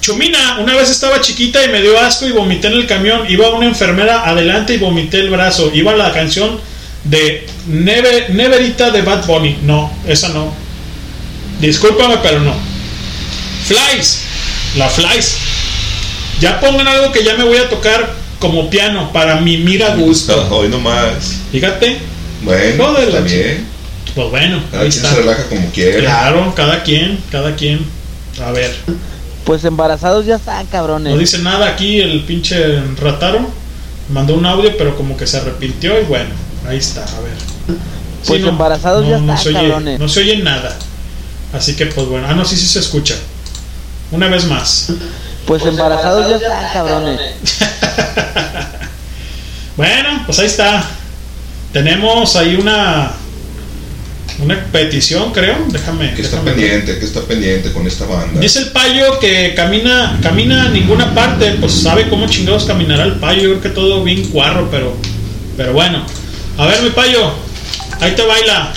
[0.00, 3.22] Chumina, una vez estaba chiquita y me dio asco y vomité en el camión.
[3.28, 5.72] Iba una enfermera adelante y vomité el brazo.
[5.74, 6.60] Iba la canción
[7.02, 9.58] de Neve- Neverita de Bad Bunny.
[9.64, 10.54] No, esa no.
[11.60, 12.54] Discúlpame, pero no.
[13.66, 14.20] Flies.
[14.76, 15.34] La Flies.
[16.40, 20.48] Ya pongan algo que ya me voy a tocar como piano para mi mira gusto.
[20.50, 21.34] Hoy nomás.
[21.52, 21.98] Fíjate.
[22.42, 23.66] Bueno, Joder, está bien.
[24.14, 25.14] Pues bueno, Cada ahí quien está.
[25.14, 26.00] se relaja como quiere.
[26.00, 27.84] Claro, cada quien, cada quien.
[28.44, 28.74] A ver.
[29.44, 31.12] Pues embarazados ya están, cabrones.
[31.12, 33.50] No dice nada aquí el pinche Rataro.
[34.12, 36.30] Mandó un audio, pero como que se arrepintió y bueno,
[36.68, 37.32] ahí está, a ver.
[38.22, 40.00] Sí, Pues embarazados ya no están, se oye, cabrones.
[40.00, 40.76] no se oye nada.
[41.52, 43.14] Así que pues bueno, ah no, sí, sí se escucha.
[44.10, 44.88] Una vez más.
[45.50, 47.20] Pues embarazados ya están, cabrones.
[49.76, 50.84] Bueno, pues ahí está.
[51.72, 53.10] Tenemos ahí una
[54.38, 55.56] una petición, creo.
[55.66, 56.14] Déjame.
[56.14, 56.70] Que está déjame ver.
[56.70, 58.38] pendiente, que está pendiente con esta banda.
[58.38, 63.14] Dice el payo que camina, camina a ninguna parte, pues sabe cómo chingados caminará el
[63.14, 64.94] payo, yo creo que todo bien cuarro, pero,
[65.56, 66.06] pero bueno.
[66.58, 67.28] A ver mi payo,
[67.98, 68.72] ahí te baila,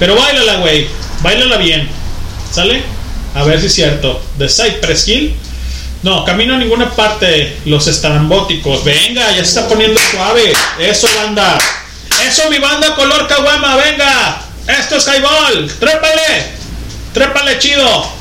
[0.00, 0.88] pero bailala güey,
[1.22, 1.86] bailala bien,
[2.50, 2.82] ¿sale?
[3.32, 4.20] A ver si es cierto.
[4.38, 5.36] De Cypress Hill,
[6.06, 11.58] no, camino a ninguna parte, los estrambóticos, venga, ya se está poniendo suave, eso banda,
[12.24, 16.52] eso mi banda color caguama, venga, esto es highball, trépale,
[17.12, 18.15] trépale chido.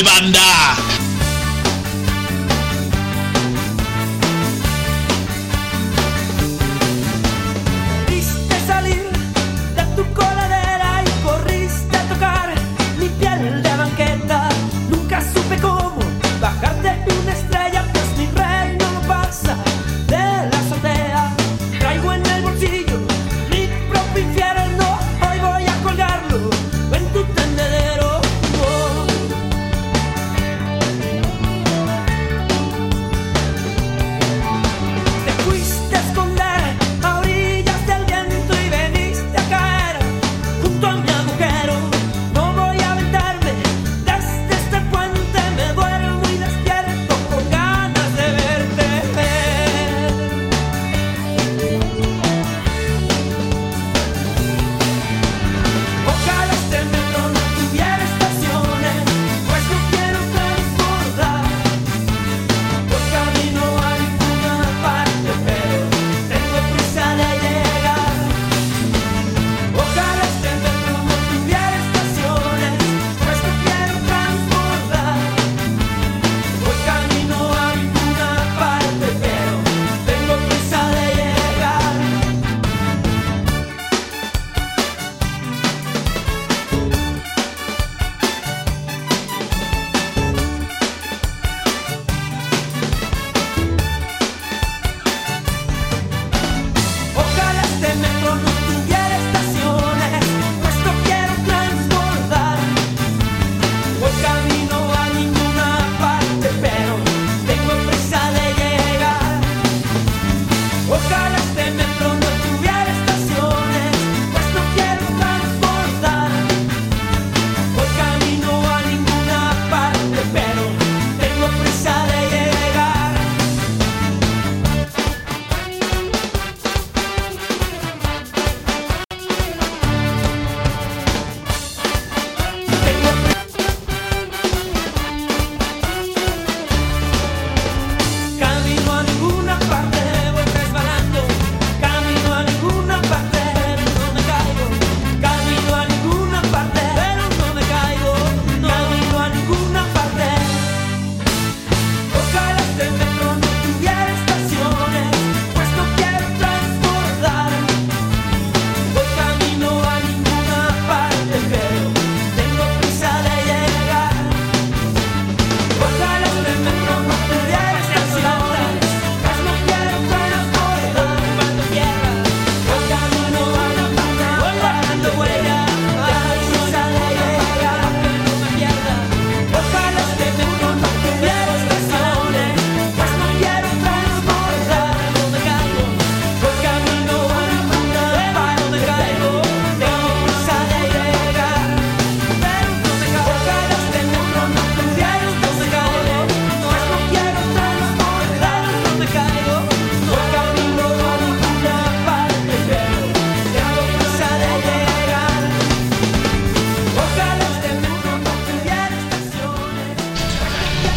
[0.00, 0.97] Highball,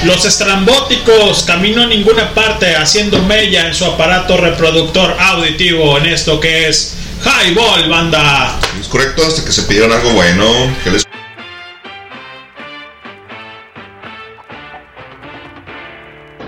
[0.03, 6.39] Los estrambóticos camino a ninguna parte haciendo mella en su aparato reproductor auditivo en esto
[6.39, 8.59] que es Highball Banda.
[8.79, 10.43] Es correcto, hasta que se pidieron algo bueno.
[10.83, 11.07] ¿Qué les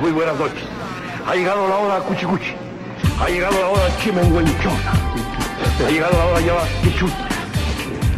[0.01, 0.64] Muy buenas noches.
[1.28, 2.55] Ha llegado la hora cuchicuchi.
[3.20, 4.93] Ha llegado la hora chimenguenchona.
[5.86, 7.13] Ha llegado la hora ya quichut.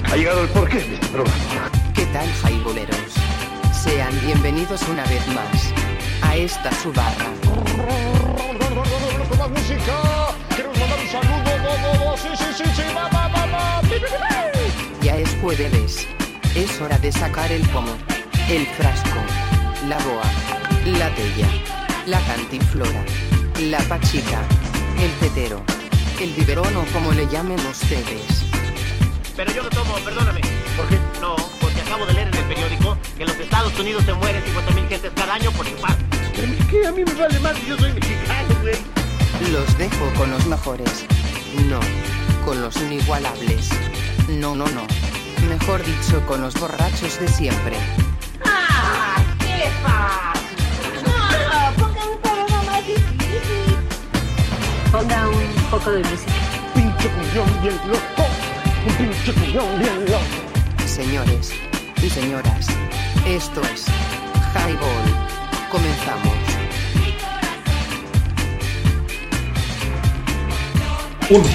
[0.10, 1.70] Ha llegado el porqué de este programa.
[1.94, 3.25] ¿Qué tal, jaiboleros?
[3.86, 5.72] Sean bienvenidos una vez más
[6.24, 7.28] a esta su barra.
[15.04, 16.08] Ya es jueves.
[16.56, 17.96] Es hora de sacar el pomo,
[18.50, 19.20] el frasco,
[19.88, 20.24] la boa,
[20.98, 21.48] la tella,
[22.08, 23.06] la cantinflora,
[23.70, 24.42] la pachica,
[25.00, 25.62] el petero,
[26.20, 28.46] el biberón o como le llamen ustedes.
[29.36, 30.42] Pero yo no tomo, perdóname.
[30.76, 30.98] ¿Por qué?
[31.22, 31.36] No,
[31.96, 35.12] acabo de leer en el periódico que en los Estados Unidos se mueren 50.000 gentes
[35.16, 38.76] cada año por es que a mí me vale más si yo soy mexicano, güey.
[39.54, 41.06] Los dejo con los mejores.
[41.70, 41.80] No,
[42.44, 43.70] con los inigualables.
[44.28, 44.86] No, no, no.
[45.48, 47.78] Mejor dicho, con los borrachos de siempre.
[48.44, 49.16] ¡Ah!
[49.40, 51.06] ¡Qué fácil!
[51.08, 51.72] ¡Ah!
[51.78, 53.78] Ponga un programa más difícil.
[54.92, 56.34] Ponga un poco de música.
[56.74, 58.28] Pinche cuñón bien loco.
[58.86, 60.86] Un pinche cuñón bien loco.
[60.86, 61.65] Señores
[62.06, 62.68] y señoras,
[63.26, 63.86] esto es
[64.54, 65.06] Highball.
[65.72, 66.36] Comenzamos.
[71.30, 71.46] Uno.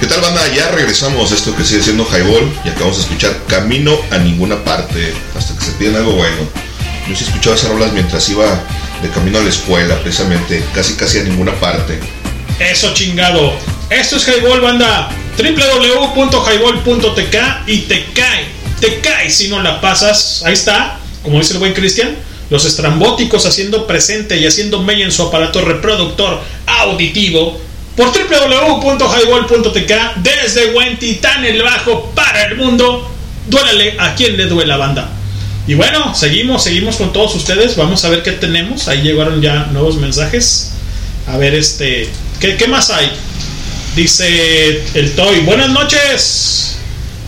[0.00, 0.42] ¿Qué tal banda?
[0.54, 4.62] Ya regresamos a esto que sigue siendo Highball y acabamos de escuchar Camino a ninguna
[4.64, 6.42] parte hasta que se piden algo bueno.
[7.08, 8.60] Yo sí escuchaba esas rolas mientras iba
[9.02, 11.98] de camino a la escuela, precisamente, casi casi a ninguna parte.
[12.58, 13.54] Eso chingado.
[13.88, 15.08] Esto es Highball Banda.
[15.38, 17.36] www.highball.tk
[17.66, 20.42] y te cae, te cae si no la pasas.
[20.44, 22.16] Ahí está, como dice el buen Cristian.
[22.50, 27.60] Los estrambóticos haciendo presente y haciendo mella en su aparato reproductor auditivo
[27.96, 33.08] por www.highball.tk desde Huentitán el Bajo para el mundo.
[33.46, 35.10] Duélale a quien le duela banda.
[35.66, 37.76] Y bueno, seguimos, seguimos con todos ustedes.
[37.76, 38.88] Vamos a ver qué tenemos.
[38.88, 40.72] Ahí llegaron ya nuevos mensajes.
[41.28, 42.08] A ver, este.
[42.40, 43.12] ¿Qué, qué más hay?
[43.94, 45.40] Dice el Toy.
[45.40, 46.79] Buenas noches.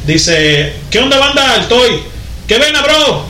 [0.07, 0.74] Dice.
[0.91, 1.57] ¿Qué onda, banda?
[1.57, 2.03] El Toy.
[2.47, 3.27] ¿Qué vena, bro?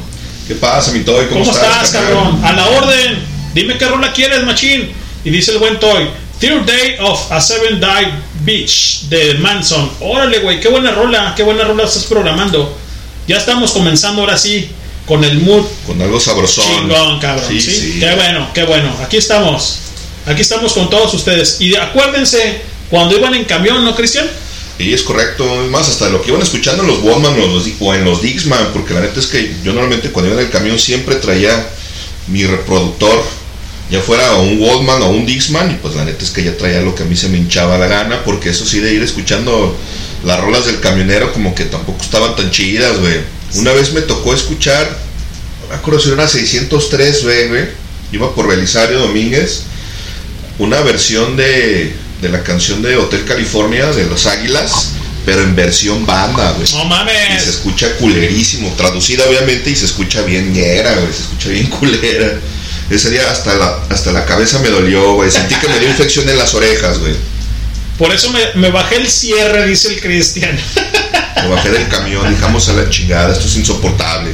[0.48, 1.26] ¿Qué pasa, mi Toy?
[1.26, 2.40] ¿Cómo, estás, cabrón?
[2.44, 3.18] A la orden.
[3.54, 4.90] Dime qué rola quieres, machín.
[5.24, 6.08] Y dice el buen Toy.
[6.40, 9.90] Third Day of a Seven Dive Beach de Manson.
[10.00, 12.76] Órale, güey, qué buena rola, qué buena rola estás programando.
[13.28, 14.68] Ya estamos comenzando ahora sí
[15.06, 15.64] con el mood.
[15.86, 16.64] Con algo sabrosón.
[16.64, 17.44] Chingón, cabrón.
[17.48, 17.70] Sí, ¿sí?
[17.70, 18.00] sí.
[18.00, 18.92] Qué bueno, qué bueno.
[19.04, 19.78] Aquí estamos.
[20.26, 21.60] Aquí estamos con todos ustedes.
[21.60, 24.28] Y acuérdense, cuando iban en camión, ¿no, Cristian?
[24.78, 27.34] Y es correcto, es más, hasta lo que iban escuchando en los Walkman
[27.80, 30.52] o, en los Dixman, porque la neta es que yo normalmente cuando iba en el
[30.52, 31.68] camión siempre traía
[32.26, 33.22] mi reproductor,
[33.90, 36.80] ya fuera un Walkman o un Dixman, y pues la neta es que ya traía
[36.80, 39.76] lo que a mí se me hinchaba la gana, porque eso sí de ir escuchando
[40.24, 43.20] las rolas del camionero como que tampoco estaban tan chidas, güey.
[43.54, 44.98] Una vez me tocó escuchar,
[45.68, 47.64] me acuerdo si era 603, güey, güey,
[48.12, 49.64] iba por Belisario Domínguez,
[50.58, 54.90] una versión de, de la canción de Hotel California de los Águilas,
[55.26, 56.70] pero en versión banda, güey.
[56.72, 57.36] No mames.
[57.36, 61.66] Y se escucha culerísimo, traducida obviamente y se escucha bien ñera, güey, se escucha bien
[61.78, 62.38] culera.
[62.88, 65.30] Ese día hasta la, hasta la cabeza me dolió, güey.
[65.30, 67.14] Sentí que me dio infección en las orejas, güey.
[67.98, 70.56] Por eso me, me bajé el cierre, dice el Cristian.
[71.34, 74.30] Me bajé del camión, dejamos a la chingada, esto es insoportable.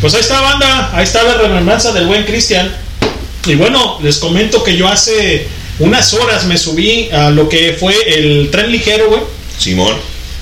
[0.00, 0.92] Pues ahí está, banda.
[0.94, 2.72] Ahí está la remembranza del buen Cristian.
[3.46, 5.48] Y bueno, les comento que yo hace
[5.78, 9.20] unas horas me subí a lo que fue el tren ligero, güey.
[9.58, 9.94] Simón.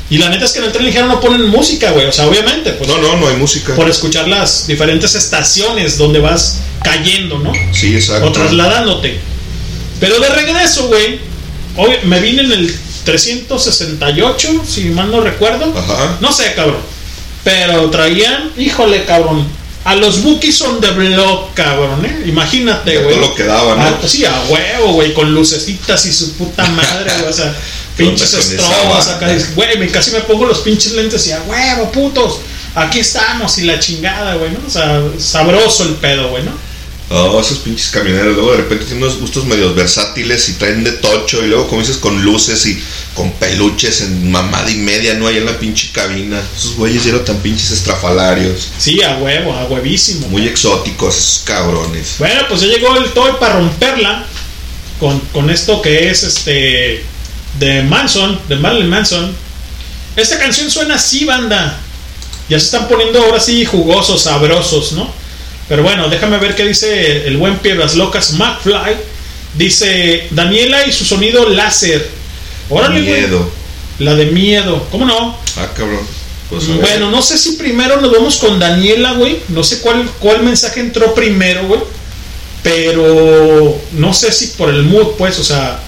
[0.08, 2.06] Y la neta es que en el tren ligero no ponen música, güey.
[2.06, 2.88] O sea, obviamente, pues.
[2.88, 3.74] No, no, no hay música.
[3.74, 7.52] Por escuchar las diferentes estaciones donde vas cayendo, ¿no?
[7.72, 8.28] Sí, exacto.
[8.28, 9.18] O trasladándote.
[10.00, 11.18] Pero de regreso, güey.
[11.76, 15.76] Hoy me vine en el 368, si mal no recuerdo.
[15.76, 16.16] Ajá.
[16.20, 16.80] No sé, cabrón.
[17.44, 19.46] Pero traían, híjole, cabrón.
[19.86, 22.24] A los bookies on the block, cabrón, ¿eh?
[22.26, 23.14] Imagínate, güey.
[23.14, 23.82] todo lo que daba, ¿no?
[23.82, 27.30] Ah, sí, a huevo, güey, con lucecitas y su puta madre, güey.
[27.30, 27.54] O sea,
[27.96, 29.28] pinches estrobas acá.
[29.54, 32.40] Güey, me casi me pongo los pinches lentes y a huevo, putos.
[32.74, 34.58] Aquí estamos y la chingada, güey, ¿no?
[34.66, 36.65] O sea, sabroso el pedo, güey, ¿no?
[37.08, 40.90] Oh, esos pinches camioneros, luego de repente tienen unos gustos medios versátiles y traen de
[40.90, 42.82] tocho y luego como dices con luces y
[43.14, 45.28] con peluches en mamada y media, ¿no?
[45.28, 46.42] Ahí en la pinche cabina.
[46.56, 48.70] Esos güeyes ya eran tan pinches estrafalarios.
[48.78, 50.26] Sí, a huevo, a huevísimo.
[50.28, 52.16] Muy exóticos esos cabrones.
[52.18, 54.26] Bueno, pues ya llegó el Toy para romperla
[54.98, 57.04] con, con esto que es este
[57.60, 59.32] de Manson, de Marilyn Manson.
[60.16, 61.78] Esta canción suena así, banda.
[62.48, 65.25] Ya se están poniendo ahora sí jugosos, sabrosos, ¿no?
[65.68, 68.97] Pero bueno, déjame ver qué dice el buen Piedras Locas McFly.
[69.55, 72.09] Dice Daniela y su sonido láser.
[72.68, 73.01] Órale.
[73.01, 73.51] Miedo.
[73.98, 74.86] La de miedo.
[74.90, 75.38] ¿Cómo no?
[75.56, 76.06] Ah, cabrón.
[76.51, 76.66] Pues.
[76.68, 79.38] Bueno, no sé si primero nos vamos con Daniela, güey.
[79.48, 81.80] No sé cuál, cuál mensaje entró primero, güey.
[82.62, 85.80] Pero no sé si por el mood, pues, o sea,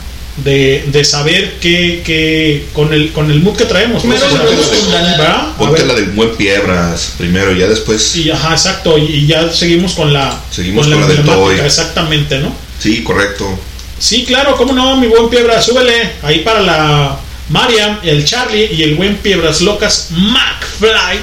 [0.45, 4.03] de, de saber que, que con el con el mood que traemos.
[4.03, 5.41] pues, Ponte o sea, la.
[5.43, 8.17] A Ponte la del buen Piedras primero, ya después.
[8.17, 8.97] Y ajá, exacto.
[8.99, 11.59] Y, ya seguimos con la, Seguimos con la del Toy.
[11.61, 12.55] exactamente, ¿no?
[12.79, 13.59] Sí, correcto.
[13.99, 18.83] Sí, claro, cómo no, mi buen Piedra, súbele ahí para la Mariam, el Charlie y
[18.83, 21.19] el buen Piedras Locas McFly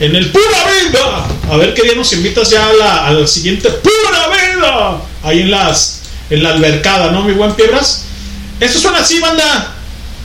[0.00, 1.26] en el Pura Vida.
[1.50, 5.02] A ver qué día nos invitas ya a la, al siguiente Pura Vida.
[5.24, 8.04] Ahí en las en la albercada, ¿no, mi buen Piedras?
[8.60, 9.72] Esto suena así, banda.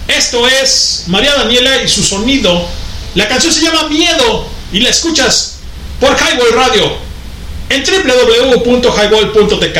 [0.08, 2.68] Esto es María Daniela y su sonido.
[3.16, 5.58] La canción se llama Miedo y la escuchas
[6.00, 6.98] por Highball Radio
[7.70, 9.78] en www.highball.tk.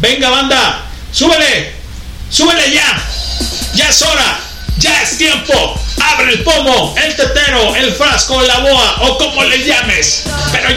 [0.00, 1.72] Venga, banda, súbele,
[2.30, 3.02] súbele ya.
[3.74, 4.40] Ya es hora,
[4.78, 5.80] ya es tiempo.
[6.00, 10.22] Abre el pomo, el tetero, el frasco, la boa o como le llames.
[10.52, 10.68] Pero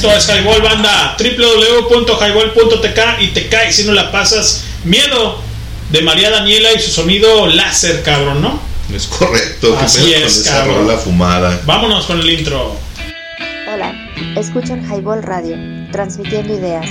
[0.00, 4.64] Esto es Highball Banda, www.highball.tk y te cae si no la pasas.
[4.84, 5.38] Miedo
[5.90, 8.58] de María Daniela y su sonido láser, cabrón, ¿no?
[8.94, 9.76] Es correcto.
[9.78, 10.86] ¿qué Así con es, cabrón.
[10.86, 11.60] rola fumada?
[11.66, 12.78] Vámonos con el intro.
[13.70, 13.92] Hola,
[14.38, 15.58] escuchan Highball Radio,
[15.92, 16.88] transmitiendo ideas.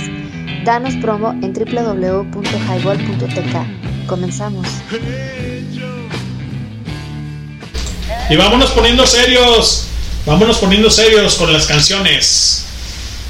[0.64, 4.06] Danos promo en www.highball.tk.
[4.06, 4.68] Comenzamos.
[8.30, 9.86] Y vámonos poniendo serios.
[10.26, 12.66] Vámonos poniendo serios con las canciones.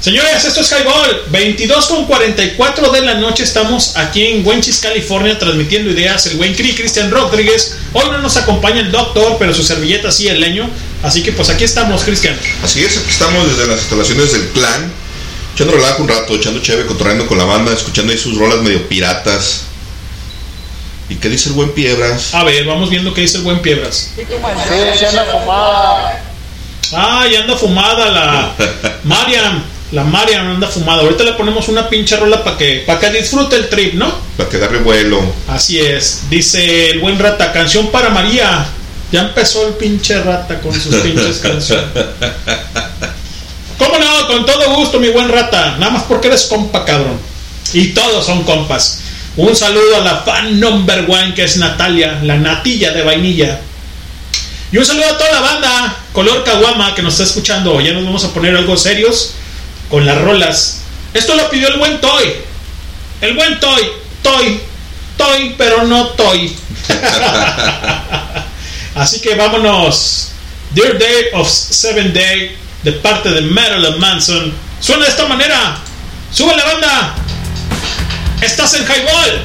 [0.01, 1.25] Señores, esto es Highball.
[1.29, 6.25] 22 con 44 de la noche estamos aquí en Wenchis, California, transmitiendo ideas.
[6.25, 7.77] El buen Cri Cristian Rodríguez.
[7.93, 10.67] Hoy no nos acompaña el doctor, pero su servilleta sí, el leño.
[11.03, 12.35] Así que pues aquí estamos, Cristian.
[12.63, 14.91] Así es, aquí estamos desde las instalaciones del clan,
[15.53, 18.89] echando relajo un rato, echando chévere, cotorreando con la banda, escuchando ahí sus rolas medio
[18.89, 19.65] piratas.
[21.09, 22.33] ¿Y qué dice el buen Piedras?
[22.33, 24.13] A ver, vamos viendo qué dice el buen Piedras.
[24.15, 24.23] Sí,
[24.97, 26.23] sí anda fumada.
[26.91, 28.55] Ah, ya anda fumada la
[29.03, 29.70] Mariam.
[29.91, 31.01] La Marian anda fumada.
[31.01, 34.09] Ahorita le ponemos una pinche rola para que, para que disfrute el trip, ¿no?
[34.37, 35.21] Para que agarre vuelo.
[35.49, 36.29] Así es.
[36.29, 38.65] Dice el buen rata, canción para María.
[39.11, 41.87] Ya empezó el pinche rata con sus pinches canciones.
[43.77, 44.27] ¿Cómo no?
[44.27, 45.75] Con todo gusto, mi buen rata.
[45.77, 47.19] Nada más porque eres compa, cabrón.
[47.73, 48.99] Y todos son compas.
[49.35, 53.59] Un saludo a la fan number one que es Natalia, la natilla de vainilla.
[54.71, 57.81] Y un saludo a toda la banda Color Caguama que nos está escuchando.
[57.81, 59.33] Ya nos vamos a poner algo serios
[59.91, 60.81] con las rolas.
[61.13, 62.33] Esto lo pidió el buen Toy.
[63.19, 63.83] El buen Toy.
[64.23, 64.61] Toy.
[65.17, 66.55] Toy, pero no Toy.
[68.95, 70.29] Así que vámonos.
[70.71, 74.53] Dear Day of Seven Day de parte de Marilyn Manson.
[74.79, 75.77] Suena de esta manera.
[76.33, 77.15] Sube la banda.
[78.41, 79.41] Estás en Highball.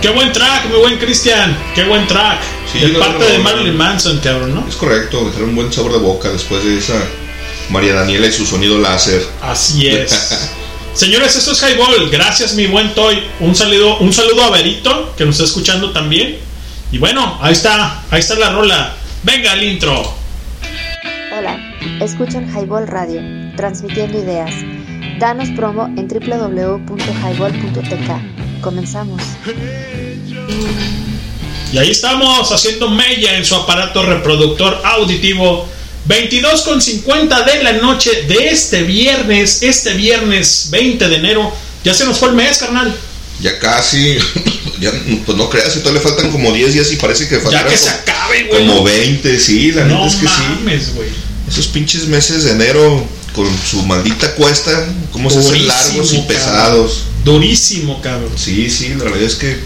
[0.00, 1.54] Qué buen track, mi buen Cristian.
[1.74, 2.40] Qué buen track.
[2.72, 3.76] Sí, de parte de Marilyn.
[3.76, 4.66] Manson, cabrón, ¿no?
[4.66, 6.94] Es correcto, dejar un buen sabor de boca después de esa
[7.68, 9.22] María Daniela y su sonido láser.
[9.42, 10.10] Así es.
[10.94, 12.08] Señores, esto es Highball.
[12.10, 13.22] Gracias, mi buen Toy.
[13.40, 16.38] Un saludo, un saludo a Berito, que nos está escuchando también.
[16.90, 18.94] Y bueno, ahí está, ahí está la rola.
[19.22, 20.14] Venga el intro.
[21.36, 21.58] Hola,
[22.00, 23.20] escuchan Highball Radio,
[23.54, 24.50] transmitiendo ideas.
[25.18, 28.39] Danos promo en www.highball.tk.
[28.60, 29.22] Comenzamos.
[31.72, 35.68] Y ahí estamos haciendo mella en su aparato reproductor auditivo.
[36.06, 41.52] 22 con 50 de la noche de este viernes, este viernes 20 de enero.
[41.84, 42.94] Ya se nos fue el mes, carnal.
[43.40, 44.16] Ya casi,
[44.80, 44.90] ya,
[45.24, 47.68] pues no creas, que todavía le faltan como 10 días y parece que Ya faltan
[47.68, 48.66] que se acabe, güey.
[48.66, 50.92] como 20, sí, la No neta es que mames, sí.
[51.48, 56.26] Esos pinches meses de enero con su maldita cuesta, cómo se hacen largos y cabrón.
[56.26, 57.02] pesados.
[57.24, 58.32] Durísimo, cabrón.
[58.36, 59.58] Sí, sí, la realidad es que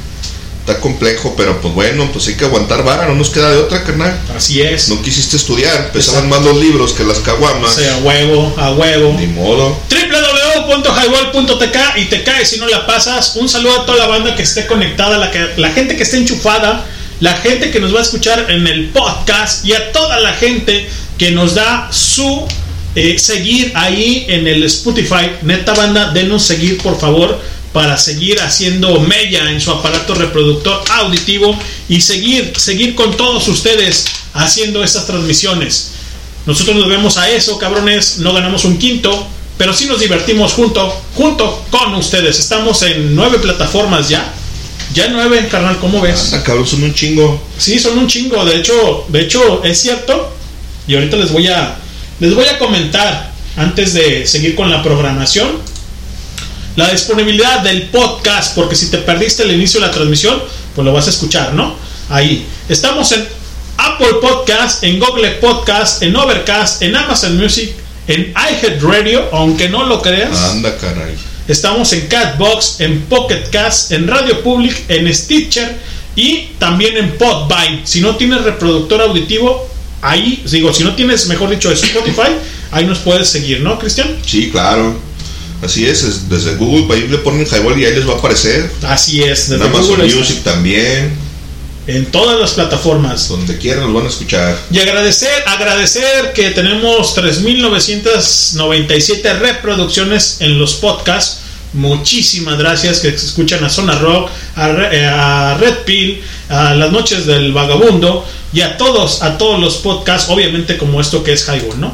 [0.66, 3.84] está complejo, pero pues bueno, pues hay que aguantar vara, no nos queda de otra,
[3.84, 4.18] carnal.
[4.34, 4.88] Así es.
[4.88, 7.72] No quisiste estudiar, pesaban más los libros que las caguamas.
[7.72, 9.14] O sea, a huevo, a huevo.
[9.18, 9.78] Ni modo.
[9.90, 13.36] www.highball.tk y te caes si no la pasas.
[13.36, 16.16] Un saludo a toda la banda que esté conectada, la, que, la gente que esté
[16.16, 16.86] enchufada,
[17.20, 20.88] la gente que nos va a escuchar en el podcast y a toda la gente
[21.18, 22.48] que nos da su
[22.94, 25.30] eh, seguir ahí en el Spotify.
[25.42, 27.40] Neta banda, denos seguir por favor
[27.72, 31.58] para seguir haciendo mella en su aparato reproductor auditivo
[31.88, 35.90] y seguir, seguir con todos ustedes haciendo estas transmisiones.
[36.46, 38.18] Nosotros nos vemos a eso, cabrones.
[38.18, 39.26] No ganamos un quinto,
[39.56, 42.38] pero sí nos divertimos junto, junto con ustedes.
[42.38, 44.32] Estamos en nueve plataformas ya.
[44.92, 46.32] Ya nueve, carnal, ¿cómo ves?
[46.32, 47.42] Ah, cabrón, son un chingo.
[47.58, 48.44] Sí, son un chingo.
[48.44, 50.32] De hecho, de hecho, es cierto.
[50.86, 51.76] Y ahorita les voy a,
[52.20, 55.48] les voy a comentar antes de seguir con la programación.
[56.76, 60.42] La disponibilidad del podcast, porque si te perdiste el inicio de la transmisión,
[60.74, 61.76] pues lo vas a escuchar, ¿no?
[62.08, 62.46] Ahí.
[62.68, 63.24] Estamos en
[63.76, 67.72] Apple Podcast, en Google Podcast, en Overcast, en Amazon Music,
[68.08, 70.36] en iHeartRadio, aunque no lo creas.
[70.36, 71.14] Anda, caray.
[71.46, 75.76] Estamos en Catbox, en Pocket Cast, en Radio Public, en Stitcher
[76.16, 77.82] y también en Podvine.
[77.84, 79.68] Si no tienes reproductor auditivo,
[80.04, 82.28] ahí, digo, si no tienes, mejor dicho, Spotify,
[82.70, 84.16] ahí nos puedes seguir, ¿no, Cristian?
[84.24, 84.96] Sí, claro.
[85.62, 88.70] Así es, es desde Google, ahí le ponen Highball y ahí les va a aparecer.
[88.82, 90.18] Así es, En desde Amazon Google está.
[90.18, 91.16] Music también.
[91.86, 93.28] En todas las plataformas.
[93.28, 94.58] Donde quieran nos van a escuchar.
[94.70, 101.43] Y agradecer, agradecer que tenemos 3.997 reproducciones en los podcasts.
[101.74, 107.52] Muchísimas gracias que escuchan a Zona Rock, eh, a Red Pill, a Las Noches del
[107.52, 111.92] Vagabundo y a todos, a todos los podcasts, obviamente como esto que es Highball, ¿no?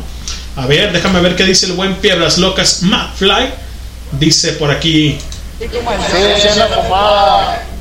[0.56, 3.48] A ver, déjame ver qué dice el buen Piedras Locas McFly.
[4.12, 5.18] Dice por aquí,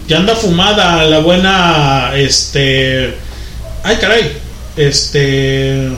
[0.07, 3.15] ya anda fumada la buena, este,
[3.83, 4.37] ay caray,
[4.75, 5.89] este,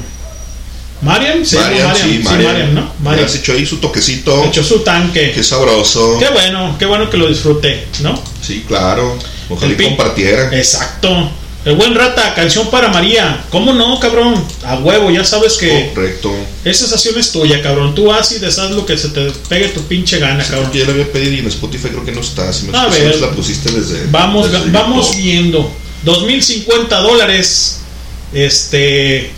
[1.02, 2.52] Mariam, llama Mariam, Mariam, sí, sí, Mariam.
[2.54, 2.94] Mariam, ¿no?
[3.00, 3.30] Mariam.
[3.30, 4.46] se echó ahí su toquecito.
[4.46, 5.32] Echó su tanque.
[5.34, 6.18] Qué sabroso.
[6.20, 8.22] Qué bueno, qué bueno que lo disfruté, ¿no?
[8.42, 9.18] Sí, claro.
[9.50, 10.50] Ojalá y compartiera.
[10.56, 11.32] Exacto.
[11.64, 13.46] El buen rata, canción para María.
[13.52, 14.44] ¿Cómo no, cabrón?
[14.66, 16.34] A huevo, ya sabes que Correcto.
[16.66, 17.94] esa estación es tuya, cabrón.
[17.94, 20.72] Tú haz y deshaz lo que se te pegue tu pinche gana, cabrón.
[20.74, 22.52] Ya la había pedido y en Spotify creo que no está.
[22.52, 23.16] Si me A ver.
[23.20, 24.08] la pusiste desde.
[24.10, 25.72] Vamos, desde vamos viendo.
[26.04, 27.82] 2050 dólares.
[28.34, 29.32] Este.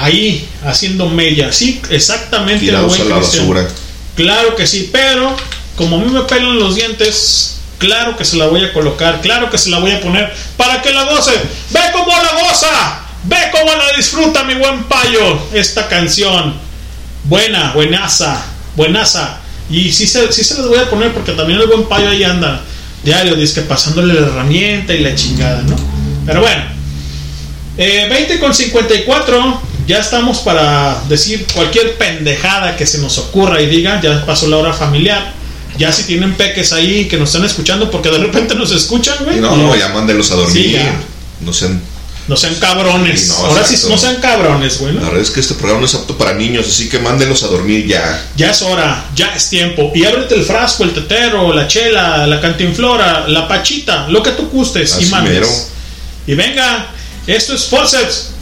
[0.00, 1.52] Ahí, haciendo mella.
[1.52, 2.60] Sí, exactamente.
[2.60, 3.68] Tirados a la basura.
[4.14, 5.36] Claro que sí, pero
[5.76, 9.48] como a mí me pelan los dientes, claro que se la voy a colocar, claro
[9.48, 11.32] que se la voy a poner para que la goce.
[11.70, 13.00] ¡Ve cómo la goza!
[13.24, 15.40] ¡Ve cómo la disfruta mi buen payo!
[15.52, 16.54] Esta canción.
[17.24, 18.44] Buena, buenaza,
[18.74, 19.38] buenaza.
[19.70, 22.24] Y sí se, sí se las voy a poner porque también el buen payo ahí
[22.24, 22.62] anda
[23.02, 25.76] diario, dice que pasándole la herramienta y la chingada, ¿no?
[26.26, 26.62] Pero bueno.
[27.76, 33.66] Eh, 20 con 54, ya estamos para decir cualquier pendejada que se nos ocurra y
[33.66, 35.32] diga, ya pasó la hora familiar.
[35.78, 39.40] Ya si tienen peques ahí que nos están escuchando, porque de repente nos escuchan, güey.
[39.40, 40.62] No, no, ya mándenlos a dormir.
[40.62, 41.00] Sí, ya.
[41.40, 41.80] no sean.
[42.26, 43.22] No sean cabrones.
[43.22, 43.86] Sí, no, Ahora exacto.
[43.86, 44.92] sí, no sean cabrones, güey.
[44.92, 45.00] ¿no?
[45.00, 47.46] La verdad es que este programa no es apto para niños, así que mándenlos a
[47.46, 48.22] dormir ya.
[48.36, 49.90] Ya es hora, ya es tiempo.
[49.94, 54.48] Y ábrete el frasco, el tetero, la chela, la cantinflora, la pachita, lo que tú
[54.50, 55.32] gustes y mandes.
[55.32, 55.48] mero.
[56.26, 56.88] Y venga,
[57.26, 58.32] esto es Forceps.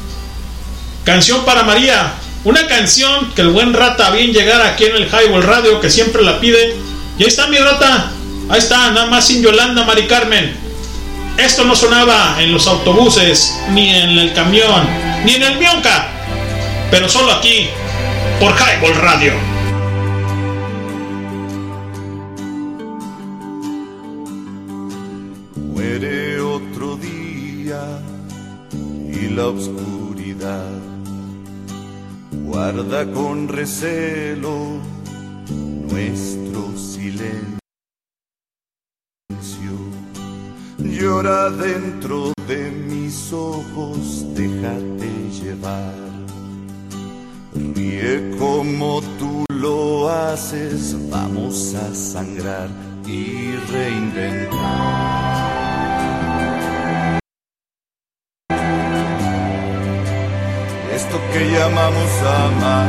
[1.07, 2.15] Canción para María.
[2.43, 6.21] Una canción que el buen rata bien llegar aquí en el Highball Radio, que siempre
[6.25, 6.75] la pide.
[7.17, 8.11] Y ahí está mi rata.
[8.49, 10.57] Ahí está, nada más sin Yolanda, Mari Carmen.
[11.39, 14.85] Esto no sonaba en los autobuses, ni en el camión,
[15.25, 16.09] ni en el Mionca.
[16.91, 17.69] Pero solo aquí,
[18.41, 19.57] por Highball Radio.
[29.37, 30.76] La oscuridad
[32.57, 34.81] guarda con recelo
[35.93, 37.61] nuestro silencio.
[40.79, 45.93] Llora dentro de mis ojos, déjate llevar.
[47.75, 52.71] Ríe como tú lo haces, vamos a sangrar
[53.07, 55.66] y reinventar.
[61.17, 62.87] Esto que llamamos amar.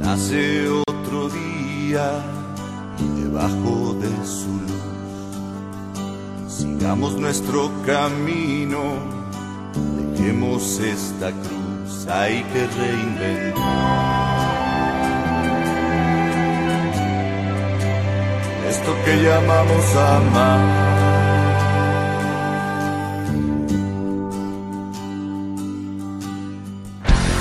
[0.00, 2.10] Nace otro día
[2.98, 4.88] y debajo de su luz
[6.48, 8.80] sigamos nuestro camino,
[10.16, 13.62] dejemos esta cruz, hay que reinventar.
[18.68, 21.05] Esto que llamamos amar.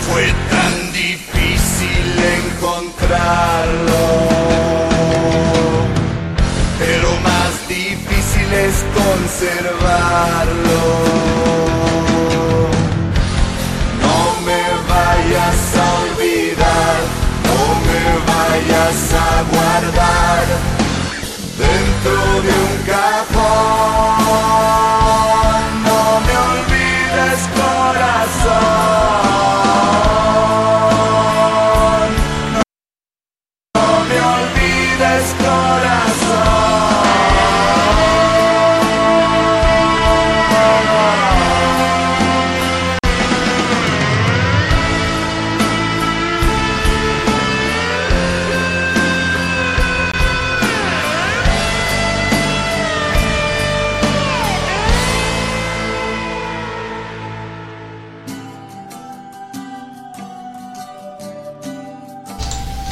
[0.07, 2.05] Fue tan difícil
[2.41, 4.03] encontrarlo,
[6.79, 10.81] pero más difícil es conservarlo.
[14.05, 14.63] No me
[14.93, 16.97] vayas a olvidar,
[17.49, 18.01] no me
[18.31, 20.45] vayas a guardar
[21.57, 22.64] dentro de un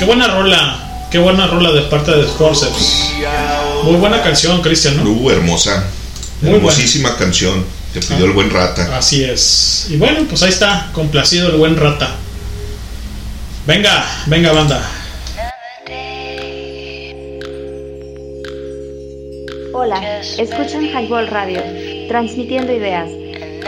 [0.04, 1.08] Qué buena rola.
[1.10, 3.14] Qué buena rola de parte de Forceps.
[3.86, 5.10] Muy buena canción, Cristian, ¿no?
[5.10, 5.82] Uh, hermosa.
[6.42, 7.64] Muy Hermosísima canción.
[7.94, 8.98] Te pidió el buen rata.
[8.98, 9.88] Así es.
[9.90, 12.18] Y bueno, pues ahí está, complacido el buen rata.
[13.66, 14.86] Venga, venga, banda.
[19.74, 21.62] Hola, escuchan Highball Radio,
[22.10, 23.10] transmitiendo ideas.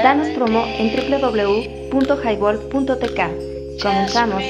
[0.04, 3.22] Danos promo en www.highball.tk.
[3.82, 4.44] Comenzamos.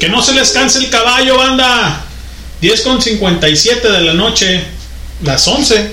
[0.00, 2.04] Que no se les canse el caballo, banda.
[2.62, 4.64] 10 con 57 de la noche.
[5.22, 5.92] Las 11.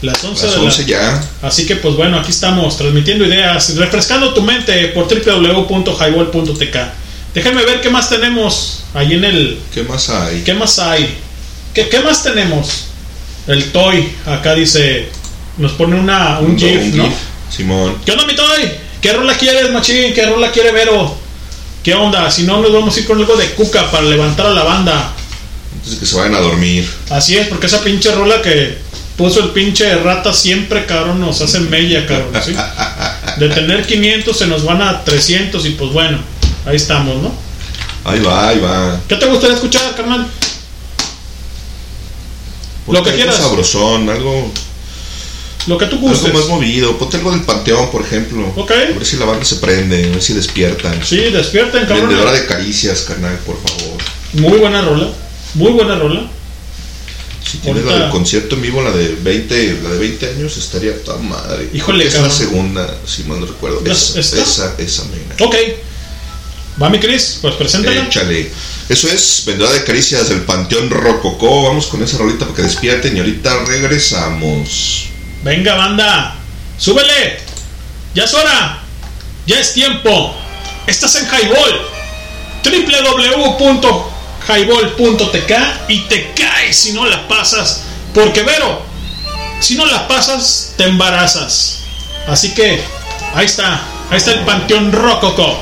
[0.00, 1.24] Las 11 Las de la 11 ya.
[1.42, 6.76] Así que pues bueno, aquí estamos transmitiendo ideas, refrescando tu mente por www.highball.tk.
[7.34, 9.60] Déjenme ver qué más tenemos ahí en el...
[9.72, 10.42] ¿Qué más hay?
[10.42, 11.18] ¿Qué más hay?
[11.74, 12.86] ¿Qué, qué más tenemos?
[13.46, 15.08] El Toy, acá dice,
[15.58, 17.12] nos pone una, un, GIF, ¿no?
[17.50, 17.98] Simón.
[18.04, 18.70] ¿Qué onda mi Toy?
[19.00, 20.14] ¿Qué rola quieres, machín?
[20.14, 21.21] ¿Qué rola quiere Vero?
[21.82, 22.30] ¿Qué onda?
[22.30, 25.12] Si no, nos vamos a ir con algo de cuca para levantar a la banda.
[25.84, 26.88] De que se vayan a dormir.
[27.10, 28.78] Así es, porque esa pinche rola que
[29.16, 32.54] puso el pinche rata siempre, cabrón, nos hace mella, cabrón, ¿sí?
[33.38, 36.18] De tener 500 se nos van a 300 y pues bueno,
[36.66, 37.32] ahí estamos, ¿no?
[38.04, 39.00] Ahí va, ahí va.
[39.08, 40.26] ¿Qué te gustaría escuchar, carnal?
[42.88, 43.36] Lo que quieras.
[43.36, 44.50] sabrosón, algo,
[45.66, 46.32] Lo que tú algo gustes.
[46.34, 46.98] más movido.
[46.98, 48.52] Ponte algo del panteón, por ejemplo.
[48.56, 48.70] Ok.
[48.70, 51.00] A ver si la banda se prende, a ver si despiertan.
[51.04, 52.08] Sí, despierten, cabrón.
[52.08, 53.98] Vendedora de caricias, carnal, por favor.
[54.34, 55.08] Muy buena rola,
[55.54, 56.28] muy buena rola.
[57.48, 60.56] Si tienes Ahorita- la del concierto en vivo, la de 20, la de 20 años,
[60.56, 61.68] estaría toda madre.
[61.74, 63.84] Híjole, es la segunda, si mal no recuerdo.
[63.84, 65.36] ¿Ya Esa, esa, esa mera.
[65.44, 65.54] Ok.
[66.82, 68.06] Va mi Cris, pues preséntala.
[68.06, 68.50] Échale.
[68.88, 71.64] Eso es Vendedora de Caricias del Panteón Rococó.
[71.64, 75.08] Vamos con esa rolita para que despierten y ahorita regresamos.
[75.42, 76.34] Venga, banda,
[76.78, 77.40] súbele.
[78.14, 78.78] Ya es hora.
[79.46, 80.34] Ya es tiempo.
[80.86, 81.88] Estás en Highball.
[82.64, 85.52] www.highball.tk
[85.88, 87.80] y te caes si no la pasas.
[88.14, 88.82] Porque, Vero,
[89.60, 91.80] si no la pasas, te embarazas.
[92.28, 92.80] Así que,
[93.34, 93.82] ahí está.
[94.10, 95.58] Ahí está el Panteón Rococo.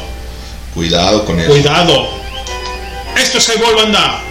[0.75, 1.51] Cuidado con eso.
[1.51, 2.11] Cuidado.
[3.17, 4.25] Esto es Highball, banda.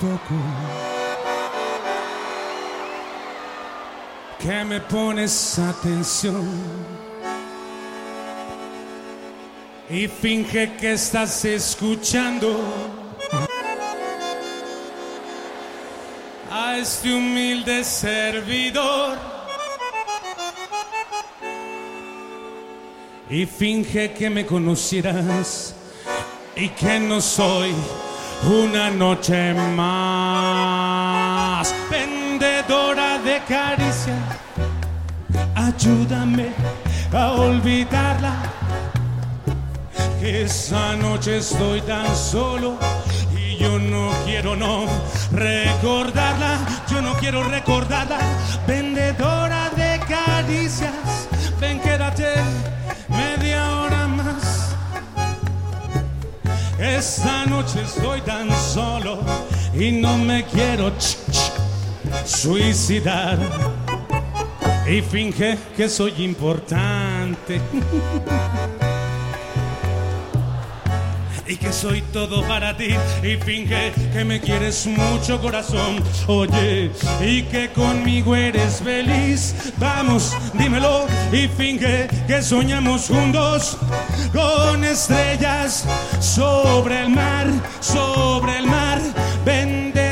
[0.00, 0.34] Poco.
[4.42, 6.48] que me pones atención
[9.88, 12.60] y finge que estás escuchando
[16.50, 19.16] a este humilde servidor
[23.30, 25.76] y finge que me conocieras
[26.56, 27.72] y que no soy
[28.44, 30.02] una noche más
[31.90, 34.18] vendedora de caricia.
[35.54, 36.52] Ayúdame
[37.12, 38.34] a olvidarla.
[40.20, 42.76] Esa noche estoy tan solo
[43.36, 44.86] y yo no quiero no
[45.32, 46.58] recordarla.
[46.88, 48.18] Yo no quiero recordarla.
[48.66, 49.41] Vendedora
[56.82, 59.20] Esta noche estoy tan solo
[59.72, 60.90] y no me quiero
[62.24, 63.38] suicidar.
[64.90, 67.60] Y finge que soy importante.
[71.46, 76.02] Y que soy todo para ti y finge que me quieres mucho corazón.
[76.26, 76.90] Oye,
[77.20, 79.72] y que conmigo eres feliz.
[79.78, 83.76] Vamos, dímelo y finge que soñamos juntos
[84.32, 85.84] con estrellas
[86.20, 87.48] sobre el mar,
[87.80, 89.00] sobre el mar,
[89.44, 90.11] vendedora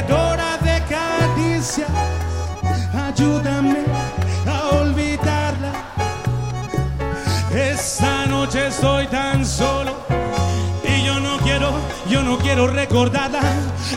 [12.31, 13.43] no quiero recordarla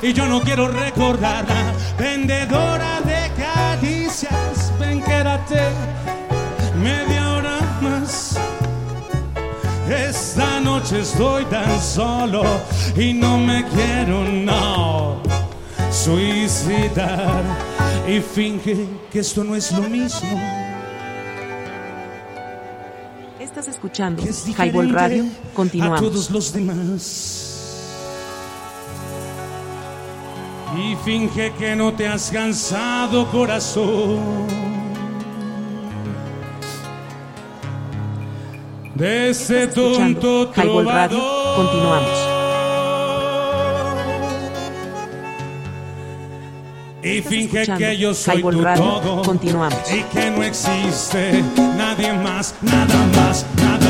[0.01, 1.73] y yo no quiero recordarla.
[1.99, 5.61] Vendedora de caricias, ven quédate
[6.81, 8.35] media hora más.
[9.88, 12.43] Esta noche estoy tan solo
[12.95, 15.22] y no me quiero no
[15.91, 17.43] suicidar
[18.07, 20.39] y finge que esto no es lo mismo.
[23.39, 25.23] Estás escuchando Es Highball Radio.
[25.26, 25.99] a Continuamos.
[26.01, 27.53] todos los demás.
[30.76, 34.48] Y finge que no te has cansado, corazón.
[38.95, 41.18] De ese tonto Highball Radio.
[41.18, 41.56] trovador.
[41.56, 42.34] Continuamos.
[47.04, 48.84] Y finge que yo soy tu Radio.
[48.84, 49.22] todo.
[49.24, 49.91] Continuamos.
[49.91, 51.44] Y que no existe
[51.78, 53.82] nadie más, nada más, nada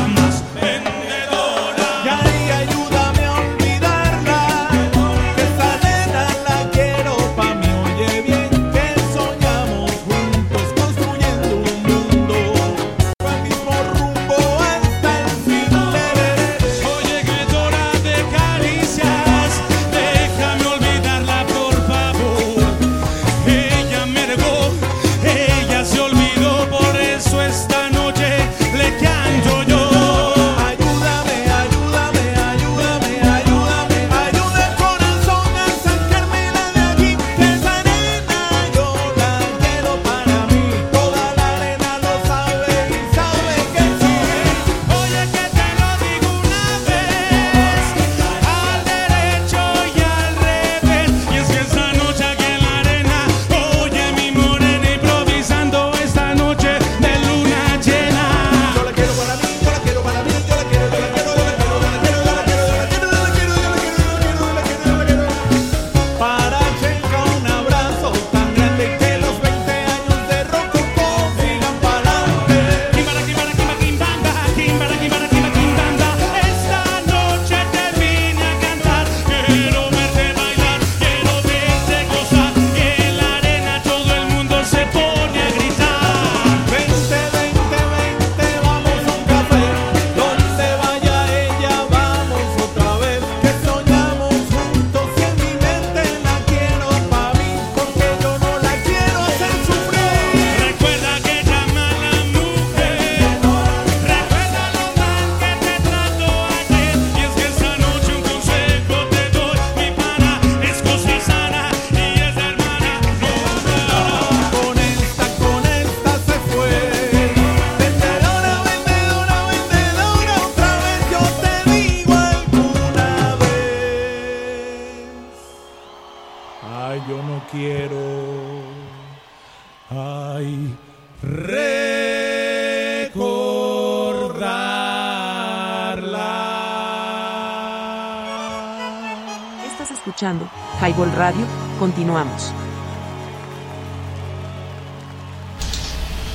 [141.14, 141.46] Radio.
[141.78, 142.52] Continuamos.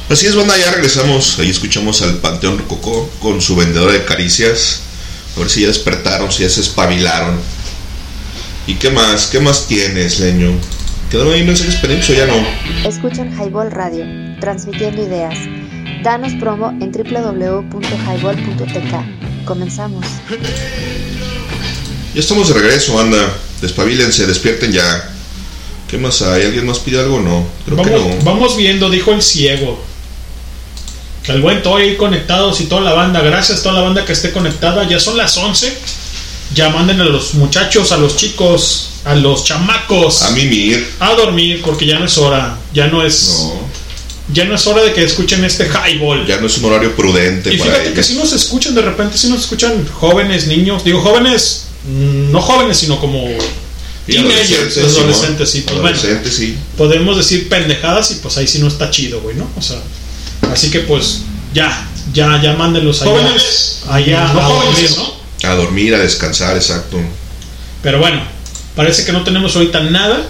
[0.10, 1.38] Así es, banda, ya regresamos.
[1.38, 4.82] Ahí escuchamos al Panteón Rococó con su vendedora de caricias.
[5.36, 7.40] A ver si ya despertaron, si ya se espabilaron.
[8.66, 9.28] ¿Y qué más?
[9.28, 10.52] ¿Qué más tienes, leño?
[11.12, 12.36] ¿Quedaron ahí mensajes pendientes o ya no?
[12.88, 14.06] Escuchan Highball Radio,
[14.40, 15.38] transmitiendo ideas.
[16.04, 19.46] Danos promo en www.highball.tk.
[19.46, 20.06] Comenzamos.
[22.14, 23.32] Ya estamos de regreso, banda.
[23.62, 25.10] Despabilense, despierten ya.
[25.90, 26.44] ¿Qué más hay?
[26.44, 27.48] ¿Alguien más pide algo o no?
[27.66, 28.24] Creo que Vamos, no.
[28.24, 29.84] vamos viendo, dijo el ciego.
[31.24, 33.22] Que el buen Toy conectados y toda la banda.
[33.22, 34.88] Gracias a toda la banda que esté conectada.
[34.88, 35.78] Ya son las 11.
[36.54, 40.22] Ya manden a los muchachos, a los chicos, a los chamacos.
[40.24, 40.88] A mimir.
[41.00, 42.58] A dormir, porque ya no es hora.
[42.74, 43.50] Ya no es.
[44.32, 46.26] Ya no es hora de que escuchen este highball.
[46.28, 49.18] Ya no es un horario prudente Y para fíjate que si nos escuchan, de repente
[49.18, 53.26] si nos escuchan jóvenes, niños, digo jóvenes, mm, no jóvenes, sino como
[54.10, 56.58] teenagers, adolescentes, sí, adolescentes, sí, pues bueno, Adolescentes, sí.
[56.78, 59.50] podemos decir pendejadas y pues ahí sí no está chido, güey, ¿no?
[59.58, 59.78] O sea,
[60.52, 61.22] así que pues
[61.54, 63.84] ya, ya, ya mándenlos allá, Jóvenes.
[63.90, 65.14] allá No a jóvenes, dormir,
[65.44, 65.50] ¿no?
[65.50, 67.00] A dormir, a descansar, exacto.
[67.82, 68.22] Pero bueno,
[68.76, 70.28] parece que no tenemos ahorita nada.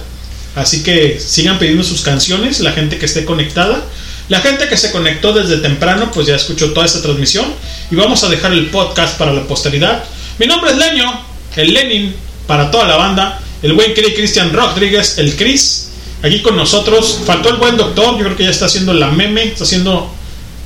[0.56, 3.84] Así que sigan pidiendo sus canciones, la gente que esté conectada.
[4.30, 7.45] La gente que se conectó desde temprano, pues ya escuchó toda esta transmisión.
[7.89, 10.03] Y vamos a dejar el podcast para la posteridad.
[10.38, 11.26] Mi nombre es Leño,
[11.56, 12.15] el Lenin,
[12.45, 13.39] para toda la banda.
[13.61, 15.90] El buen Cri- Cristian Rodríguez, el Chris,
[16.23, 17.19] aquí con nosotros.
[17.26, 20.10] Faltó el buen doctor, yo creo que ya está haciendo la meme, está haciendo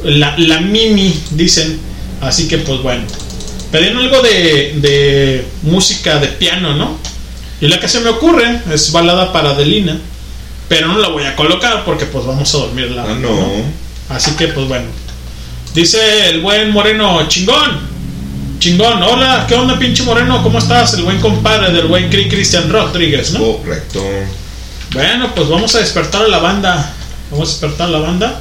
[0.03, 1.80] la, la mimi, dicen.
[2.22, 3.03] Así que pues bueno.
[3.72, 6.98] Pedían algo de, de música de piano, ¿no?
[7.60, 9.98] Y la que se me ocurre es balada para Adelina.
[10.70, 13.30] Pero no la voy a colocar porque pues vamos a dormir la Ah, no.
[14.10, 14.86] Así que pues bueno.
[15.74, 17.93] Dice el buen Moreno, chingón.
[18.64, 20.41] Chingón, hola, ¿qué onda pinche Moreno?
[20.41, 20.94] ¿Cómo estás?
[20.94, 23.57] El buen compadre del buen Cri- Cristian Rodríguez, ¿no?
[23.57, 24.02] Correcto.
[24.94, 26.94] Bueno, pues vamos a despertar a la banda.
[27.30, 28.40] Vamos a despertar a la banda.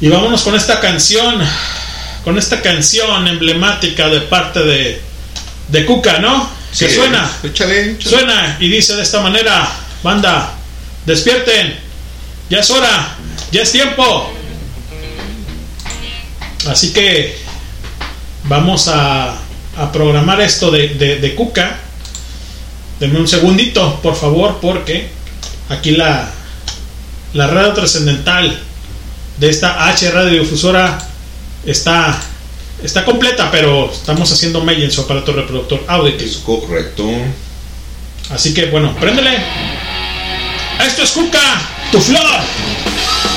[0.00, 1.42] Y vámonos con esta canción.
[2.22, 5.02] Con esta canción emblemática de parte de,
[5.66, 6.48] de Cuca, ¿no?
[6.70, 7.28] Sí, que suena.
[7.42, 8.08] échale, échale.
[8.18, 9.68] Suena y dice de esta manera,
[10.04, 10.52] banda,
[11.06, 11.76] despierten.
[12.48, 13.16] Ya es hora.
[13.50, 14.32] Ya es tiempo.
[16.68, 17.49] Así que
[18.50, 19.36] vamos a,
[19.76, 21.78] a programar esto de, de, de Cuca.
[22.98, 25.08] Denme un segundito, por favor, porque
[25.68, 26.28] aquí la,
[27.32, 28.60] la radio trascendental
[29.38, 30.98] de esta H radiodifusora
[31.64, 32.20] está,
[32.82, 36.60] está completa, pero estamos haciendo mail en su aparato reproductor auditivo.
[36.60, 37.08] Correcto.
[38.30, 39.38] Así que bueno, préndele.
[40.84, 41.62] Esto es Cuca,
[41.92, 42.26] tu flor.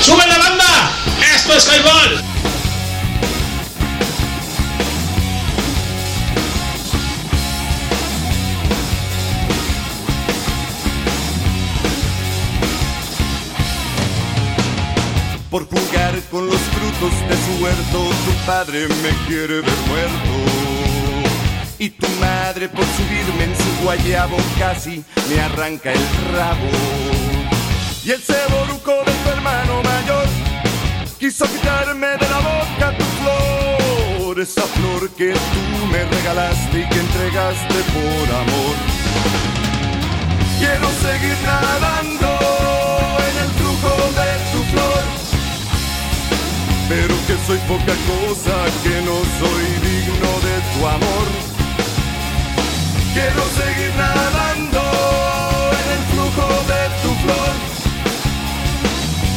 [0.02, 0.90] ¡Sube la banda!
[1.34, 2.22] Esto es Highball.
[15.54, 20.34] Por jugar con los frutos de su huerto, tu padre me quiere ver muerto.
[21.78, 26.00] Y tu madre por subirme en su guayabo casi me arranca el
[26.34, 26.68] rabo.
[28.04, 30.26] Y el ceboruco de tu hermano mayor
[31.20, 33.04] quiso quitarme de la boca tu
[34.24, 38.76] flor, esa flor que tú me regalaste y que entregaste por amor.
[40.58, 42.33] Quiero seguir nadando
[46.88, 51.26] pero que soy poca cosa, que no soy digno de tu amor.
[53.14, 54.82] Quiero seguir nadando
[55.80, 57.54] en el flujo de tu flor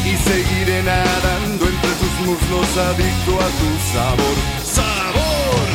[0.06, 4.38] y seguiré nadando entre tus muslos adicto a tu sabor.
[4.64, 5.68] ¡Sabor!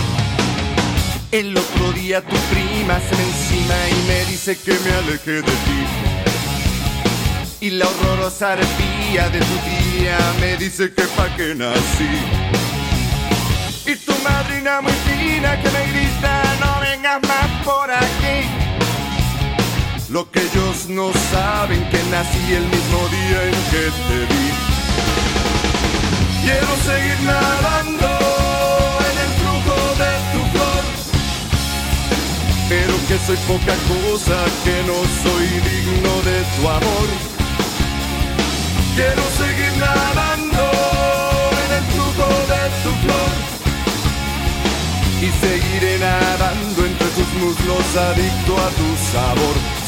[1.30, 5.80] El otro día tu prima se encima y me dice que me aleje de ti.
[7.60, 12.12] Y la horrorosa arpía de tu tía me dice que pa' que nací.
[13.84, 18.48] Y tu madrina muy fina que me grita no vengas más por aquí.
[20.08, 24.48] Lo que ellos no saben que nací el mismo día en que te vi.
[26.42, 28.08] Quiero seguir nadando
[29.10, 30.84] en el flujo de tu flor,
[32.70, 37.31] pero que soy poca cosa, que no soy digno de tu amor.
[38.94, 40.70] Quiero seguir nadando
[41.64, 43.32] en el flujo de tu flor
[45.22, 49.56] y seguiré nadando entre tus muslos adicto a tu sabor.
[49.56, 49.81] Sabor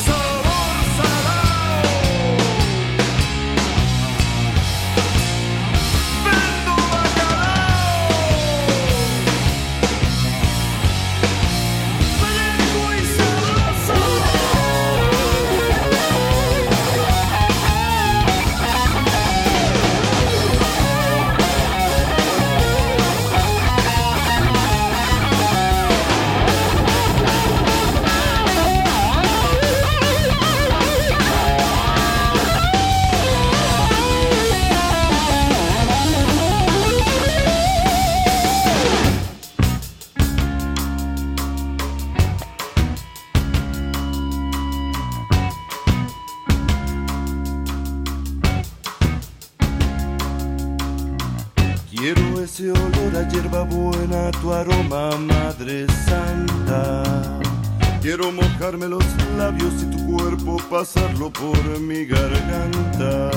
[58.64, 59.04] Mojarme los
[59.36, 63.30] labios y tu cuerpo pasarlo por mi garganta.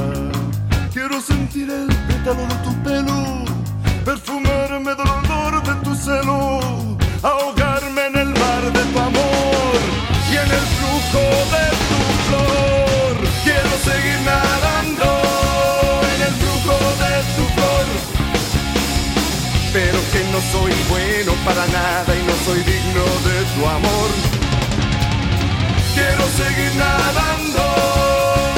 [0.94, 3.44] Quiero sentir el pétalo de tu pelo,
[4.06, 6.62] perfumarme del olor de tu celo,
[7.24, 9.78] ahogarme en el mar de tu amor
[10.32, 11.24] y en el flujo
[11.56, 13.16] de tu flor.
[13.44, 15.10] Quiero seguir nadando
[16.16, 17.86] en el flujo de tu flor,
[19.74, 24.17] pero que no soy bueno para nada y no soy digno de tu amor.
[26.38, 27.66] Seguir nadando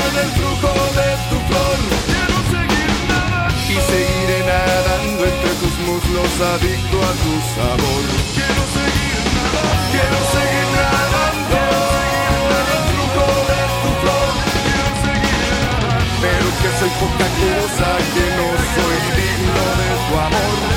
[0.10, 1.78] en el flujo de tu flor.
[2.12, 8.04] Quiero seguir nadando y seguiré nadando entre tus muslos adicto a tu sabor.
[8.36, 9.80] Quiero seguir nadando.
[9.96, 11.60] Quiero seguir nadando
[12.60, 14.32] en el flujo de tu flor.
[14.66, 16.20] Quiero seguir nadando.
[16.24, 20.69] Pero que soy poca cosa que no soy digno de tu amor.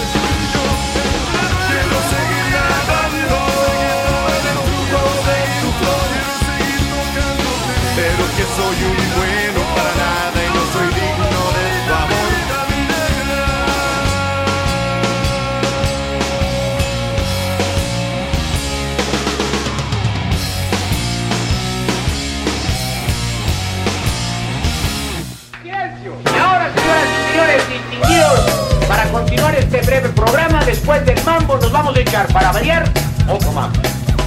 [30.72, 32.90] Después del mambo nos vamos a echar para variar
[33.28, 33.78] otro mambo.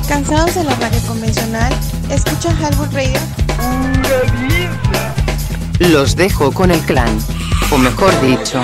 [0.07, 1.73] ¿Cansados de la radio convencional?
[2.09, 3.19] ¿Escucha Hardwood Radio?
[5.79, 7.17] Los dejo con el clan.
[7.71, 8.63] O mejor dicho,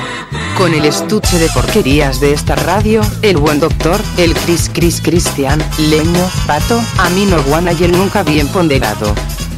[0.60, 5.60] con el estuche de porquerías de esta radio, el buen doctor, el Chris Chris Cristian,
[5.80, 9.16] Leño, Pato, Amino Guana y el nunca bien ponderado.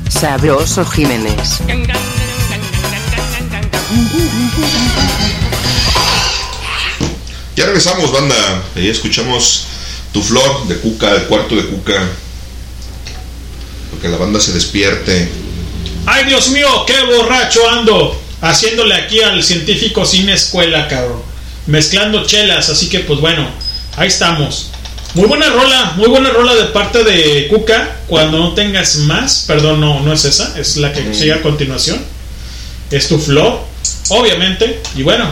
[0.08, 1.62] Sabroso Jiménez.
[7.56, 8.64] Ya regresamos, banda.
[8.76, 9.66] Ahí escuchamos
[10.12, 12.02] tu flor de Cuca, el cuarto de Cuca.
[13.92, 15.30] Porque la banda se despierte.
[16.06, 18.20] Ay, Dios mío, qué borracho ando.
[18.42, 21.22] Haciéndole aquí al científico sin escuela, cabrón.
[21.68, 23.48] Mezclando chelas, así que pues bueno,
[23.96, 24.72] ahí estamos.
[25.14, 27.98] Muy buena rola, muy buena rola de parte de Cuca.
[28.08, 32.04] Cuando no tengas más, perdón, no, no es esa, es la que sigue a continuación.
[32.90, 33.62] Es tu flor,
[34.10, 34.82] obviamente.
[34.96, 35.32] Y bueno,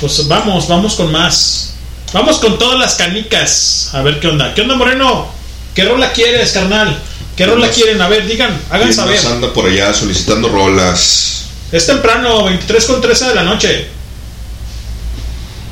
[0.00, 1.74] pues vamos, vamos con más.
[2.12, 3.90] Vamos con todas las canicas.
[3.92, 4.54] A ver qué onda.
[4.54, 5.28] ¿Qué onda, Moreno?
[5.74, 6.98] ¿Qué rola quieres, carnal?
[7.36, 8.00] ¿Qué rola quieren?
[8.00, 9.26] A ver, digan, hagan ¿Quién saber.
[9.26, 11.44] anda por allá solicitando rolas?
[11.70, 13.86] Es temprano, 23 con 13 de la noche.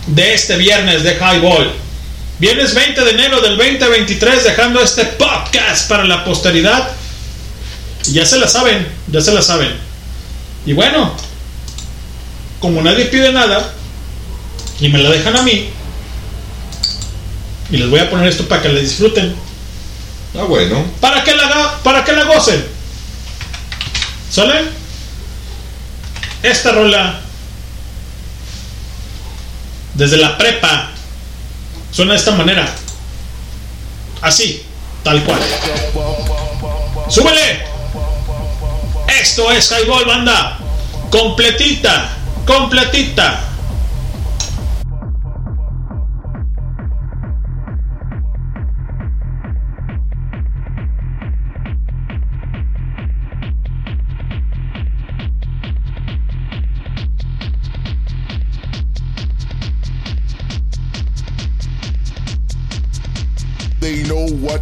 [0.06, 1.72] De este viernes de Highball.
[2.38, 6.88] Viernes 20 de enero del 2023, dejando este podcast para la posteridad.
[8.12, 9.74] Ya se la saben, ya se la saben.
[10.64, 11.12] Y bueno,
[12.60, 13.74] como nadie pide nada,
[14.80, 15.70] y me la dejan a mí,
[17.70, 19.34] y les voy a poner esto para que la disfruten.
[20.38, 20.84] Ah, bueno.
[21.00, 22.64] Para que la, para que la gocen.
[24.30, 24.62] ¿Sale?
[26.42, 27.20] Esta rola
[29.94, 30.90] desde la prepa
[31.90, 32.72] suena de esta manera.
[34.22, 34.62] Así,
[35.02, 35.40] tal cual.
[37.08, 37.64] ¡Súbele!
[39.20, 40.58] Esto es Highball Banda.
[41.10, 43.47] Completita, completita.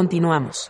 [0.00, 0.68] Continuamos.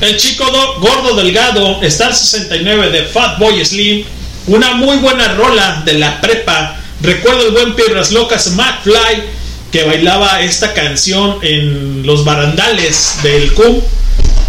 [0.00, 4.06] El chico do- gordo delgado, Star 69 de Fatboy Slim,
[4.46, 6.80] una muy buena rola de la prepa.
[7.02, 9.24] Recuerdo el buen Piedras Locas McFly
[9.70, 13.82] que bailaba esta canción en los barandales del CUM,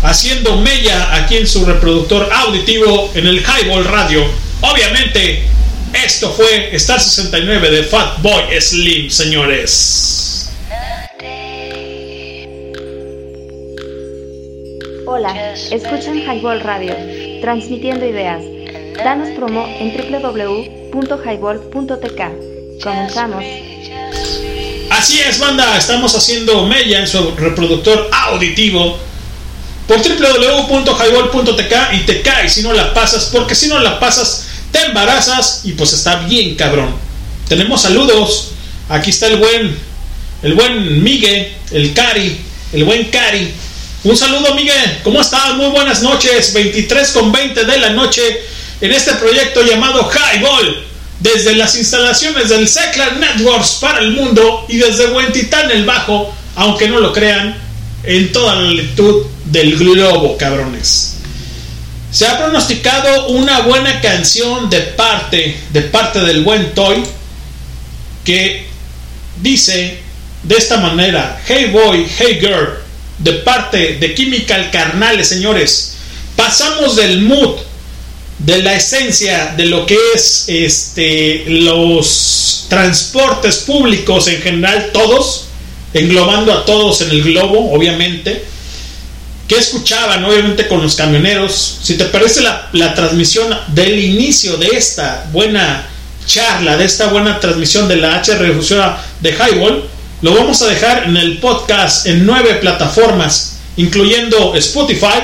[0.03, 4.23] haciendo mella aquí en su reproductor auditivo en el Highball Radio.
[4.61, 5.49] Obviamente,
[6.05, 10.00] esto fue Star 69 de Fatboy Slim, señores.
[15.71, 16.93] Hola, escuchan Highball Radio,
[17.39, 18.43] transmitiendo ideas.
[18.97, 22.83] Danos promo en www.highball.tk.
[22.83, 23.41] Comenzamos.
[24.89, 28.97] Así es, banda, estamos haciendo mella en su reproductor auditivo
[29.87, 34.87] por www.highball.tk y te cae si no la pasas, porque si no la pasas te
[34.87, 36.93] embarazas y pues está bien cabrón.
[37.47, 38.51] Tenemos saludos.
[38.89, 39.77] Aquí está el buen
[40.41, 42.41] el buen Miguel, el Cari,
[42.73, 43.53] el buen Cari.
[44.03, 44.99] Un saludo, Miguel.
[45.03, 45.53] ¿Cómo estás?
[45.55, 46.53] Muy buenas noches.
[46.53, 48.41] 23 con 20 de la noche
[48.81, 50.85] en este proyecto llamado Highball.
[51.19, 56.87] Desde las instalaciones del Seclar Networks para el mundo y desde Huentitán el Bajo, aunque
[56.87, 57.55] no lo crean,
[58.03, 61.17] en toda la latitud del globo, cabrones.
[62.09, 67.03] Se ha pronosticado una buena canción de parte, de parte del buen Toy,
[68.25, 68.65] que
[69.43, 69.99] dice
[70.41, 72.81] de esta manera, Hey boy, hey girl,
[73.23, 75.93] de parte de Chemical Carnales, señores.
[76.35, 77.57] Pasamos del mood,
[78.39, 85.45] de la esencia de lo que es este los transportes públicos en general, todos,
[85.93, 88.45] englobando a todos en el globo, obviamente.
[89.47, 90.23] que escuchaban?
[90.23, 91.79] Obviamente con los camioneros.
[91.83, 95.87] Si te parece la, la transmisión del inicio de esta buena
[96.25, 99.89] charla, de esta buena transmisión de la HR Refusora de Highball,
[100.21, 105.19] lo vamos a dejar en el podcast en nueve plataformas, incluyendo Spotify.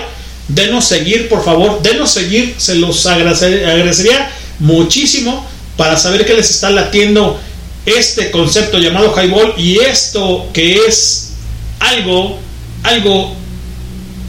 [0.47, 5.45] Denos seguir, por favor, denos seguir, se los agradece- agradecería muchísimo
[5.75, 7.39] para saber que les está latiendo
[7.85, 11.33] este concepto llamado highball y esto que es
[11.79, 12.39] algo,
[12.83, 13.35] algo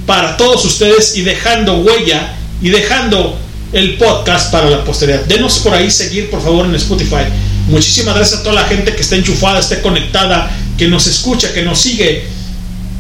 [0.07, 3.39] para todos ustedes y dejando huella y dejando
[3.73, 5.21] el podcast para la posteridad.
[5.25, 7.25] Denos por ahí seguir, por favor, en Spotify.
[7.69, 11.63] Muchísimas gracias a toda la gente que está enchufada, esté conectada, que nos escucha, que
[11.63, 12.25] nos sigue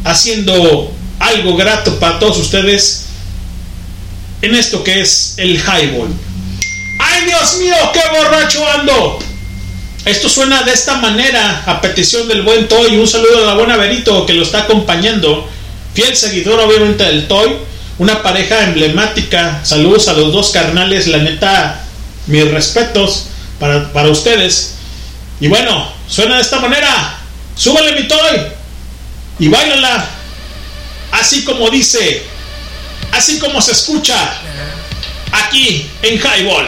[0.05, 3.07] haciendo algo grato para todos ustedes
[4.43, 6.11] en esto que es el highball.
[7.01, 9.19] ¡Ay, Dios mío, qué borracho ando!
[10.05, 12.97] Esto suena de esta manera a petición del buen Toy.
[12.99, 15.49] Un saludo a la buena Berito que lo está acompañando.
[15.95, 17.57] Fiel seguidor, obviamente, del Toy.
[17.99, 19.61] Una pareja emblemática.
[19.65, 21.09] Saludos a los dos carnales.
[21.09, 21.85] La neta,
[22.27, 23.28] mis respetos
[23.59, 24.75] para, para ustedes.
[25.41, 27.19] Y bueno, suena de esta manera.
[27.55, 28.47] Súbale mi Toy
[29.39, 30.07] y bailala.
[31.13, 32.23] Así como dice,
[33.13, 34.35] así como se escucha
[35.33, 36.67] aquí en Highball.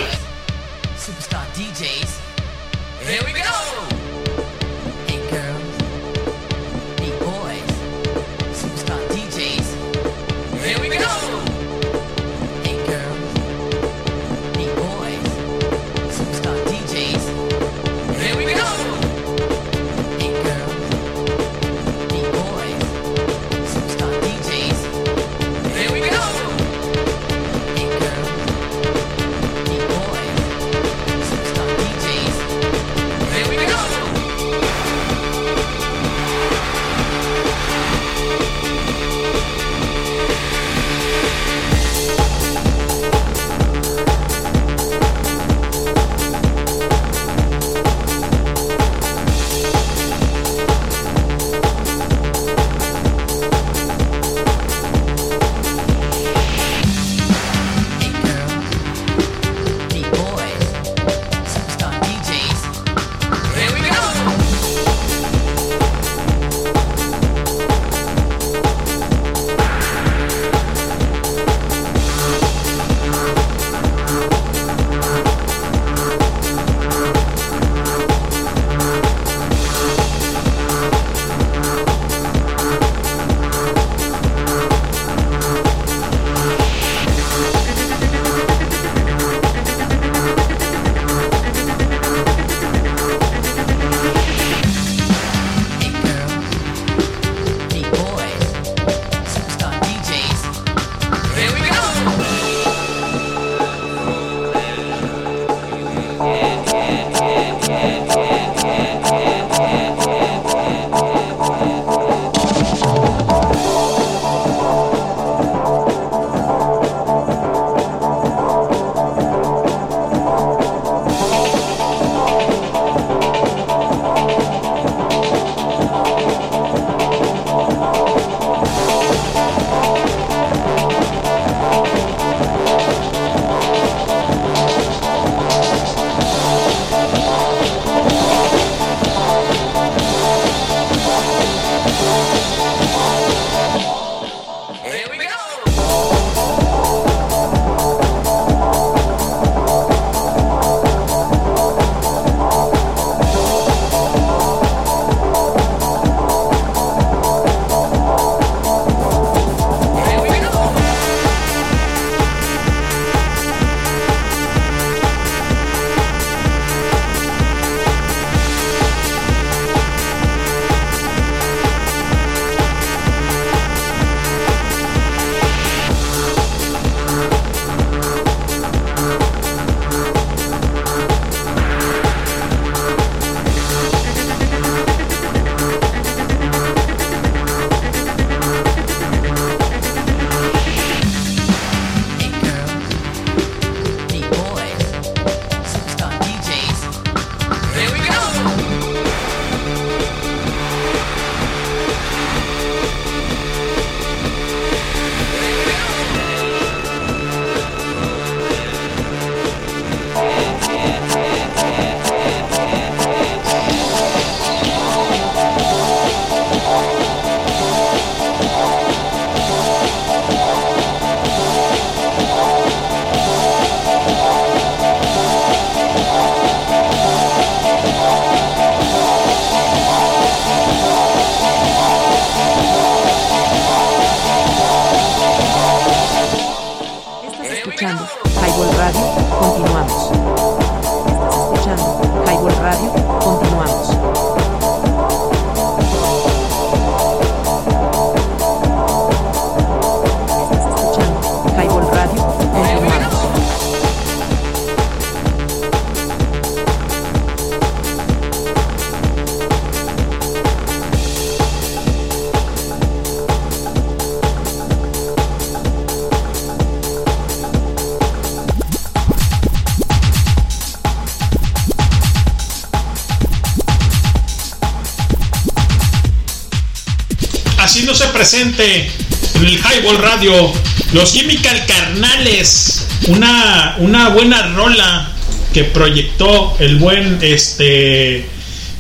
[278.31, 278.89] Presente
[279.35, 280.53] en el Highball Radio,
[280.93, 285.11] los Chemical Carnales, una, una buena rola
[285.53, 288.19] que proyectó el buen este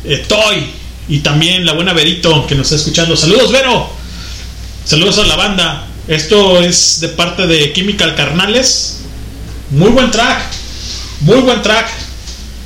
[0.04, 0.70] eh, Toy
[1.08, 3.16] y también la buena Verito que nos está escuchando.
[3.16, 3.90] Saludos, Vero.
[4.84, 5.86] Saludos a la banda.
[6.06, 8.98] Esto es de parte de Chemical Carnales.
[9.70, 10.42] Muy buen track.
[11.22, 11.88] Muy buen track.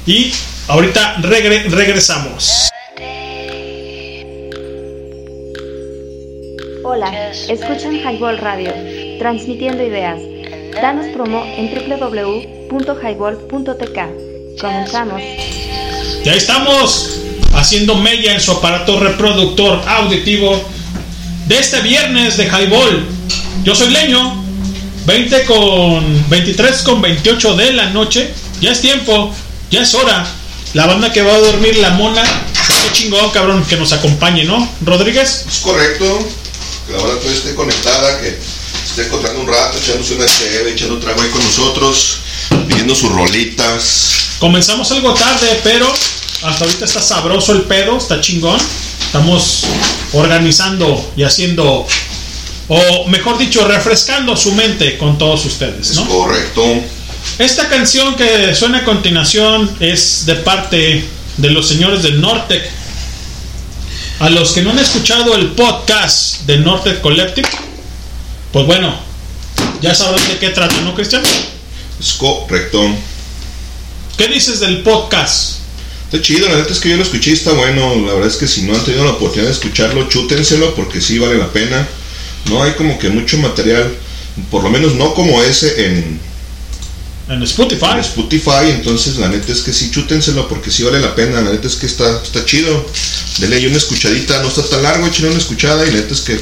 [0.04, 0.34] Y
[0.68, 2.63] ahorita regre- regresamos.
[7.48, 8.72] Escuchan Highball Radio,
[9.18, 10.20] transmitiendo ideas.
[10.80, 14.60] Danos promo en www.highball.tk.
[14.60, 15.20] Comenzamos.
[16.24, 17.20] Ya estamos
[17.54, 20.60] haciendo mella en su aparato reproductor auditivo
[21.46, 23.06] de este viernes de Highball.
[23.62, 24.42] Yo soy Leño,
[25.06, 28.32] 20 con 23 con 28 de la noche.
[28.60, 29.32] Ya es tiempo,
[29.70, 30.26] ya es hora.
[30.72, 34.68] La banda que va a dormir la mona, qué chingón, cabrón, que nos acompañe, ¿no?
[34.84, 35.44] Rodríguez.
[35.48, 36.26] Es correcto.
[36.86, 38.38] Que la banda todavía esté conectada, que
[38.84, 42.18] esté encontrando un rato, echándose una chévere, echando trago ahí con nosotros,
[42.68, 44.36] pidiendo sus rolitas.
[44.38, 45.90] Comenzamos algo tarde, pero
[46.42, 48.58] hasta ahorita está sabroso el pedo, está chingón.
[49.06, 49.64] Estamos
[50.12, 51.86] organizando y haciendo,
[52.68, 56.06] o mejor dicho, refrescando su mente con todos ustedes, ¿no?
[56.06, 56.82] Correcto.
[57.38, 61.04] Esta canción que suena a continuación es de parte
[61.36, 62.68] de los señores de Nortec.
[64.20, 67.48] A los que no han escuchado el podcast de Nortec Collective,
[68.52, 68.94] pues bueno,
[69.82, 71.22] ya sabrán de qué trata, ¿no, Cristian?
[71.98, 72.80] Es correcto.
[74.16, 75.58] ¿Qué dices del podcast?
[76.04, 77.96] Está chido, la neta es que yo lo escuché y está bueno.
[78.06, 81.18] La verdad es que si no han tenido la oportunidad de escucharlo, chútenselo porque sí
[81.18, 81.86] vale la pena.
[82.48, 83.92] No hay como que mucho material,
[84.50, 86.20] por lo menos no como ese en,
[87.28, 87.92] En Spotify.
[87.94, 88.70] en Spotify.
[88.70, 91.40] Entonces la neta es que sí, chútenselo porque sí vale la pena.
[91.40, 92.86] La neta es que está, está chido.
[93.38, 96.20] Denle ahí una escuchadita, no está tan largo, échenle una escuchada y la neta es
[96.20, 96.38] que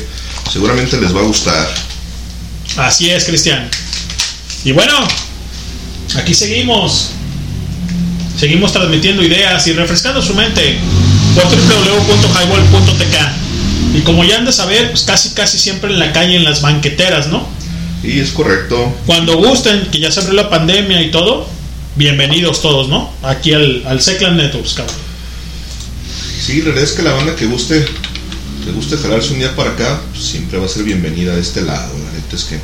[0.52, 1.68] seguramente les va a gustar.
[2.76, 3.68] Así es, Cristian.
[4.64, 5.06] Y bueno,
[6.16, 7.10] aquí seguimos.
[8.38, 10.78] Seguimos transmitiendo ideas y refrescando su mente
[11.34, 13.16] por www.highball.tk.
[13.94, 16.62] Y como ya han de saber, pues casi casi siempre en la calle, en las
[16.62, 17.46] banqueteras, ¿no?
[18.02, 18.92] Y es correcto.
[19.06, 21.46] Cuando gusten, que ya se abrió la pandemia y todo,
[21.94, 23.12] bienvenidos todos, ¿no?
[23.22, 24.96] Aquí al, al Seclan Networks, cabrón.
[26.40, 27.84] Sí, la verdad es que la banda que guste,
[28.66, 31.62] le guste jalarse un día para acá, pues, siempre va a ser bienvenida de este
[31.62, 31.92] lado.
[31.96, 32.58] La neta es que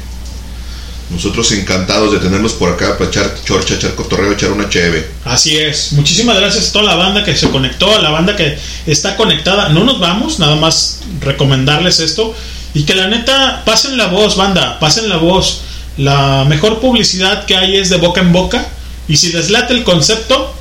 [1.10, 5.09] nosotros encantados de tenerlos por acá para echar chorcha, echar cotorreo, echar una cheve.
[5.24, 5.93] Así es.
[5.93, 9.69] Muchísimas gracias a toda la banda que se conectó, a la banda que está conectada.
[9.69, 12.35] No nos vamos, nada más recomendarles esto.
[12.74, 15.62] Y que la neta, pasen la voz, banda, pasen la voz.
[15.96, 18.66] La mejor publicidad que hay es de boca en boca.
[19.08, 20.54] Y si les late el concepto,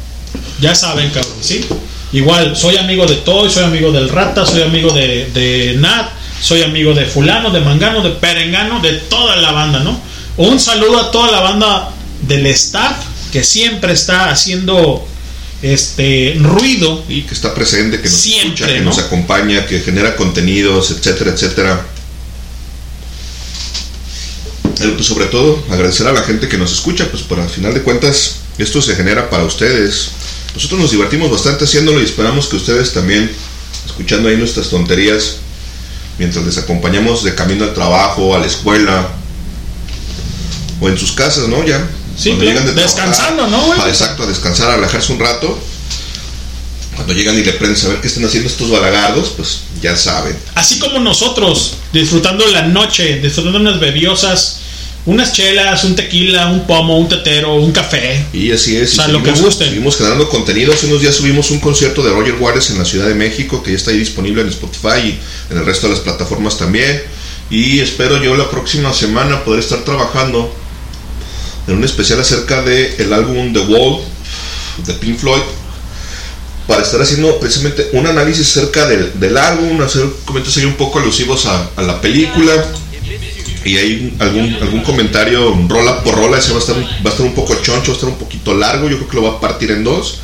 [0.62, 1.66] ya saben, cabrón, ¿sí?
[2.14, 6.10] Igual, soy amigo de Toy, soy amigo del Rata, soy amigo de, de Nat,
[6.42, 10.00] soy amigo de Fulano, de Mangano, de Perengano, de toda la banda, ¿no?
[10.38, 11.90] Un saludo a toda la banda
[12.22, 12.96] del staff
[13.32, 15.06] que siempre está haciendo
[15.62, 18.86] este ruido y que está presente, que nos Siempre, escucha, que ¿no?
[18.86, 21.86] nos acompaña, que genera contenidos, etcétera, etcétera.
[24.80, 27.82] Pues sobre todo agradecer a la gente que nos escucha, pues para al final de
[27.82, 30.10] cuentas esto se genera para ustedes.
[30.54, 33.32] Nosotros nos divertimos bastante haciéndolo y esperamos que ustedes también,
[33.86, 35.38] escuchando ahí nuestras tonterías,
[36.18, 39.10] mientras les acompañamos de camino al trabajo, a la escuela,
[40.80, 41.64] o en sus casas, ¿no?
[41.66, 41.88] Ya.
[42.18, 43.80] Sí, cuando llegan de descansando, trabajar, ¿no, güey?
[43.84, 45.60] ah, exacto, a descansar, a relajarse un rato.
[46.96, 50.36] Cuando llegan y le prenden a ver qué están haciendo estos balagardos, pues ya saben.
[50.56, 54.62] Así como nosotros, disfrutando la noche, disfrutando unas bebiosas,
[55.08, 58.26] unas chelas, un tequila, un pomo, un tetero, un café.
[58.34, 58.92] Y así es.
[58.92, 59.70] O sea, y lo que gusten.
[59.70, 60.74] Seguimos generando contenido.
[60.74, 63.72] Hace unos días subimos un concierto de Roger Waters en la Ciudad de México, que
[63.72, 65.20] ya está ahí disponible en Spotify y
[65.50, 67.02] en el resto de las plataformas también.
[67.50, 70.54] Y espero yo la próxima semana poder estar trabajando
[71.68, 74.02] en un especial acerca del el álbum The Wall
[74.86, 75.42] de Pink Floyd.
[76.68, 81.00] Para estar haciendo precisamente un análisis acerca del, del álbum, hacer comentarios ahí un poco
[81.00, 82.52] alusivos a, a la película.
[83.68, 87.26] Y hay algún, algún comentario rola por rola, ese va a, estar, va a estar
[87.26, 89.40] un poco choncho, va a estar un poquito largo, yo creo que lo va a
[89.42, 90.20] partir en dos.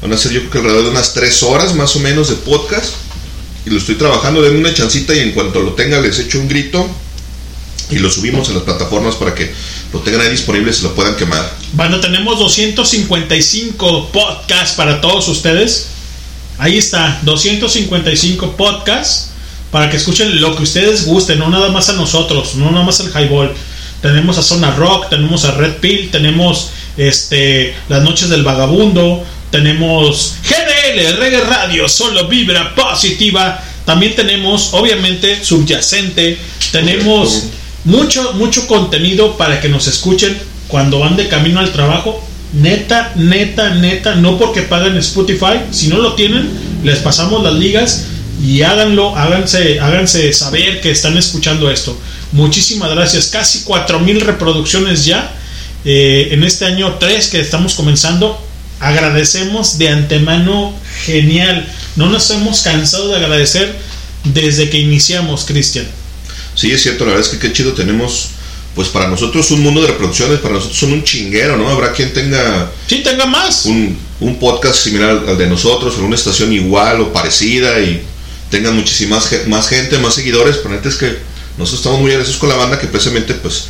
[0.00, 2.36] Van a ser yo creo que alrededor de unas tres horas más o menos de
[2.36, 2.94] podcast.
[3.66, 6.48] Y lo estoy trabajando, denme una chancita y en cuanto lo tenga les echo un
[6.48, 6.88] grito
[7.90, 9.52] y lo subimos a las plataformas para que
[9.92, 11.54] lo tengan ahí disponible y se lo puedan quemar.
[11.74, 15.88] Bueno, tenemos 255 podcasts para todos ustedes.
[16.58, 19.31] Ahí está, 255 podcasts
[19.72, 23.00] para que escuchen lo que ustedes gusten, no nada más a nosotros, no nada más
[23.00, 23.54] al Highball.
[24.02, 30.34] Tenemos a Zona Rock, tenemos a Red Pill, tenemos este Las Noches del Vagabundo, tenemos
[30.44, 33.64] GDL, Reggae Radio, solo vibra positiva.
[33.86, 36.36] También tenemos, obviamente, subyacente.
[36.70, 37.44] Tenemos
[37.84, 40.36] mucho, mucho contenido para que nos escuchen
[40.68, 42.22] cuando van de camino al trabajo.
[42.52, 45.60] Neta, neta, neta, no porque paguen Spotify.
[45.70, 46.50] Si no lo tienen,
[46.84, 48.08] les pasamos las ligas
[48.40, 51.98] y háganlo, háganse, háganse saber que están escuchando esto.
[52.32, 53.26] Muchísimas gracias.
[53.26, 55.34] Casi 4000 reproducciones ya.
[55.84, 58.40] eh, en este año 3 que estamos comenzando.
[58.80, 60.74] Agradecemos de antemano.
[61.04, 61.66] Genial.
[61.96, 63.76] No nos hemos cansado de agradecer
[64.24, 65.86] desde que iniciamos, Cristian.
[66.54, 68.28] Sí, es cierto, la verdad es que qué chido tenemos,
[68.74, 71.68] pues para nosotros un mundo de reproducciones, para nosotros son un chinguero, ¿no?
[71.68, 72.70] Habrá quien tenga...
[72.86, 73.66] Sí, tenga más.
[73.66, 78.02] Un, un podcast similar al de nosotros, en una estación igual o parecida y
[78.52, 81.18] tengan muchísimas ge- más gente, más seguidores, pero que
[81.58, 83.64] nosotros estamos muy agradecidos con la banda que precisamente pues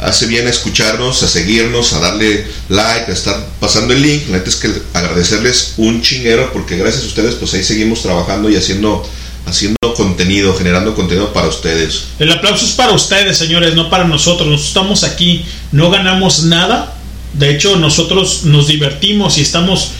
[0.00, 4.28] hace bien a escucharnos, a seguirnos, a darle like, a estar pasando el link.
[4.30, 8.56] La es que agradecerles un chinguero porque gracias a ustedes pues ahí seguimos trabajando y
[8.56, 9.06] haciendo
[9.44, 12.04] haciendo contenido, generando contenido para ustedes.
[12.20, 14.48] El aplauso es para ustedes, señores, no para nosotros.
[14.48, 16.96] Nosotros estamos aquí, no ganamos nada.
[17.34, 19.90] De hecho, nosotros nos divertimos y estamos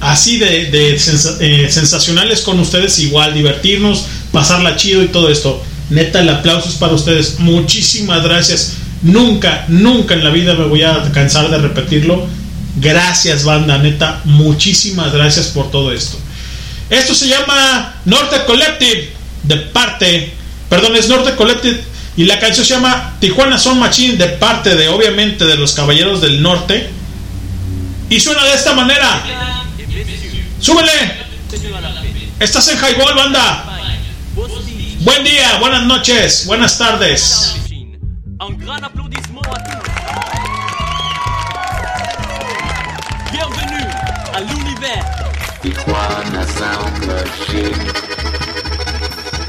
[0.00, 5.62] así de, eh, sensacionales con ustedes, igual, divertirnos, pasarla chido y todo esto.
[5.90, 7.38] Neta, el aplauso es para ustedes.
[7.38, 8.74] Muchísimas gracias.
[9.02, 12.26] Nunca, nunca en la vida me voy a cansar de repetirlo.
[12.76, 16.18] Gracias, banda, neta, muchísimas gracias por todo esto.
[16.88, 19.10] Esto se llama Norte Collective,
[19.42, 20.32] de parte,
[20.68, 21.80] perdón, es Norte Collective,
[22.16, 26.20] y la canción se llama Tijuana Son Machine, de parte de, obviamente, de los Caballeros
[26.20, 26.90] del Norte.
[28.08, 29.59] Y suena de esta manera.
[30.60, 30.90] ¡Súbele!
[32.38, 33.64] Estás en Highball, banda.
[35.00, 37.56] Buen día, buenas noches, buenas tardes.
[38.40, 39.90] Un grand applaudissement à tous.
[43.32, 43.86] Bienvenue
[44.34, 45.04] à l'univers.
[45.62, 47.92] Tijuana Sound Machine.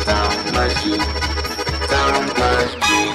[0.05, 1.03] Sound Machine.
[1.89, 3.10] Sound Machine.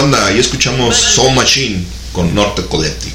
[0.00, 3.14] Banda, y escuchamos Soul Machine con Norte Collective.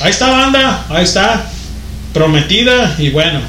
[0.00, 1.50] Ahí está banda, ahí está.
[2.12, 3.40] Prometida y bueno.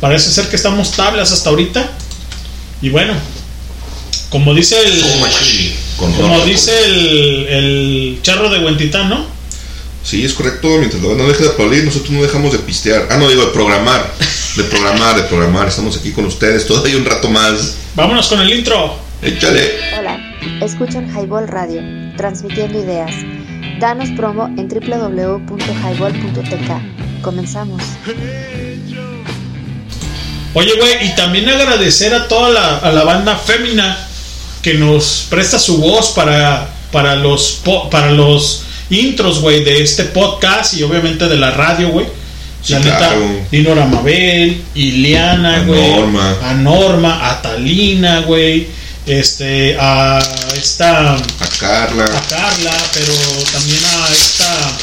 [0.00, 1.90] Parece ser que estamos tablas hasta ahorita.
[2.82, 3.14] Y bueno,
[4.30, 5.00] como dice el.
[5.00, 9.26] Soul Machine con Como Norte dice el, el charro de Huentitán, ¿no?
[10.02, 10.68] Sí, es correcto.
[10.78, 13.08] Mientras la banda no deje de aplaudir, nosotros no dejamos de pistear.
[13.10, 14.14] Ah, no, digo, de programar.
[14.56, 15.68] De programar, de programar.
[15.68, 17.74] Estamos aquí con ustedes todavía un rato más.
[17.94, 18.96] Vámonos con el intro.
[19.22, 19.74] Échale.
[19.98, 20.29] Hola,
[20.62, 21.82] escuchan Highball Radio,
[22.16, 23.12] transmitiendo ideas.
[23.78, 27.22] Danos promo en www.highball.tk.
[27.22, 27.82] Comenzamos.
[30.52, 33.96] Oye, güey, y también agradecer a toda la, a la banda fémina
[34.62, 40.74] que nos presta su voz para, para, los, para los intros, güey, de este podcast
[40.74, 42.06] y obviamente de la radio, güey.
[42.62, 43.20] Sí, la neta, claro.
[43.50, 45.96] Dinora Mabel, Ileana, A güey.
[45.96, 46.36] Norma.
[46.42, 48.66] A Norma, a Talina, güey.
[49.06, 50.18] Este, a
[50.54, 51.14] esta.
[51.14, 52.04] A Carla.
[52.04, 53.14] A Carla, pero
[53.52, 54.78] también a esta.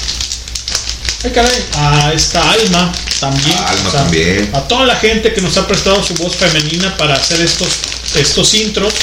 [1.23, 3.57] Ay, caray, a esta Alma también.
[3.57, 4.49] A Alma también.
[4.53, 7.67] A toda la gente que nos ha prestado su voz femenina para hacer estos,
[8.15, 8.93] estos intros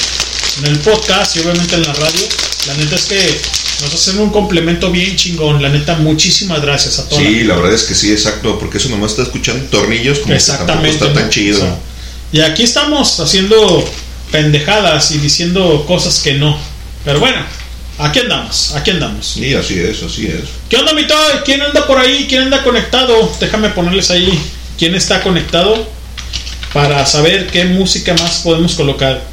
[0.59, 2.27] en el podcast y obviamente en la radio.
[2.67, 3.41] La neta es que
[3.81, 5.61] nos hacen un complemento bien chingón.
[5.61, 7.21] La neta, muchísimas gracias a todos.
[7.21, 8.57] Sí, la verdad es que sí, exacto.
[8.59, 10.19] Porque eso nomás está escuchando tornillos.
[10.19, 11.57] Como que Exactamente, tampoco está tan chido.
[11.57, 11.79] O sea,
[12.31, 13.83] Y aquí estamos haciendo
[14.35, 16.57] pendejadas y diciendo cosas que no.
[17.05, 17.37] Pero bueno,
[17.97, 19.25] aquí andamos, aquí andamos.
[19.25, 20.49] Sí, así es, así es.
[20.67, 21.39] ¿Qué onda, mi Toy?
[21.45, 22.25] ¿Quién anda por ahí?
[22.27, 23.33] ¿Quién anda conectado?
[23.39, 24.37] Déjame ponerles ahí
[24.77, 25.87] quién está conectado
[26.73, 29.23] para saber qué música más podemos colocar.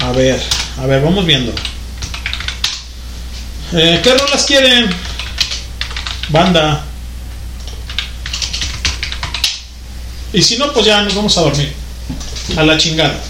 [0.00, 0.38] A ver,
[0.78, 1.54] a ver, vamos viendo.
[3.72, 4.90] Eh, ¿Qué rolas quieren?
[6.28, 6.84] Banda.
[10.34, 11.72] Y si no, pues ya nos vamos a dormir.
[12.58, 13.29] A la chingada.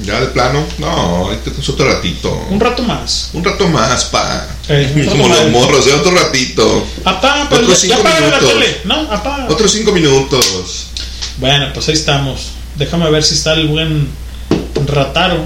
[0.00, 2.30] Ya de plano, no, este es otro ratito.
[2.48, 3.28] Un rato más.
[3.34, 4.48] Un rato más, pa.
[4.68, 6.86] Eh, Como los morros, de otro ratito.
[7.04, 8.48] Apá, pero Otros ya, ya cinco la minutos.
[8.48, 8.94] tele, ¿no?
[9.12, 9.46] Apá.
[9.50, 10.86] Otros cinco minutos.
[11.36, 12.52] Bueno, pues ahí estamos.
[12.76, 14.08] Déjame ver si está el buen
[14.86, 15.44] Rataro.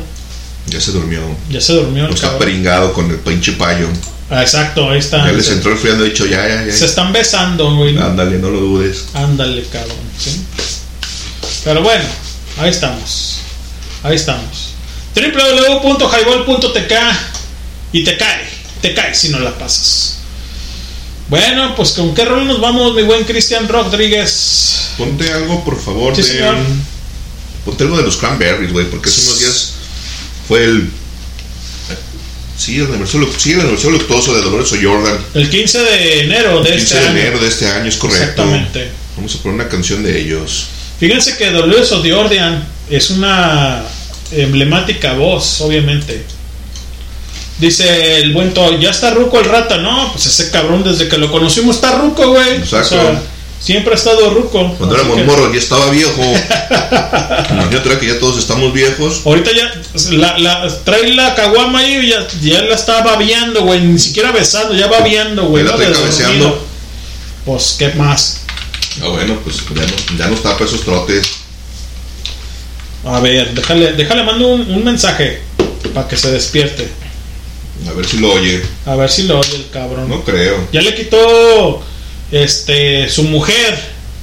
[0.66, 1.20] Ya se durmió.
[1.50, 2.06] Ya se durmió.
[2.06, 2.38] el ha cabrón.
[2.38, 3.88] peringado con el pinche payo.
[4.30, 5.26] Ah, exacto, ahí está.
[5.26, 6.72] Ya les se, entró el han dicho ya, ya, ya.
[6.72, 7.94] se están besando, güey.
[7.94, 8.04] ¿no?
[8.04, 9.06] Ándale, no lo dudes.
[9.14, 9.96] Ándale, cabrón.
[10.18, 10.44] ¿sí?
[11.64, 12.04] Pero bueno,
[12.58, 13.35] ahí estamos.
[14.06, 14.74] Ahí estamos.
[15.14, 16.92] www.highball.tk
[17.92, 18.46] y te cae.
[18.80, 20.18] Te cae si no la pasas.
[21.28, 24.90] Bueno, pues con qué rol nos vamos, mi buen Cristian Rodríguez.
[24.96, 26.28] Ponte algo, por favor, Sí, de.
[26.28, 26.56] señor.
[27.64, 29.72] Ponte algo de los cranberries, güey, porque hace unos días
[30.46, 30.88] fue el.
[32.56, 35.18] Sí, el aniversario, sí, el aniversario luctuoso de Dolores O'Jordan.
[35.34, 37.18] El 15 de enero de 15 este de año.
[37.18, 38.24] enero de este año, es correcto.
[38.24, 38.90] Exactamente.
[39.16, 40.66] Vamos a poner una canción de ellos.
[41.00, 43.82] Fíjense que Dolores O'Riordan es una
[44.32, 46.24] emblemática voz, obviamente.
[47.58, 49.78] Dice el buen Toy, ya está ruco el rata.
[49.78, 52.56] No, pues ese cabrón desde que lo conocimos está ruco, güey.
[52.56, 52.96] Exacto.
[52.96, 53.22] O sea,
[53.60, 54.74] siempre ha estado ruco.
[54.76, 56.20] Cuando éramos que- morros ya estaba viejo.
[57.50, 59.22] Imagínate que ya todos estamos viejos.
[59.24, 59.72] Ahorita ya
[60.10, 63.80] la, la- trae la caguama ahí y ya, ya la está babeando, güey.
[63.80, 65.64] Ni siquiera besando, ya babeando, güey.
[65.64, 65.92] Ya la ¿no?
[65.94, 66.66] cabeceando.
[67.46, 68.42] Pues, ¿qué más?
[69.02, 71.26] Ah, bueno, pues ya, no, ya nos tapa esos trotes.
[73.06, 75.40] A ver, déjale, déjale mando un, un mensaje
[75.94, 76.88] para que se despierte.
[77.88, 78.60] A ver si lo oye.
[78.84, 80.08] A ver si lo oye el cabrón.
[80.08, 80.66] No creo.
[80.72, 81.82] Ya le quitó
[82.32, 83.78] este su mujer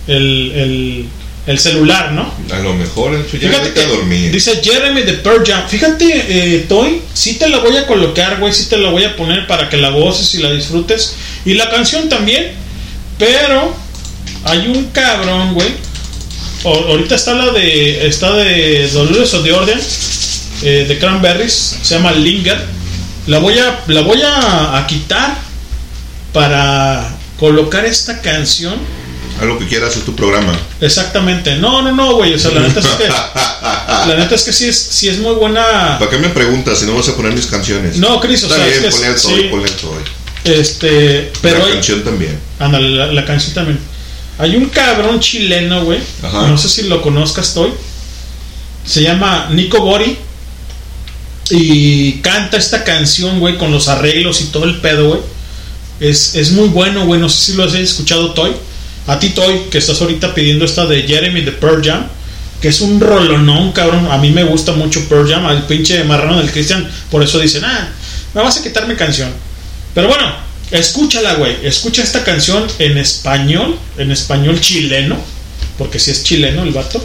[0.07, 1.05] el, el,
[1.47, 2.33] el celular, ¿no?
[2.53, 4.31] A lo mejor, hecho, ya Fíjate que dormir.
[4.31, 5.67] dice Jeremy de Pearl Jam.
[5.69, 9.15] Fíjate, eh, Toy, sí te la voy a colocar, güey, sí te la voy a
[9.15, 11.15] poner para que la goces y la disfrutes.
[11.45, 12.51] Y la canción también.
[13.17, 13.73] Pero
[14.45, 15.69] hay un cabrón, güey.
[16.63, 18.07] Ahorita está la de.
[18.07, 19.79] Está de Dolores O'Riordan.
[20.61, 21.77] eh, de Cranberries.
[21.81, 22.57] Se llama Linger.
[23.27, 23.81] La voy a.
[23.87, 25.35] La voy a, a quitar.
[26.31, 28.73] Para colocar esta canción.
[29.39, 30.53] Haz lo que quieras, es tu programa.
[30.81, 31.55] Exactamente.
[31.57, 32.33] No, no, no, güey.
[32.33, 33.07] O sea, la neta es que.
[34.07, 35.97] La neta es que sí es, sí es muy buena.
[35.97, 37.95] ¿Para qué me preguntas si no vas a poner mis canciones?
[37.97, 39.47] No, Cris, o Está sea, bien, es que ponle al sí.
[39.49, 40.03] Ponle Toy.
[40.43, 41.31] Este.
[41.41, 41.59] Pero.
[41.59, 42.37] La canción también.
[42.59, 43.79] Ándale, la, la canción también.
[44.37, 45.99] Hay un cabrón chileno, güey.
[46.23, 46.47] Ajá.
[46.47, 47.71] No sé si lo conozcas, Toy.
[48.85, 50.17] Se llama Nico Bori.
[51.49, 55.19] Y canta esta canción, güey, con los arreglos y todo el pedo, güey.
[55.99, 57.19] Es, es muy bueno, güey.
[57.19, 58.51] No sé si lo has escuchado, Toy.
[59.07, 62.07] A ti, Toy, que estás ahorita pidiendo esta de Jeremy de Pearl Jam.
[62.61, 64.07] Que es un rolonón, cabrón.
[64.09, 65.45] A mí me gusta mucho Pearl Jam.
[65.45, 66.89] Al pinche marrano del Christian.
[67.11, 67.89] Por eso dicen, ah,
[68.33, 69.29] me vas a quitar mi canción.
[69.93, 70.25] Pero bueno,
[70.73, 71.65] escúchala, güey.
[71.65, 73.77] Escucha esta canción en español.
[73.97, 75.17] En español chileno.
[75.77, 77.03] Porque si es chileno el vato.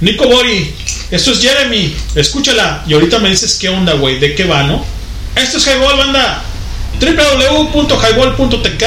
[0.00, 0.74] Nico Bori,
[1.10, 1.94] esto es Jeremy.
[2.14, 2.82] Escúchala.
[2.86, 4.18] Y ahorita me dices qué onda, güey.
[4.18, 4.84] ¿De qué va, no?
[5.36, 6.42] Esto es Highball, banda.
[7.00, 8.84] www.highball.tk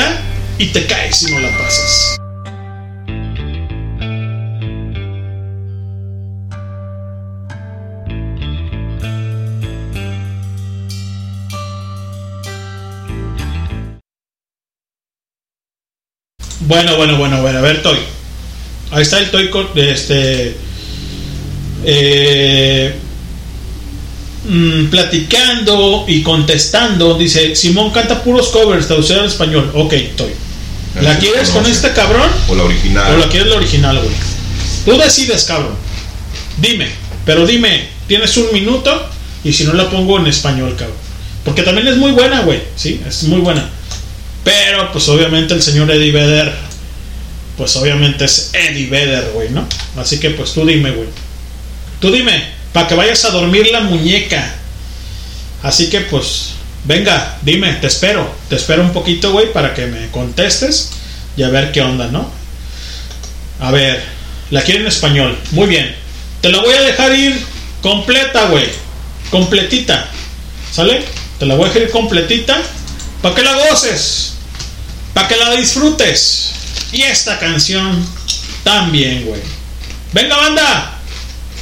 [0.57, 2.24] y te caes si no la pasas.
[16.67, 17.97] Bueno, bueno, bueno, bueno, a ver, Toy.
[18.91, 20.55] Ahí está el Toy con este.
[21.83, 22.95] eh,
[24.47, 27.15] mm, platicando y contestando.
[27.17, 29.71] Dice: Simón canta puros covers, traducido al español.
[29.73, 30.31] Ok, Toy.
[31.01, 32.29] ¿La quieres con este cabrón?
[32.47, 33.13] O la original.
[33.13, 34.15] ¿O la quieres la original, güey?
[34.85, 35.75] Tú decides, cabrón.
[36.57, 36.87] Dime,
[37.25, 39.09] pero dime, tienes un minuto
[39.43, 40.97] y si no la pongo en español, cabrón.
[41.43, 42.61] Porque también es muy buena, güey.
[42.77, 43.69] Sí, es muy buena.
[44.45, 46.53] Pero, pues obviamente el señor Eddie Vedder,
[47.57, 49.67] pues obviamente es Eddie Vedder, güey, ¿no?
[49.97, 51.09] Así que, pues tú dime, güey.
[51.99, 54.53] Tú dime, para que vayas a dormir la muñeca.
[55.63, 56.51] Así que, pues,
[56.83, 58.33] venga, dime, te espero.
[58.47, 60.91] Te espero un poquito, güey, para que me contestes
[61.35, 62.29] y a ver qué onda, ¿no?
[63.59, 64.03] A ver,
[64.51, 65.35] la quiero en español.
[65.51, 65.95] Muy bien.
[66.41, 67.43] Te la voy a dejar ir
[67.81, 68.67] completa, güey.
[69.31, 70.07] Completita.
[70.71, 71.03] ¿Sale?
[71.39, 72.61] Te la voy a dejar ir completita.
[73.23, 74.34] Para que la goces.
[75.15, 76.51] Para que la disfrutes.
[76.91, 78.05] Y esta canción
[78.65, 79.41] también, güey.
[80.11, 80.99] Venga, banda.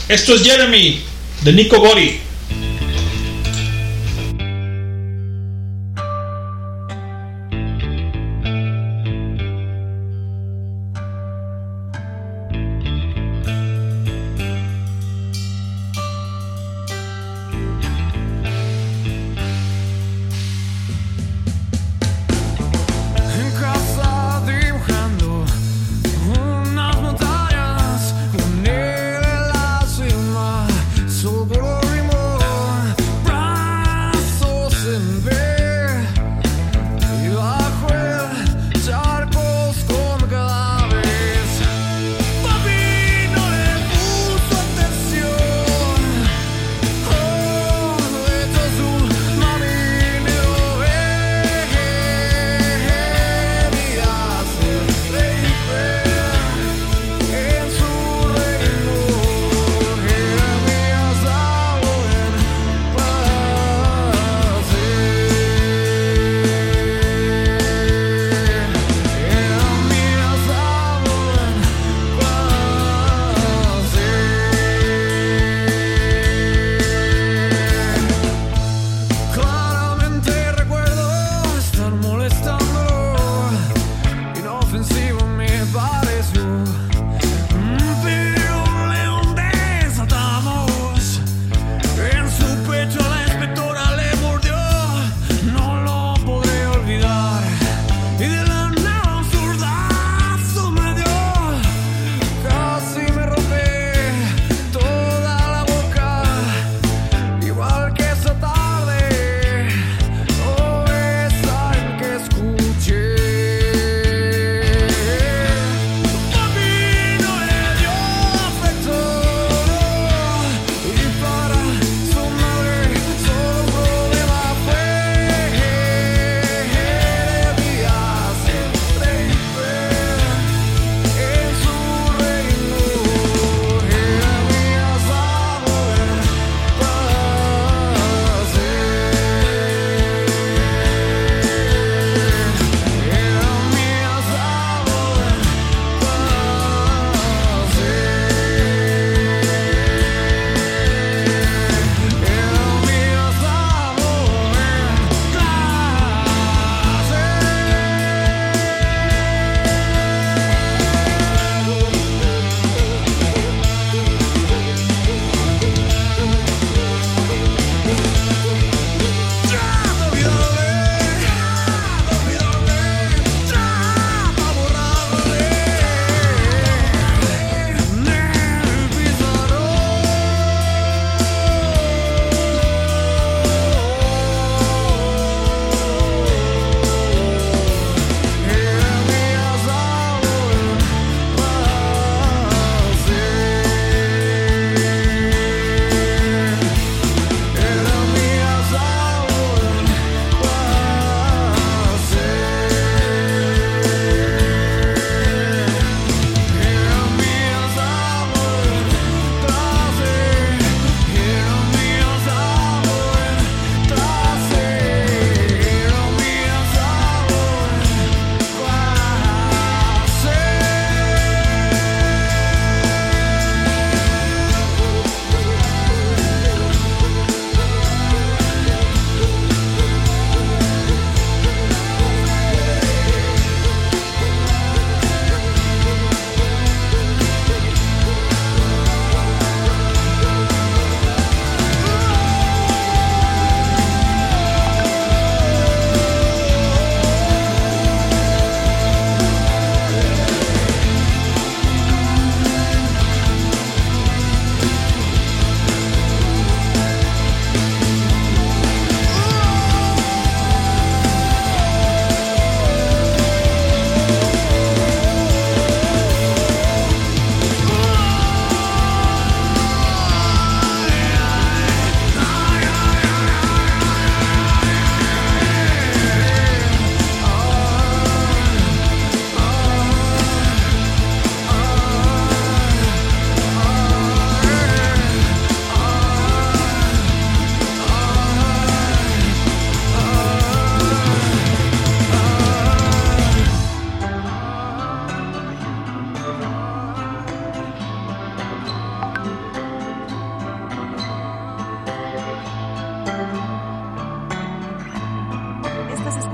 [0.10, 1.04] Esto es Jeremy
[1.42, 2.20] de Nico Bori.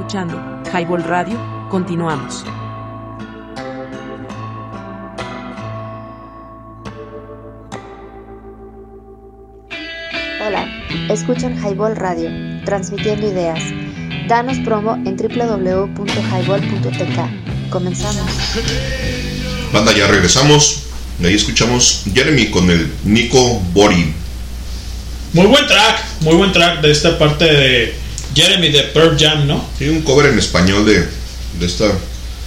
[0.10, 0.42] Escuchando
[0.74, 1.38] Highball Radio,
[1.70, 2.44] continuamos.
[10.44, 10.68] Hola,
[11.12, 12.32] escuchan Highball Radio,
[12.66, 13.62] transmitiendo ideas.
[14.28, 17.70] Danos promo en www.highball.tk.
[17.70, 18.26] Comenzamos.
[19.72, 20.88] Banda, ya regresamos.
[21.24, 24.12] Ahí escuchamos Jeremy con el Nico Bori.
[25.34, 28.09] Muy buen track, muy buen track de esta parte de
[28.40, 29.66] Jeremy de Pearl Jam, ¿no?
[29.78, 31.06] Sí, un cover en español de,
[31.60, 31.92] de esta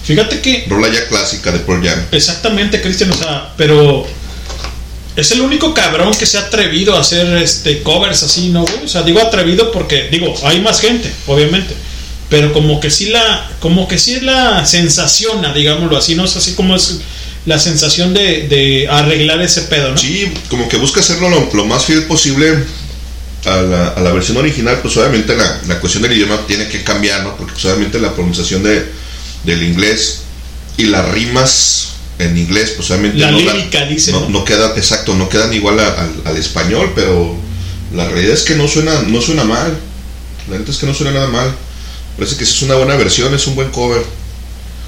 [0.03, 2.05] Fíjate que rola ya clásica de Pearl Jam.
[2.11, 4.05] Exactamente, Cristian, o sea, pero
[5.15, 8.63] es el único cabrón que se ha atrevido a hacer este covers así, ¿no?
[8.63, 8.83] güey?
[8.83, 11.73] O sea, digo atrevido porque digo, hay más gente, obviamente,
[12.29, 16.53] pero como que sí la como que sí la sensaciona, digámoslo así, no es así
[16.53, 16.99] como es
[17.45, 19.97] la sensación de, de arreglar ese pedo, ¿no?
[19.97, 22.65] Sí, como que busca hacerlo lo, lo más fiel posible
[23.45, 26.83] a la, a la versión original, pues obviamente la, la cuestión del idioma tiene que
[26.83, 27.35] cambiar, ¿no?
[27.35, 28.85] Porque pues, obviamente la pronunciación de,
[29.43, 30.19] del inglés
[30.77, 31.89] y las rimas
[32.19, 34.29] en inglés, pues obviamente La no, lírica, dice, no, ¿no?
[34.29, 37.35] no queda, exacto, no quedan igual a- al, al español, pero
[37.93, 39.77] la realidad es que no suena, no suena mal.
[40.49, 41.53] La neta es que no suena nada mal.
[42.17, 44.03] Parece que es una buena versión, es un buen cover.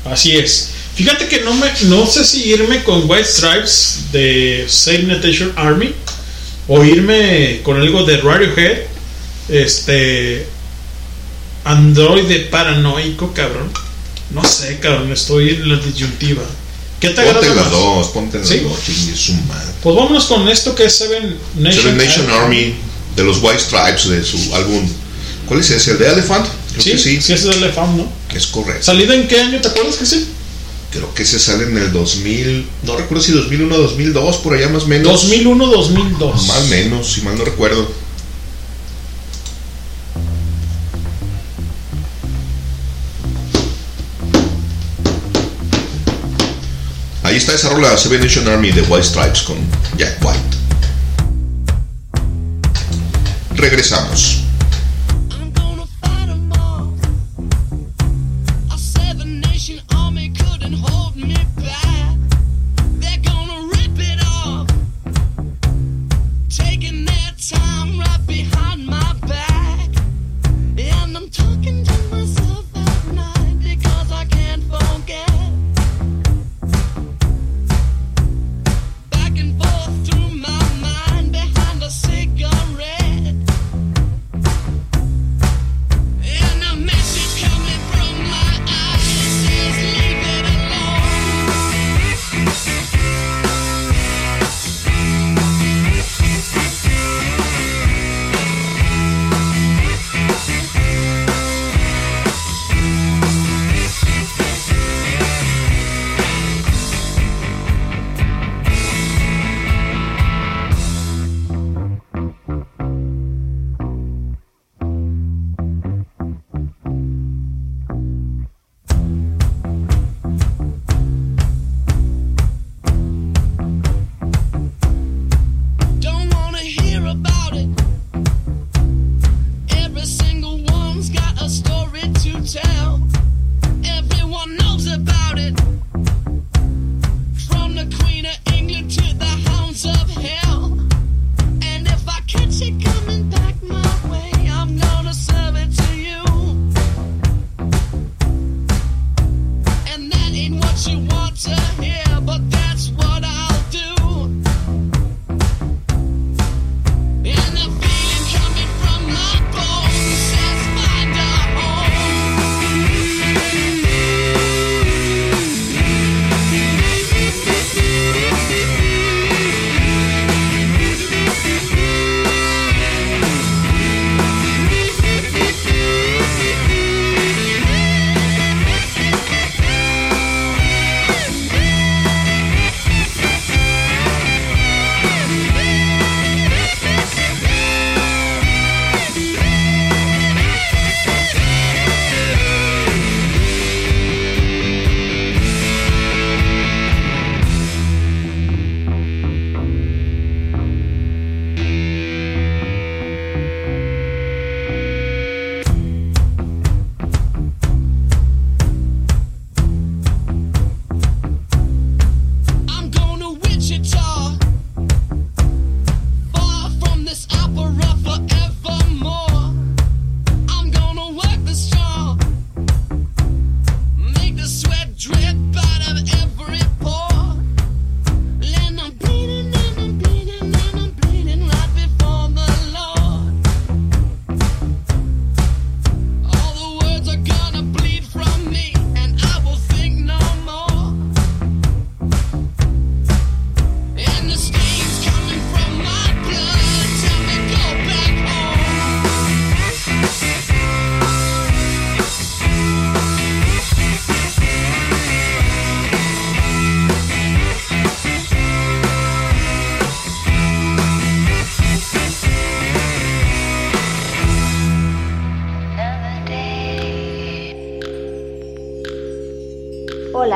[0.06, 0.70] Así es.
[0.96, 5.94] Fíjate que no me no sé si irme con White Stripes de Save Nation Army
[6.68, 8.78] o irme con algo de Radiohead,
[9.50, 10.46] este
[11.64, 13.72] Android paranoico, cabrón.
[14.32, 16.44] No sé, cabrón, estoy en la disyuntiva.
[17.00, 18.60] ¿Qué te Ponte las dos, ponte las ¿Sí?
[18.60, 19.68] dos, chingue su madre.
[19.84, 22.74] Pues vámonos con esto que es Seven Nation, Seven Nation Army
[23.16, 24.88] de los White Stripes de su álbum.
[25.48, 25.92] ¿Cuál es ese?
[25.92, 26.48] ¿El de Elephant?
[26.72, 27.34] Creo Sí, que sí, sí.
[27.34, 28.12] es el Elefant, ¿no?
[28.34, 28.84] Es correcto.
[28.84, 29.62] ¿Salida en qué año?
[29.62, 30.28] ¿Te acuerdas que sí?
[30.96, 32.70] Creo que ese sale en el 2000.
[32.84, 35.12] No recuerdo si 2001 o 2002, por allá más o menos.
[35.12, 36.48] 2001, 2002.
[36.48, 37.92] Más o menos, si mal no recuerdo.
[47.24, 49.58] Ahí está esa rola Seven Nation Army de White Stripes con
[49.98, 50.40] Jack White.
[53.56, 54.45] Regresamos.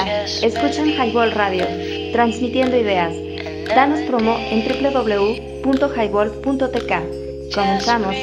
[0.01, 1.67] Hola, escuchan Highball Radio,
[2.13, 3.11] transmitiendo ideas.
[3.67, 6.91] Danos promo en www.highball.tk.
[7.53, 8.15] Comenzamos.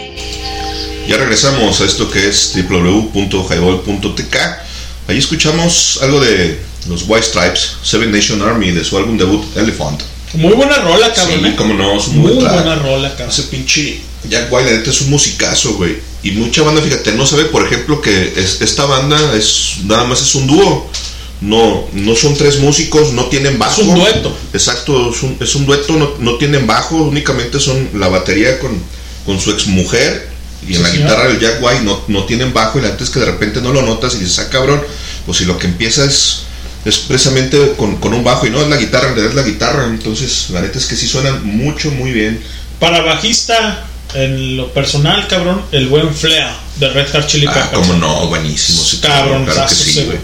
[1.06, 4.36] Ya regresamos a esto que es www.highball.tk.
[5.08, 10.00] Ahí escuchamos algo de los White Stripes, Seven Nation Army, de su álbum debut Elephant.
[10.32, 11.40] Muy buena rola, cabrón.
[11.42, 11.54] Sí, ¿eh?
[11.56, 12.54] como no, es un Muy buen track.
[12.64, 13.28] buena rola, cabrón.
[13.28, 15.98] Ese pinche Jack White, la neta, es un musicazo, güey.
[16.22, 20.22] Y mucha banda, fíjate, no sabe, por ejemplo, que es- esta banda es nada más
[20.22, 20.90] es un dúo.
[21.40, 23.80] No, no son tres músicos, no tienen bajo.
[23.82, 24.36] Es un dueto.
[24.54, 28.80] Exacto, es un, es un dueto, no, no tienen bajo, únicamente son la batería con,
[29.26, 30.28] con su ex mujer
[30.66, 31.08] y en Sí, la señor.
[31.08, 33.60] guitarra del Jack White no, no tienen bajo y la neta es que de repente
[33.60, 34.82] no lo notas y dices, ah cabrón,
[35.26, 36.44] pues si lo que empieza es,
[36.86, 39.50] es precisamente con, con un bajo y no es la guitarra, en realidad es la
[39.50, 42.42] guitarra, entonces la neta es que sí suenan mucho, muy bien.
[42.80, 43.84] Para bajista,
[44.14, 47.72] en lo personal, cabrón, el buen Flea de Red Hot Chili Ah, Peppers.
[47.88, 48.82] como no, buenísimo.
[48.82, 50.18] sí, Cabrón, claro que sí, güey.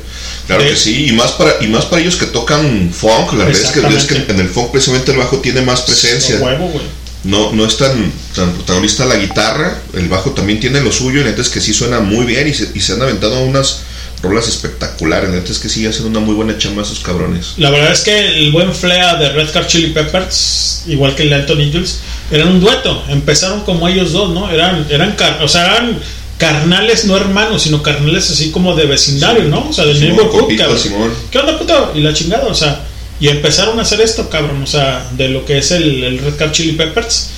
[0.47, 3.45] Claro De- que sí, y más para y más para ellos que tocan funk, la
[3.45, 6.39] verdad es que, es que en el funk precisamente el bajo tiene más presencia.
[6.39, 6.81] A huevo.
[7.25, 11.25] No, no es tan, tan protagonista la guitarra, el bajo también tiene lo suyo, y
[11.25, 13.83] la neta es que sí suena muy bien y se, y se han aventado unas
[14.23, 17.55] rolas espectaculares, la neta es que sí hacen una muy buena chamba esos cabrones.
[17.59, 21.29] La verdad es que el buen Flea de Red Hot Chili Peppers, igual que el
[21.31, 21.99] de Anthony Jules,
[22.33, 23.05] eran un dueto.
[23.09, 24.51] Empezaron como ellos dos, ¿no?
[24.51, 25.99] Eran, eran, car- o sea, eran
[26.39, 29.69] carnales, no hermanos, sino carnales así como de vecindario, ¿no?
[29.69, 30.29] O sea, del Simón,
[30.59, 30.79] cabrón.
[30.79, 31.11] Simón.
[31.31, 31.93] ¿Qué onda, puto?
[31.95, 32.85] Y la chingada, o sea,
[33.21, 36.39] y empezaron a hacer esto, cabrón, o sea, de lo que es el, el Red
[36.39, 37.29] Hot Chili Peppers.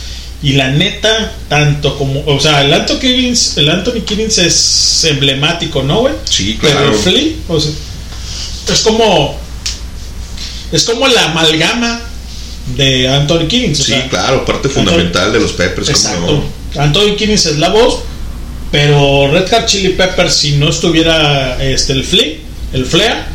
[0.42, 5.82] Y la neta, tanto como, o sea, el Anthony Kiddings, el Anthony Kiddings es emblemático,
[5.82, 6.14] ¿no, güey?
[6.28, 6.92] Sí, Pero claro.
[6.92, 7.72] el Flea, o sea,
[8.70, 9.38] es como,
[10.70, 11.98] es como la amalgama
[12.76, 13.80] de Anthony Kiddings.
[13.80, 16.44] o Sí, sea, claro, parte fundamental de los Peppers, Exacto.
[16.74, 16.82] no.
[16.82, 18.00] Anthony Kiddings es la voz,
[18.74, 22.34] pero Red Hot Chili Peppers, si no estuviera este el Flea,
[22.72, 23.28] el Flea,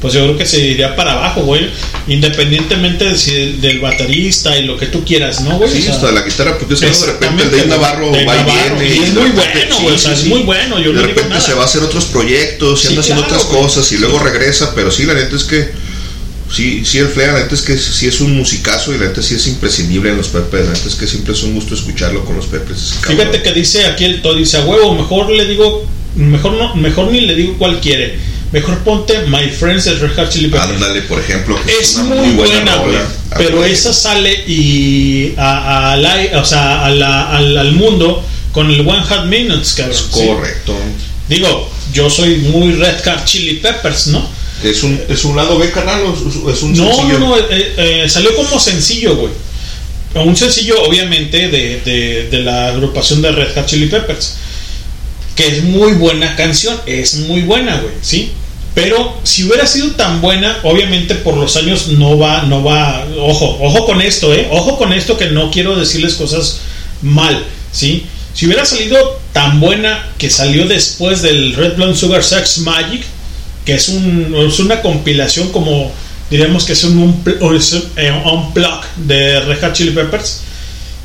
[0.00, 1.68] pues yo creo que se iría para abajo, güey.
[2.06, 5.68] Independientemente de si- del baterista y lo que tú quieras, ¿no, güey?
[5.68, 8.18] Sí, O sea, hasta la guitarra, porque es que de repente el Dave Navarro va
[8.18, 8.94] y viene.
[8.94, 11.08] y es muy bueno, sí, güey, o sea, es muy bueno, yo de no digo
[11.08, 11.40] repente nada.
[11.40, 13.62] se va a hacer otros proyectos, y Sí, anda haciendo otras güey.
[13.62, 15.70] cosas y luego regresa, pero sí, la neta es que
[16.52, 19.22] sí, sí el Flea, la neta es que sí es un musicazo y la neta
[19.22, 22.24] sí es imprescindible en los Peppers, la neta es que siempre es un gusto escucharlo
[22.24, 22.76] con los cabrón.
[23.06, 27.10] Fíjate que dice aquí el Todd, dice a huevo, mejor le digo, mejor no, mejor
[27.10, 28.18] ni le digo cuál quiere.
[28.52, 30.70] Mejor ponte My Friends de Red Hot Chili Peppers.
[30.70, 33.00] Ándale, por ejemplo, que Es una muy buena, rola.
[33.32, 38.24] Ah, Pero esa sale y a, a la- o sea, a la- al, al mundo
[38.52, 39.98] con el One Hot Minutes, cabrón.
[40.12, 40.76] Correcto.
[41.28, 44.26] Digo, yo soy muy Red Hot Chili Peppers, ¿no?
[44.70, 47.18] ¿Es un, ¿Es un lado B, canal o es- es un No, sencillo?
[47.18, 47.44] no, no, eh,
[47.76, 49.32] eh, salió como sencillo, güey.
[50.14, 54.34] Un sencillo, obviamente, de, de, de la agrupación de Red Hot Chili Peppers.
[55.34, 58.32] Que es muy buena canción, es muy buena, güey, ¿sí?
[58.74, 63.06] Pero si hubiera sido tan buena, obviamente por los años no va, no va.
[63.18, 64.48] Ojo, ojo con esto, ¿eh?
[64.50, 66.60] Ojo con esto que no quiero decirles cosas
[67.02, 68.06] mal, ¿sí?
[68.34, 73.02] Si hubiera salido tan buena que salió después del Red Blonde Sugar Sex Magic,
[73.66, 75.92] que es, un, es una compilación como
[76.30, 77.22] diríamos que es un un,
[77.96, 80.40] eh, unplug de Red Hot Chili Peppers.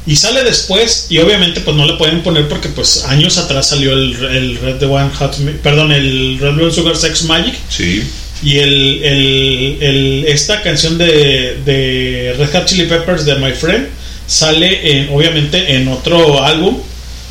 [0.08, 3.94] Y sale después y obviamente pues no le pueden poner porque pues años atrás salió
[3.94, 7.54] el, el Red the One Hot perdón el Red Blue Sugar Sex Magic.
[7.70, 8.04] Sí.
[8.44, 13.88] y el, el- el- esta canción de, de Red Hot Chili Peppers de My Friend
[14.26, 16.78] sale en, obviamente en otro álbum.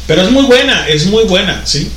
[0.07, 1.89] Pero es muy buena es muy buena sí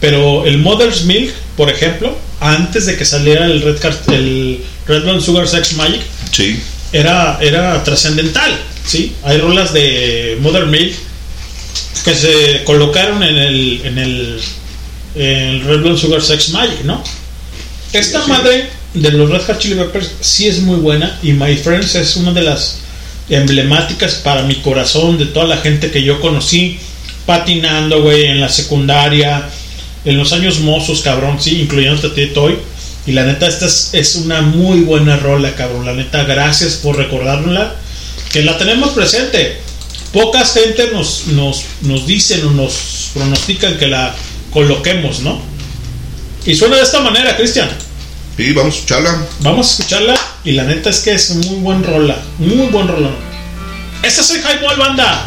[0.00, 5.02] pero el Mother's Milk por ejemplo antes de que saliera el Red, Cart- el Red
[5.02, 6.00] Blonde Sugar Sex Magic
[6.32, 6.60] Sí.
[6.92, 8.52] era, era trascendental,
[8.86, 9.14] ¿sí?
[9.24, 10.94] Hay rolas de Mother Milk
[12.04, 14.40] que se colocaron en el, en el,
[15.64, 17.02] Red Blonde Sugar Sex Magic, ¿no?
[17.92, 18.28] Esta sí.
[18.30, 22.16] madre de los Red Hot Chili Peppers sí es muy buena y My Friends es
[22.16, 22.78] una de las
[23.28, 26.78] emblemáticas para mi corazón de toda la gente que yo conocí
[27.24, 29.48] patinando, güey, en la secundaria,
[30.06, 32.56] en los años mozos, cabrón, sí, incluyendo a ti, Toy.
[33.06, 35.84] Y la neta, esta es, es una muy buena rola, cabrón.
[35.84, 37.74] La neta, gracias por recordárnosla.
[38.32, 39.58] Que la tenemos presente.
[40.12, 44.14] Pocas gente nos, nos, nos dicen o nos pronostican que la
[44.52, 45.40] coloquemos, ¿no?
[46.44, 47.68] Y suena de esta manera, Cristian.
[48.36, 49.26] Sí, vamos a escucharla.
[49.40, 50.14] Vamos a escucharla.
[50.44, 52.16] Y la neta es que es muy buen rola.
[52.38, 53.10] Muy buen rola.
[54.02, 55.24] Este es el Highball Banda.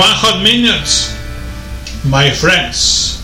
[0.00, 1.12] One Hot Minutes,
[2.08, 3.20] my friends.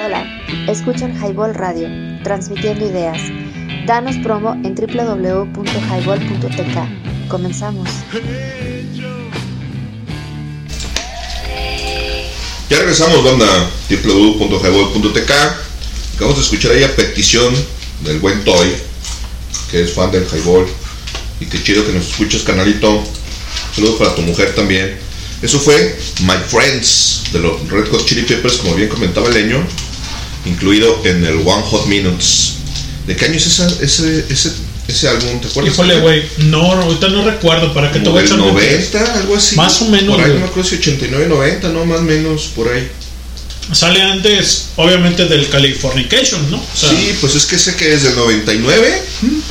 [0.00, 0.24] Hola,
[0.66, 1.90] escuchan Highball Radio,
[2.22, 3.20] transmitiendo ideas.
[3.84, 7.28] Danos promo en www.highball.tk.
[7.28, 7.86] Comenzamos.
[12.70, 13.68] Ya regresamos, banda.
[13.90, 15.32] www.highball.tk.
[16.14, 17.54] Acabamos de escuchar ahí a petición
[18.04, 18.74] del buen Toy,
[19.70, 20.83] que es fan del Highball.
[21.54, 23.00] Qué chido que nos escuchas, canalito.
[23.76, 24.96] Saludos para tu mujer también.
[25.40, 29.64] Eso fue My Friends de los Red Hot Chili Peppers, como bien comentaba el leño,
[30.46, 32.54] incluido en el One Hot Minutes.
[33.06, 34.50] ¿De qué año es esa- ese, ese,
[34.88, 35.40] ese álbum?
[35.40, 35.74] ¿Te acuerdas?
[35.74, 38.92] Híjole, güey, no, ahorita no recuerdo, ¿para qué te voy a echar mentiras?
[38.92, 39.54] 90, algo así.
[39.54, 42.50] Más o menos, Por ahí, no me acuerdo si 89, 90, no, más o menos,
[42.56, 42.88] por ahí.
[43.72, 46.58] Sale antes, obviamente, del Californication, ¿no?
[46.58, 49.02] O sea, sí, pues es que ese que es del 99.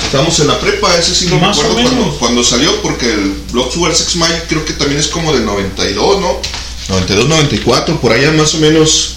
[0.04, 3.72] Estábamos en la prepa, ese sí no me acuerdo cuando, cuando salió, porque el Blood
[3.72, 4.16] Sugar Sex
[4.48, 6.40] creo que también es como del 92, ¿no?
[6.90, 9.16] 92, 94, por allá más o menos.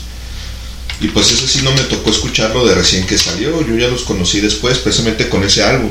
[1.01, 3.67] Y pues ese sí no me tocó escucharlo de recién que salió.
[3.67, 5.91] Yo ya los conocí después, precisamente con ese álbum.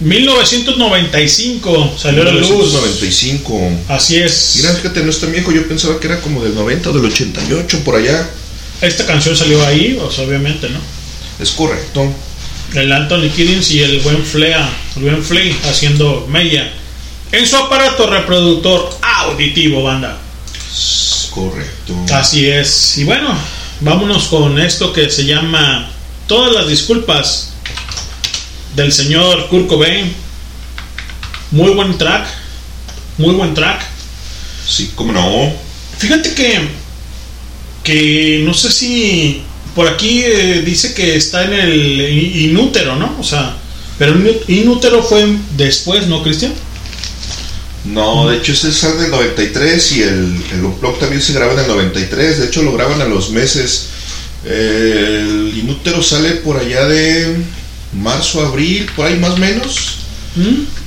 [0.00, 2.50] 1995 salió a la luz.
[2.50, 3.70] 1995.
[3.88, 4.54] Así es.
[4.56, 5.50] Mira, fíjate, no es tan viejo.
[5.50, 8.28] Yo pensaba que era como del 90 o del 88, por allá.
[8.80, 10.78] Esta canción salió ahí, sea, obviamente, ¿no?
[11.40, 12.12] Es correcto.
[12.74, 16.70] El Anthony Kiddings y el buen Flea, el buen Flea haciendo mella
[17.32, 20.18] en su aparato reproductor auditivo, banda.
[20.70, 21.94] Es correcto.
[22.12, 22.98] Así es.
[22.98, 23.34] Y bueno,
[23.80, 25.90] vámonos con esto que se llama
[26.26, 27.52] Todas las disculpas
[28.76, 30.14] del señor Kurt Cobain.
[31.50, 32.26] Muy buen track.
[33.18, 33.82] Muy buen track.
[34.66, 35.52] Sí, cómo no.
[35.98, 36.68] Fíjate que
[37.88, 39.40] que no sé si
[39.74, 43.16] por aquí eh, dice que está en el inútero, ¿no?
[43.18, 43.56] O sea,
[43.98, 44.14] pero
[44.46, 45.26] inútero fue
[45.56, 46.52] después, ¿no, Cristian?
[47.86, 51.60] No, de hecho ese es del 93 y el, el Unplugged también se graba en
[51.60, 52.40] el 93.
[52.40, 53.86] De hecho lo graban a los meses.
[54.44, 57.38] Eh, el Inútero sale por allá de
[57.94, 59.94] marzo, abril, por ahí más o menos.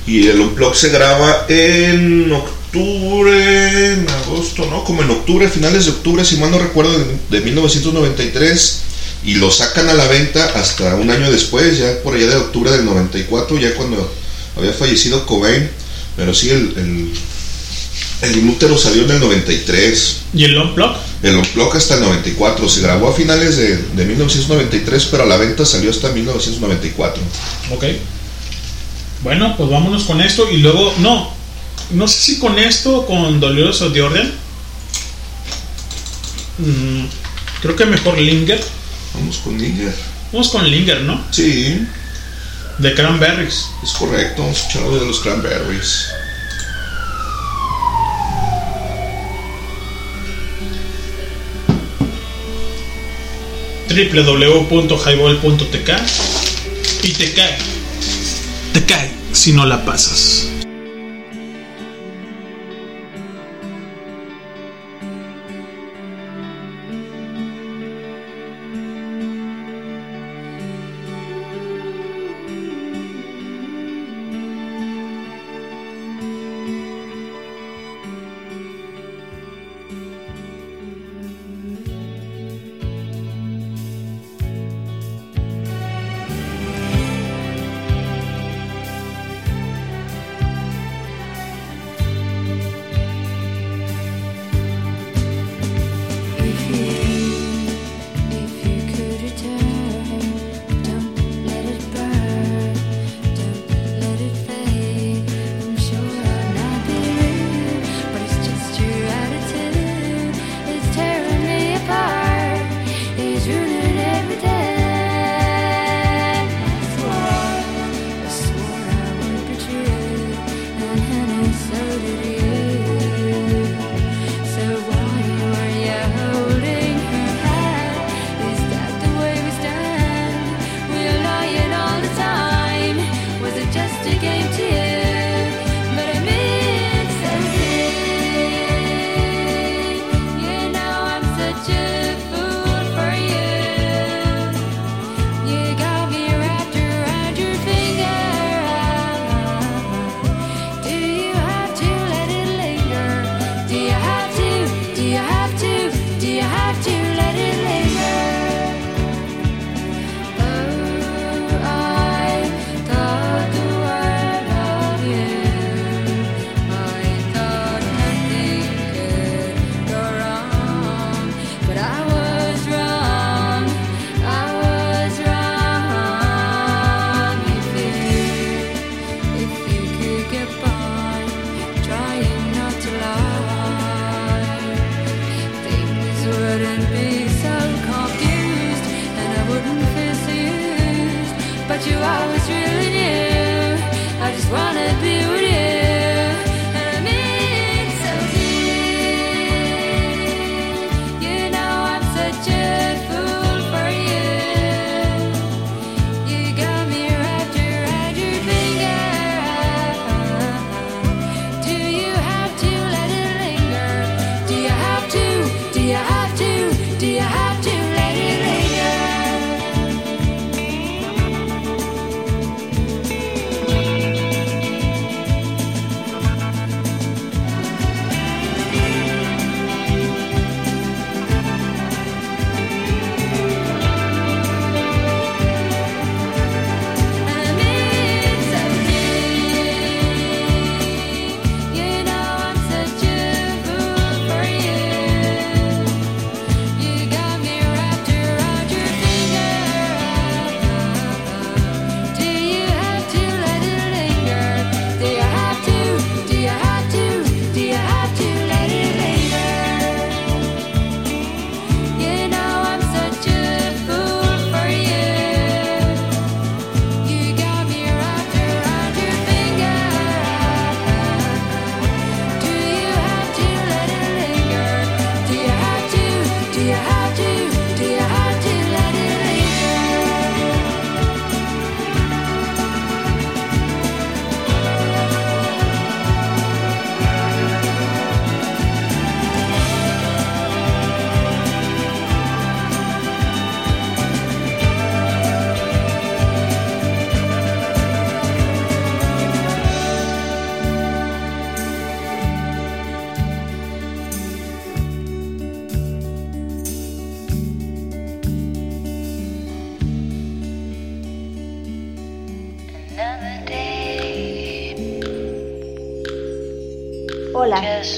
[0.06, 4.84] Y el Unplugged se graba en octubre, en agosto, ¿no?
[4.84, 8.82] Como en octubre, finales de octubre, si mal no recuerdo, de, de 1993.
[9.24, 12.72] Y lo sacan a la venta hasta un año después, ya por allá de octubre
[12.72, 14.12] del 94, ya cuando
[14.56, 15.70] había fallecido Cobain.
[16.16, 17.12] Pero sí, el, el,
[18.22, 20.16] el Inútero salió en el 93.
[20.34, 20.96] ¿Y el Unplugged?
[21.22, 22.68] El Unplugged hasta el 94.
[22.68, 27.22] Se grabó a finales de, de 1993, pero a la venta salió hasta 1994.
[27.74, 27.84] Ok.
[29.22, 31.31] Bueno, pues vámonos con esto y luego, no,
[31.92, 34.32] no sé si con esto o con Dolores of the Order.
[36.58, 37.04] Mm,
[37.60, 38.62] creo que mejor Linger.
[39.14, 39.94] Vamos con Linger.
[40.32, 41.22] Vamos con Linger, ¿no?
[41.30, 41.86] Sí.
[42.78, 43.66] De Cranberries.
[43.82, 46.06] Es correcto, vamos a escuchar algo de los Cranberries.
[53.92, 55.90] www.highball.tk
[57.02, 57.58] y te cae.
[58.72, 60.61] Te cae si no la pasas.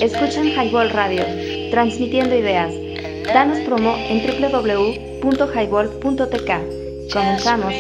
[0.01, 1.25] Escuchan Highball Radio,
[1.71, 2.73] transmitiendo ideas.
[3.33, 7.13] Danos promo en www.highball.tk.
[7.13, 7.73] Comenzamos.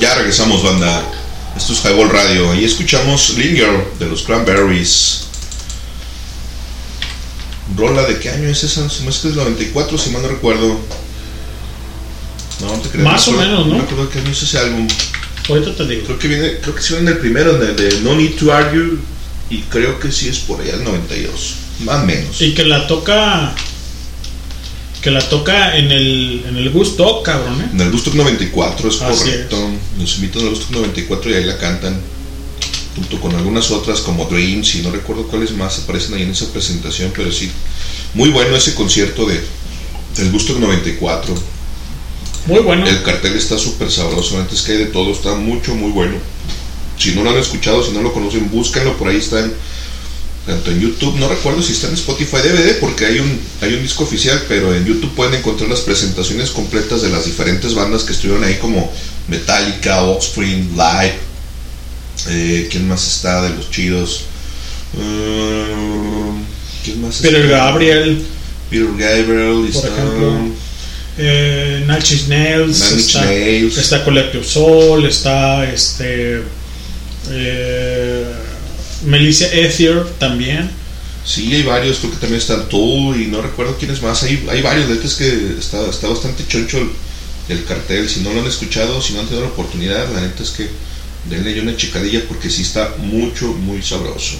[0.00, 1.02] Ya regresamos, banda.
[1.56, 2.54] Esto es Highball Radio.
[2.54, 5.24] Y escuchamos Linear de los Cranberries.
[7.76, 8.88] Rola, ¿de qué año es esa?
[8.88, 10.78] Se me hace que es 94, si mal no recuerdo.
[12.60, 13.04] No, no te creas.
[13.04, 13.74] Más o menos, ¿no?
[13.74, 14.88] No recuerdo qué año es ese álbum.
[15.48, 16.06] Ahorita te digo.
[16.06, 18.52] Creo que viene, creo que sí viene el primero, en el de No Need to
[18.52, 18.98] Argue.
[19.50, 21.54] Y creo que sí es por allá el 92.
[21.80, 22.40] Más o menos.
[22.40, 23.54] Y que la toca.
[25.00, 27.68] Que la toca en el, en el Gusto, cabrón, ¿eh?
[27.72, 29.70] En el Gusto 94 es Así correcto.
[29.98, 32.00] Nos invitan al Gusto 94 y ahí la cantan.
[32.96, 36.50] Junto con algunas otras como Dreams y no recuerdo cuáles más aparecen ahí en esa
[36.52, 37.50] presentación, pero sí.
[38.14, 39.40] Muy bueno ese concierto de
[40.16, 41.34] del Gusto 94.
[42.46, 42.86] Muy bueno.
[42.86, 46.16] El cartel está súper sabroso, antes que hay de todo, está mucho, muy bueno.
[46.98, 49.52] Si no lo han escuchado, si no lo conocen, búsquenlo, por ahí está en,
[50.46, 53.82] tanto en YouTube, no recuerdo si está en Spotify DVD, porque hay un, hay un
[53.82, 58.12] disco oficial, pero en YouTube pueden encontrar las presentaciones completas de las diferentes bandas que
[58.12, 58.92] estuvieron ahí, como
[59.28, 61.14] Metallica, Offspring, Live,
[62.28, 64.22] eh, ¿quién más está de los chidos?
[64.98, 65.66] Eh,
[66.84, 67.56] ¿Quién más Peter está?
[67.56, 68.22] Gabriel,
[68.70, 70.38] Peter Gabriel, por está- ejemplo.
[71.18, 72.20] Eh, Nails,
[72.92, 73.78] está, Nails.
[73.78, 76.42] está Collective Soul, está este
[77.30, 78.24] eh,
[79.04, 80.70] Melissa Ethier también.
[81.24, 84.22] Sí, hay varios, creo que también está Tool y no recuerdo quiénes más.
[84.22, 86.90] Hay, hay varios, la neta es que está, está bastante choncho el,
[87.48, 88.08] el cartel.
[88.08, 90.68] Si no lo han escuchado, si no han tenido la oportunidad, la neta es que
[91.28, 94.36] denle ya una checadilla porque sí está mucho, muy sabroso.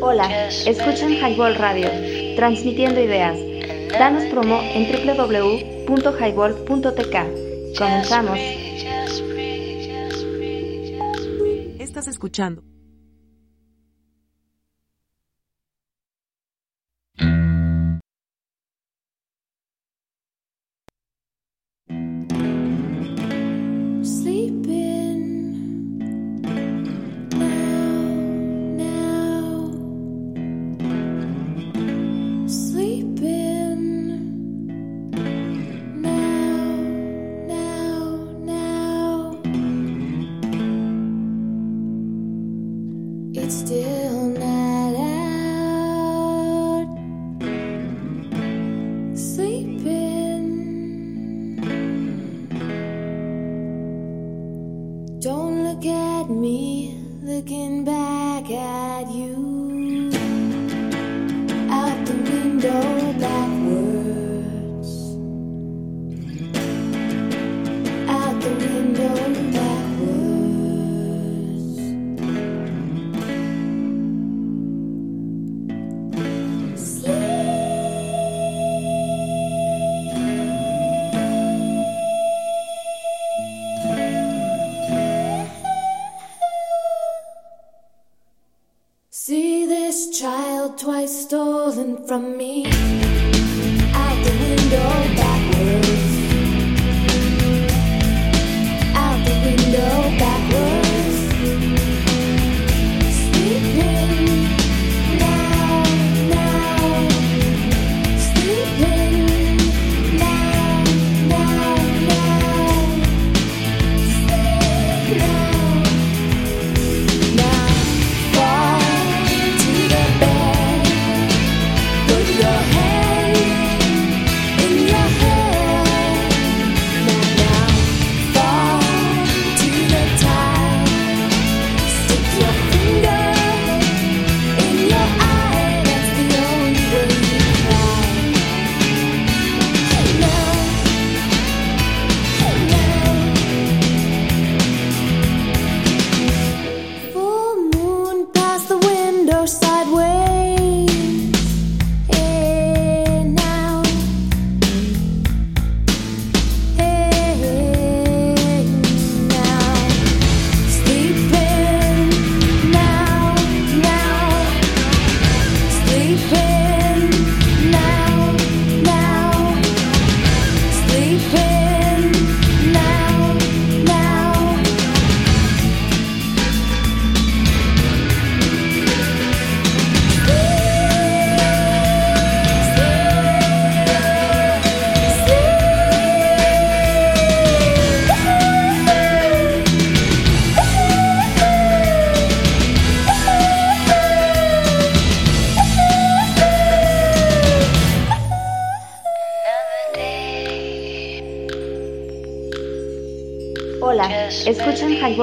[0.00, 1.90] Hola, escuchan Highball Radio,
[2.36, 3.36] transmitiendo ideas.
[3.90, 7.47] Danos promo en www.highball.tk.
[7.76, 8.38] Comenzamos.
[11.78, 12.62] Estás escuchando.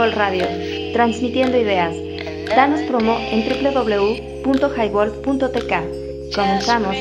[0.06, 0.46] Highball Radio,
[0.94, 1.96] transmitiendo ideas.
[2.48, 5.74] Danos promo en www.highball.tk.
[6.36, 6.96] Comenzamos.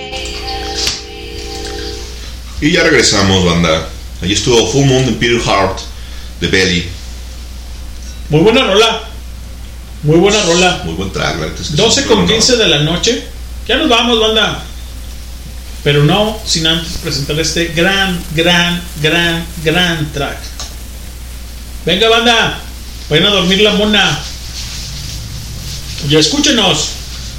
[2.60, 3.88] Y ya regresamos, banda.
[4.22, 5.78] Ahí estuvo Full Moon de Peter Hart
[6.40, 6.88] de Belly.
[8.30, 9.02] Muy buena rola.
[10.02, 10.80] Muy buena rola.
[10.84, 12.34] Muy buen track, es que 12 sí, con pero no.
[12.34, 13.22] 15 de la noche.
[13.68, 14.64] Ya nos vamos, banda.
[15.82, 20.38] Pero no sin antes presentar este gran, gran, gran, gran track.
[21.84, 22.63] Venga, banda.
[23.14, 24.20] Vayan a dormir la mona.
[26.08, 26.88] Ya escúchenos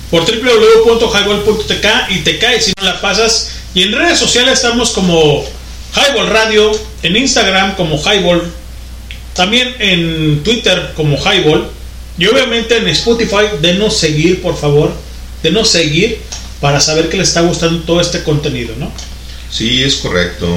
[0.09, 3.49] por www.highball.tk y te cae si no la pasas.
[3.73, 5.43] Y en redes sociales estamos como
[5.93, 6.71] Highball Radio,
[7.03, 8.49] en Instagram como Highball,
[9.33, 11.69] también en Twitter como Highball
[12.17, 13.57] y obviamente en Spotify.
[13.59, 14.93] Denos seguir, por favor.
[15.43, 16.21] Denos seguir
[16.61, 18.89] para saber que les está gustando todo este contenido, ¿no?
[19.51, 20.47] Sí, es correcto.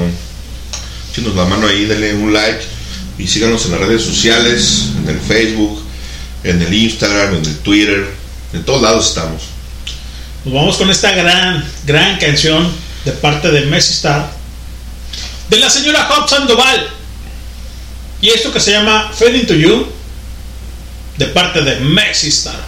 [1.34, 2.77] La mano ahí, denle un like
[3.18, 5.82] y síganos en las redes sociales, en el Facebook,
[6.44, 8.08] en el Instagram, en el Twitter,
[8.52, 9.42] en todos lados estamos.
[10.44, 12.70] Nos vamos con esta gran, gran canción
[13.04, 14.30] de parte de Messi Star,
[15.50, 16.88] de la señora Hop Sandoval.
[18.20, 19.86] Y esto que se llama Fading to You,
[21.16, 22.60] de parte de Messi Star.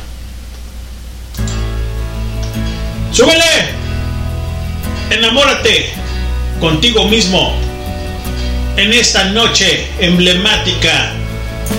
[3.12, 3.80] ¡Súbele!
[5.10, 5.90] Enamórate
[6.60, 7.69] contigo mismo
[8.76, 11.12] en esta noche emblemática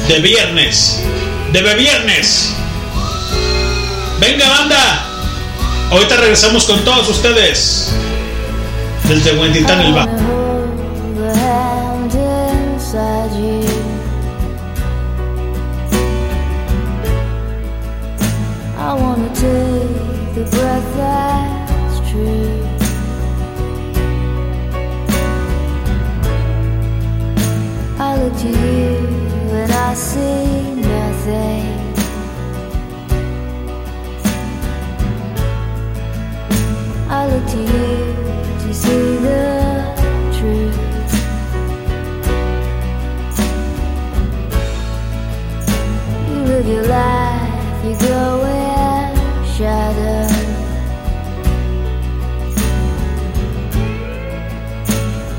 [0.08, 1.02] de viernes,
[1.52, 2.54] de viernes.
[4.20, 5.06] Venga, banda.
[5.92, 7.94] Ahorita regresamos con todos ustedes.
[9.08, 10.31] Desde Huentitán el Bajo.
[29.92, 31.68] I see nothing.
[37.10, 37.98] I look to you
[38.62, 39.44] to see the
[40.38, 40.80] truth.
[46.30, 50.28] You live your life, you go in shadow.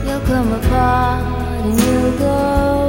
[0.05, 1.25] You'll come apart
[1.65, 2.82] and you'll go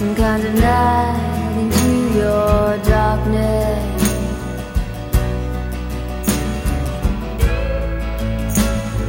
[0.00, 4.02] Some kind of night into your darkness.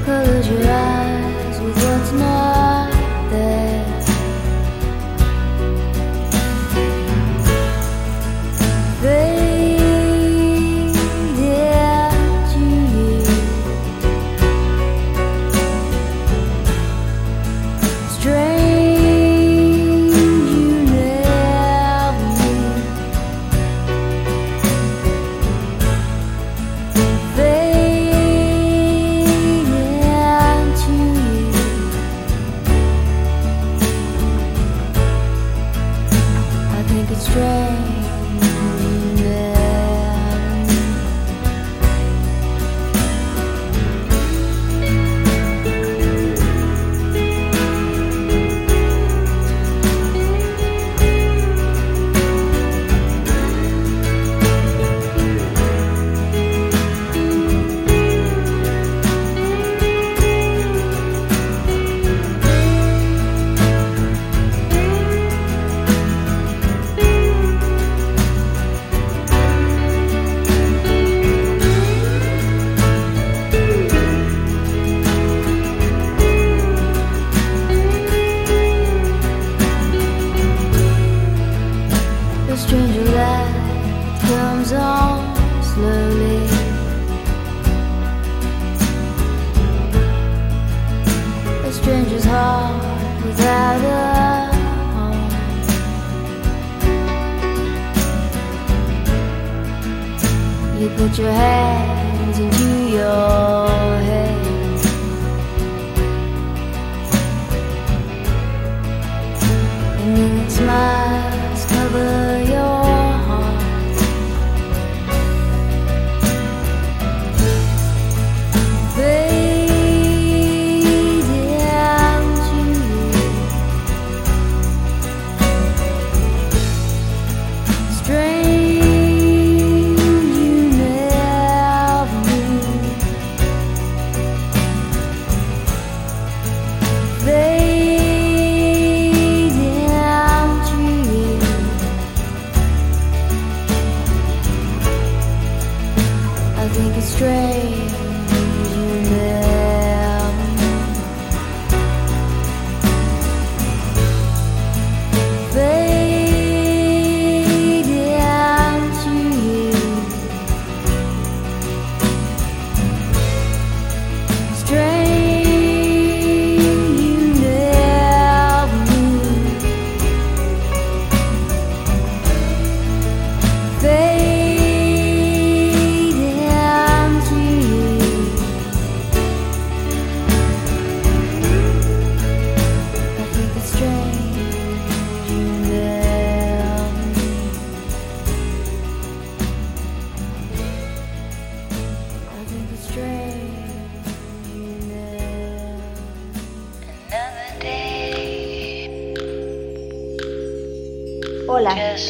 [0.04, 2.51] Close your eyes with what's not
[101.22, 101.51] your head.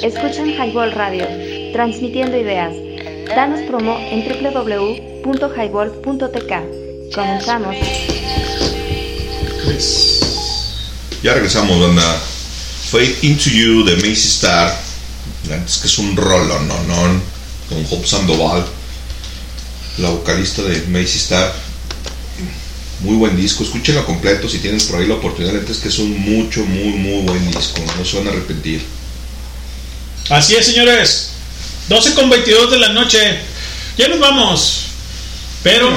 [0.03, 1.27] Escuchan Highball Radio,
[1.73, 2.73] transmitiendo ideas.
[3.27, 6.53] Danos promo en www.highball.tk.
[7.13, 7.75] Comenzamos.
[11.23, 12.21] Ya regresamos, banda.
[12.91, 14.75] Fade Into You de Macy Star.
[15.65, 16.95] Es que es un rolo, no, no.
[17.69, 18.65] Con Hope Sandoval,
[19.99, 21.53] la vocalista de Macy Star.
[23.01, 23.63] Muy buen disco.
[23.63, 25.55] Escúchenlo completo si tienen por ahí la oportunidad.
[25.55, 27.81] Es que es un mucho, muy, muy buen disco.
[27.97, 28.81] No se van a arrepentir.
[30.31, 31.31] Así es, señores.
[31.89, 33.39] 12 con 22 de la noche.
[33.97, 34.83] Ya nos vamos.
[35.61, 35.91] Pero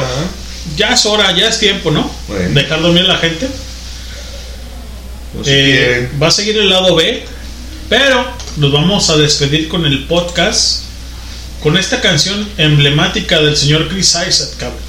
[0.76, 2.10] ya es hora, ya es tiempo, ¿no?
[2.50, 3.48] Dejar dormir a la gente.
[5.34, 7.24] No sé Eh, va a seguir el lado B.
[7.88, 10.82] Pero nos vamos a despedir con el podcast.
[11.62, 14.80] Con esta canción emblemática del señor Chris Isaac, cabrón.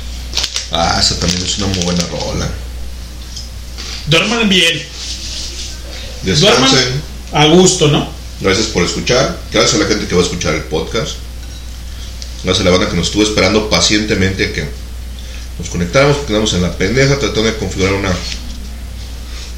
[0.71, 2.49] Ah, esa también es una muy buena rola.
[4.07, 4.81] Duerman bien.
[6.23, 7.01] Descansen.
[7.31, 8.14] A gusto, ¿no?
[8.41, 9.39] Gracias por escuchar.
[9.51, 11.15] Gracias a la gente que va a escuchar el podcast.
[12.43, 14.67] Gracias a la banda que nos estuvo esperando pacientemente que
[15.57, 16.17] nos conectáramos.
[16.17, 18.13] porque Quedamos en la pendeja tratando de configurar una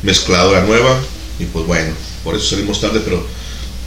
[0.04, 0.98] mezcladora nueva.
[1.40, 3.26] Y pues bueno, por eso salimos tarde, pero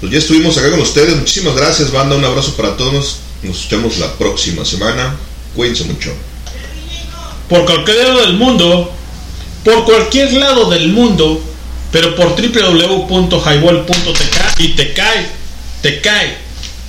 [0.01, 1.17] pues ya estuvimos acá con ustedes.
[1.17, 2.17] Muchísimas gracias, banda.
[2.17, 3.19] Un abrazo para todos.
[3.43, 5.17] Nos escuchamos la próxima semana.
[5.55, 6.13] Cuídense mucho.
[7.49, 8.93] por cualquier lado del mundo,
[9.65, 11.43] por cualquier lado del mundo,
[11.93, 15.27] pero por www.highball.tk y te cae,
[15.83, 16.37] te cae,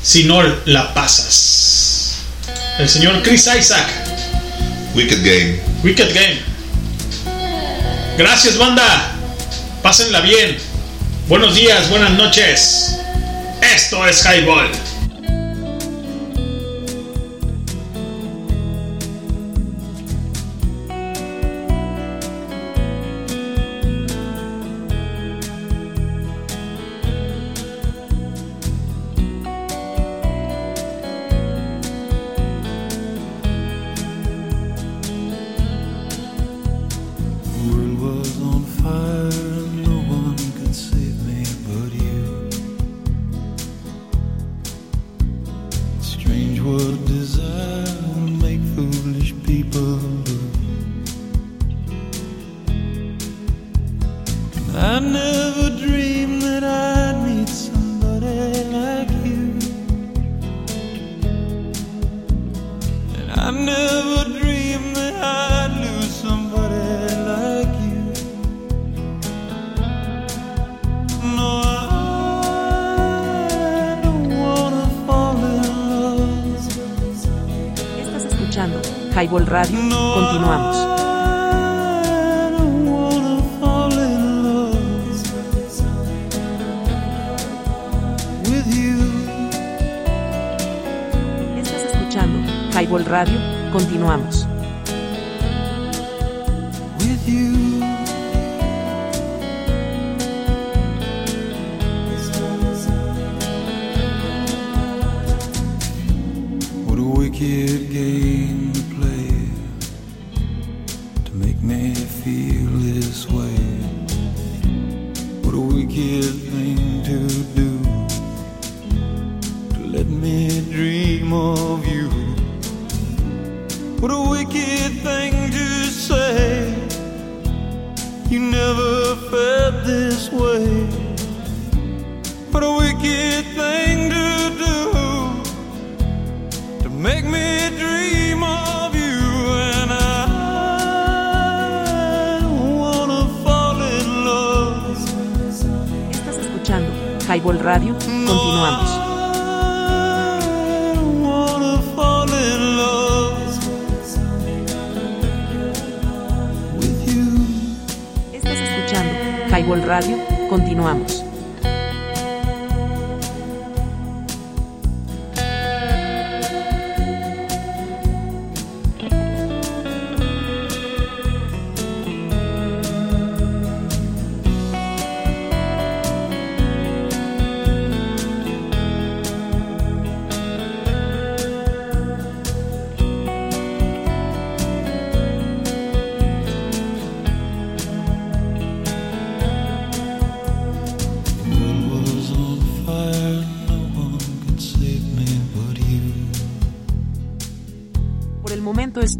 [0.03, 2.17] si no la pasas.
[2.77, 3.87] El señor Chris Isaac,
[4.95, 5.59] Wicked Game.
[5.83, 6.39] Wicked Game.
[8.17, 9.15] Gracias, banda.
[9.81, 10.57] Pásenla bien.
[11.27, 12.97] Buenos días, buenas noches.
[13.61, 14.69] Esto es Highball.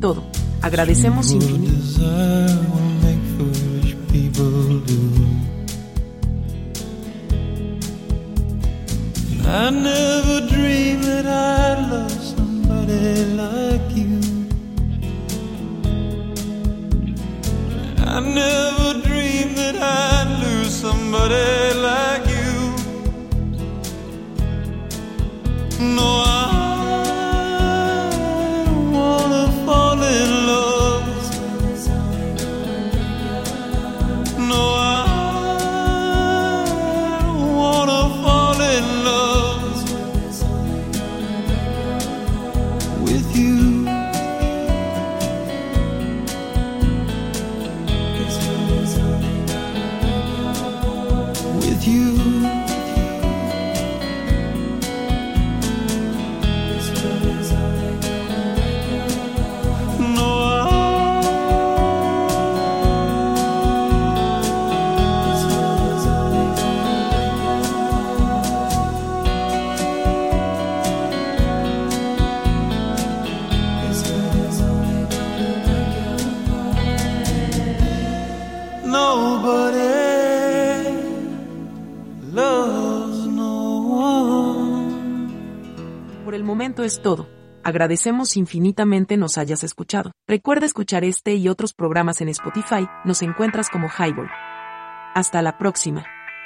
[0.02, 0.24] todo.
[0.62, 1.71] Agradecemos infinito
[87.00, 87.30] todo.
[87.64, 90.12] Agradecemos infinitamente nos hayas escuchado.
[90.28, 94.30] Recuerda escuchar este y otros programas en Spotify, nos encuentras como Highball.
[95.14, 96.06] Hasta la próxima.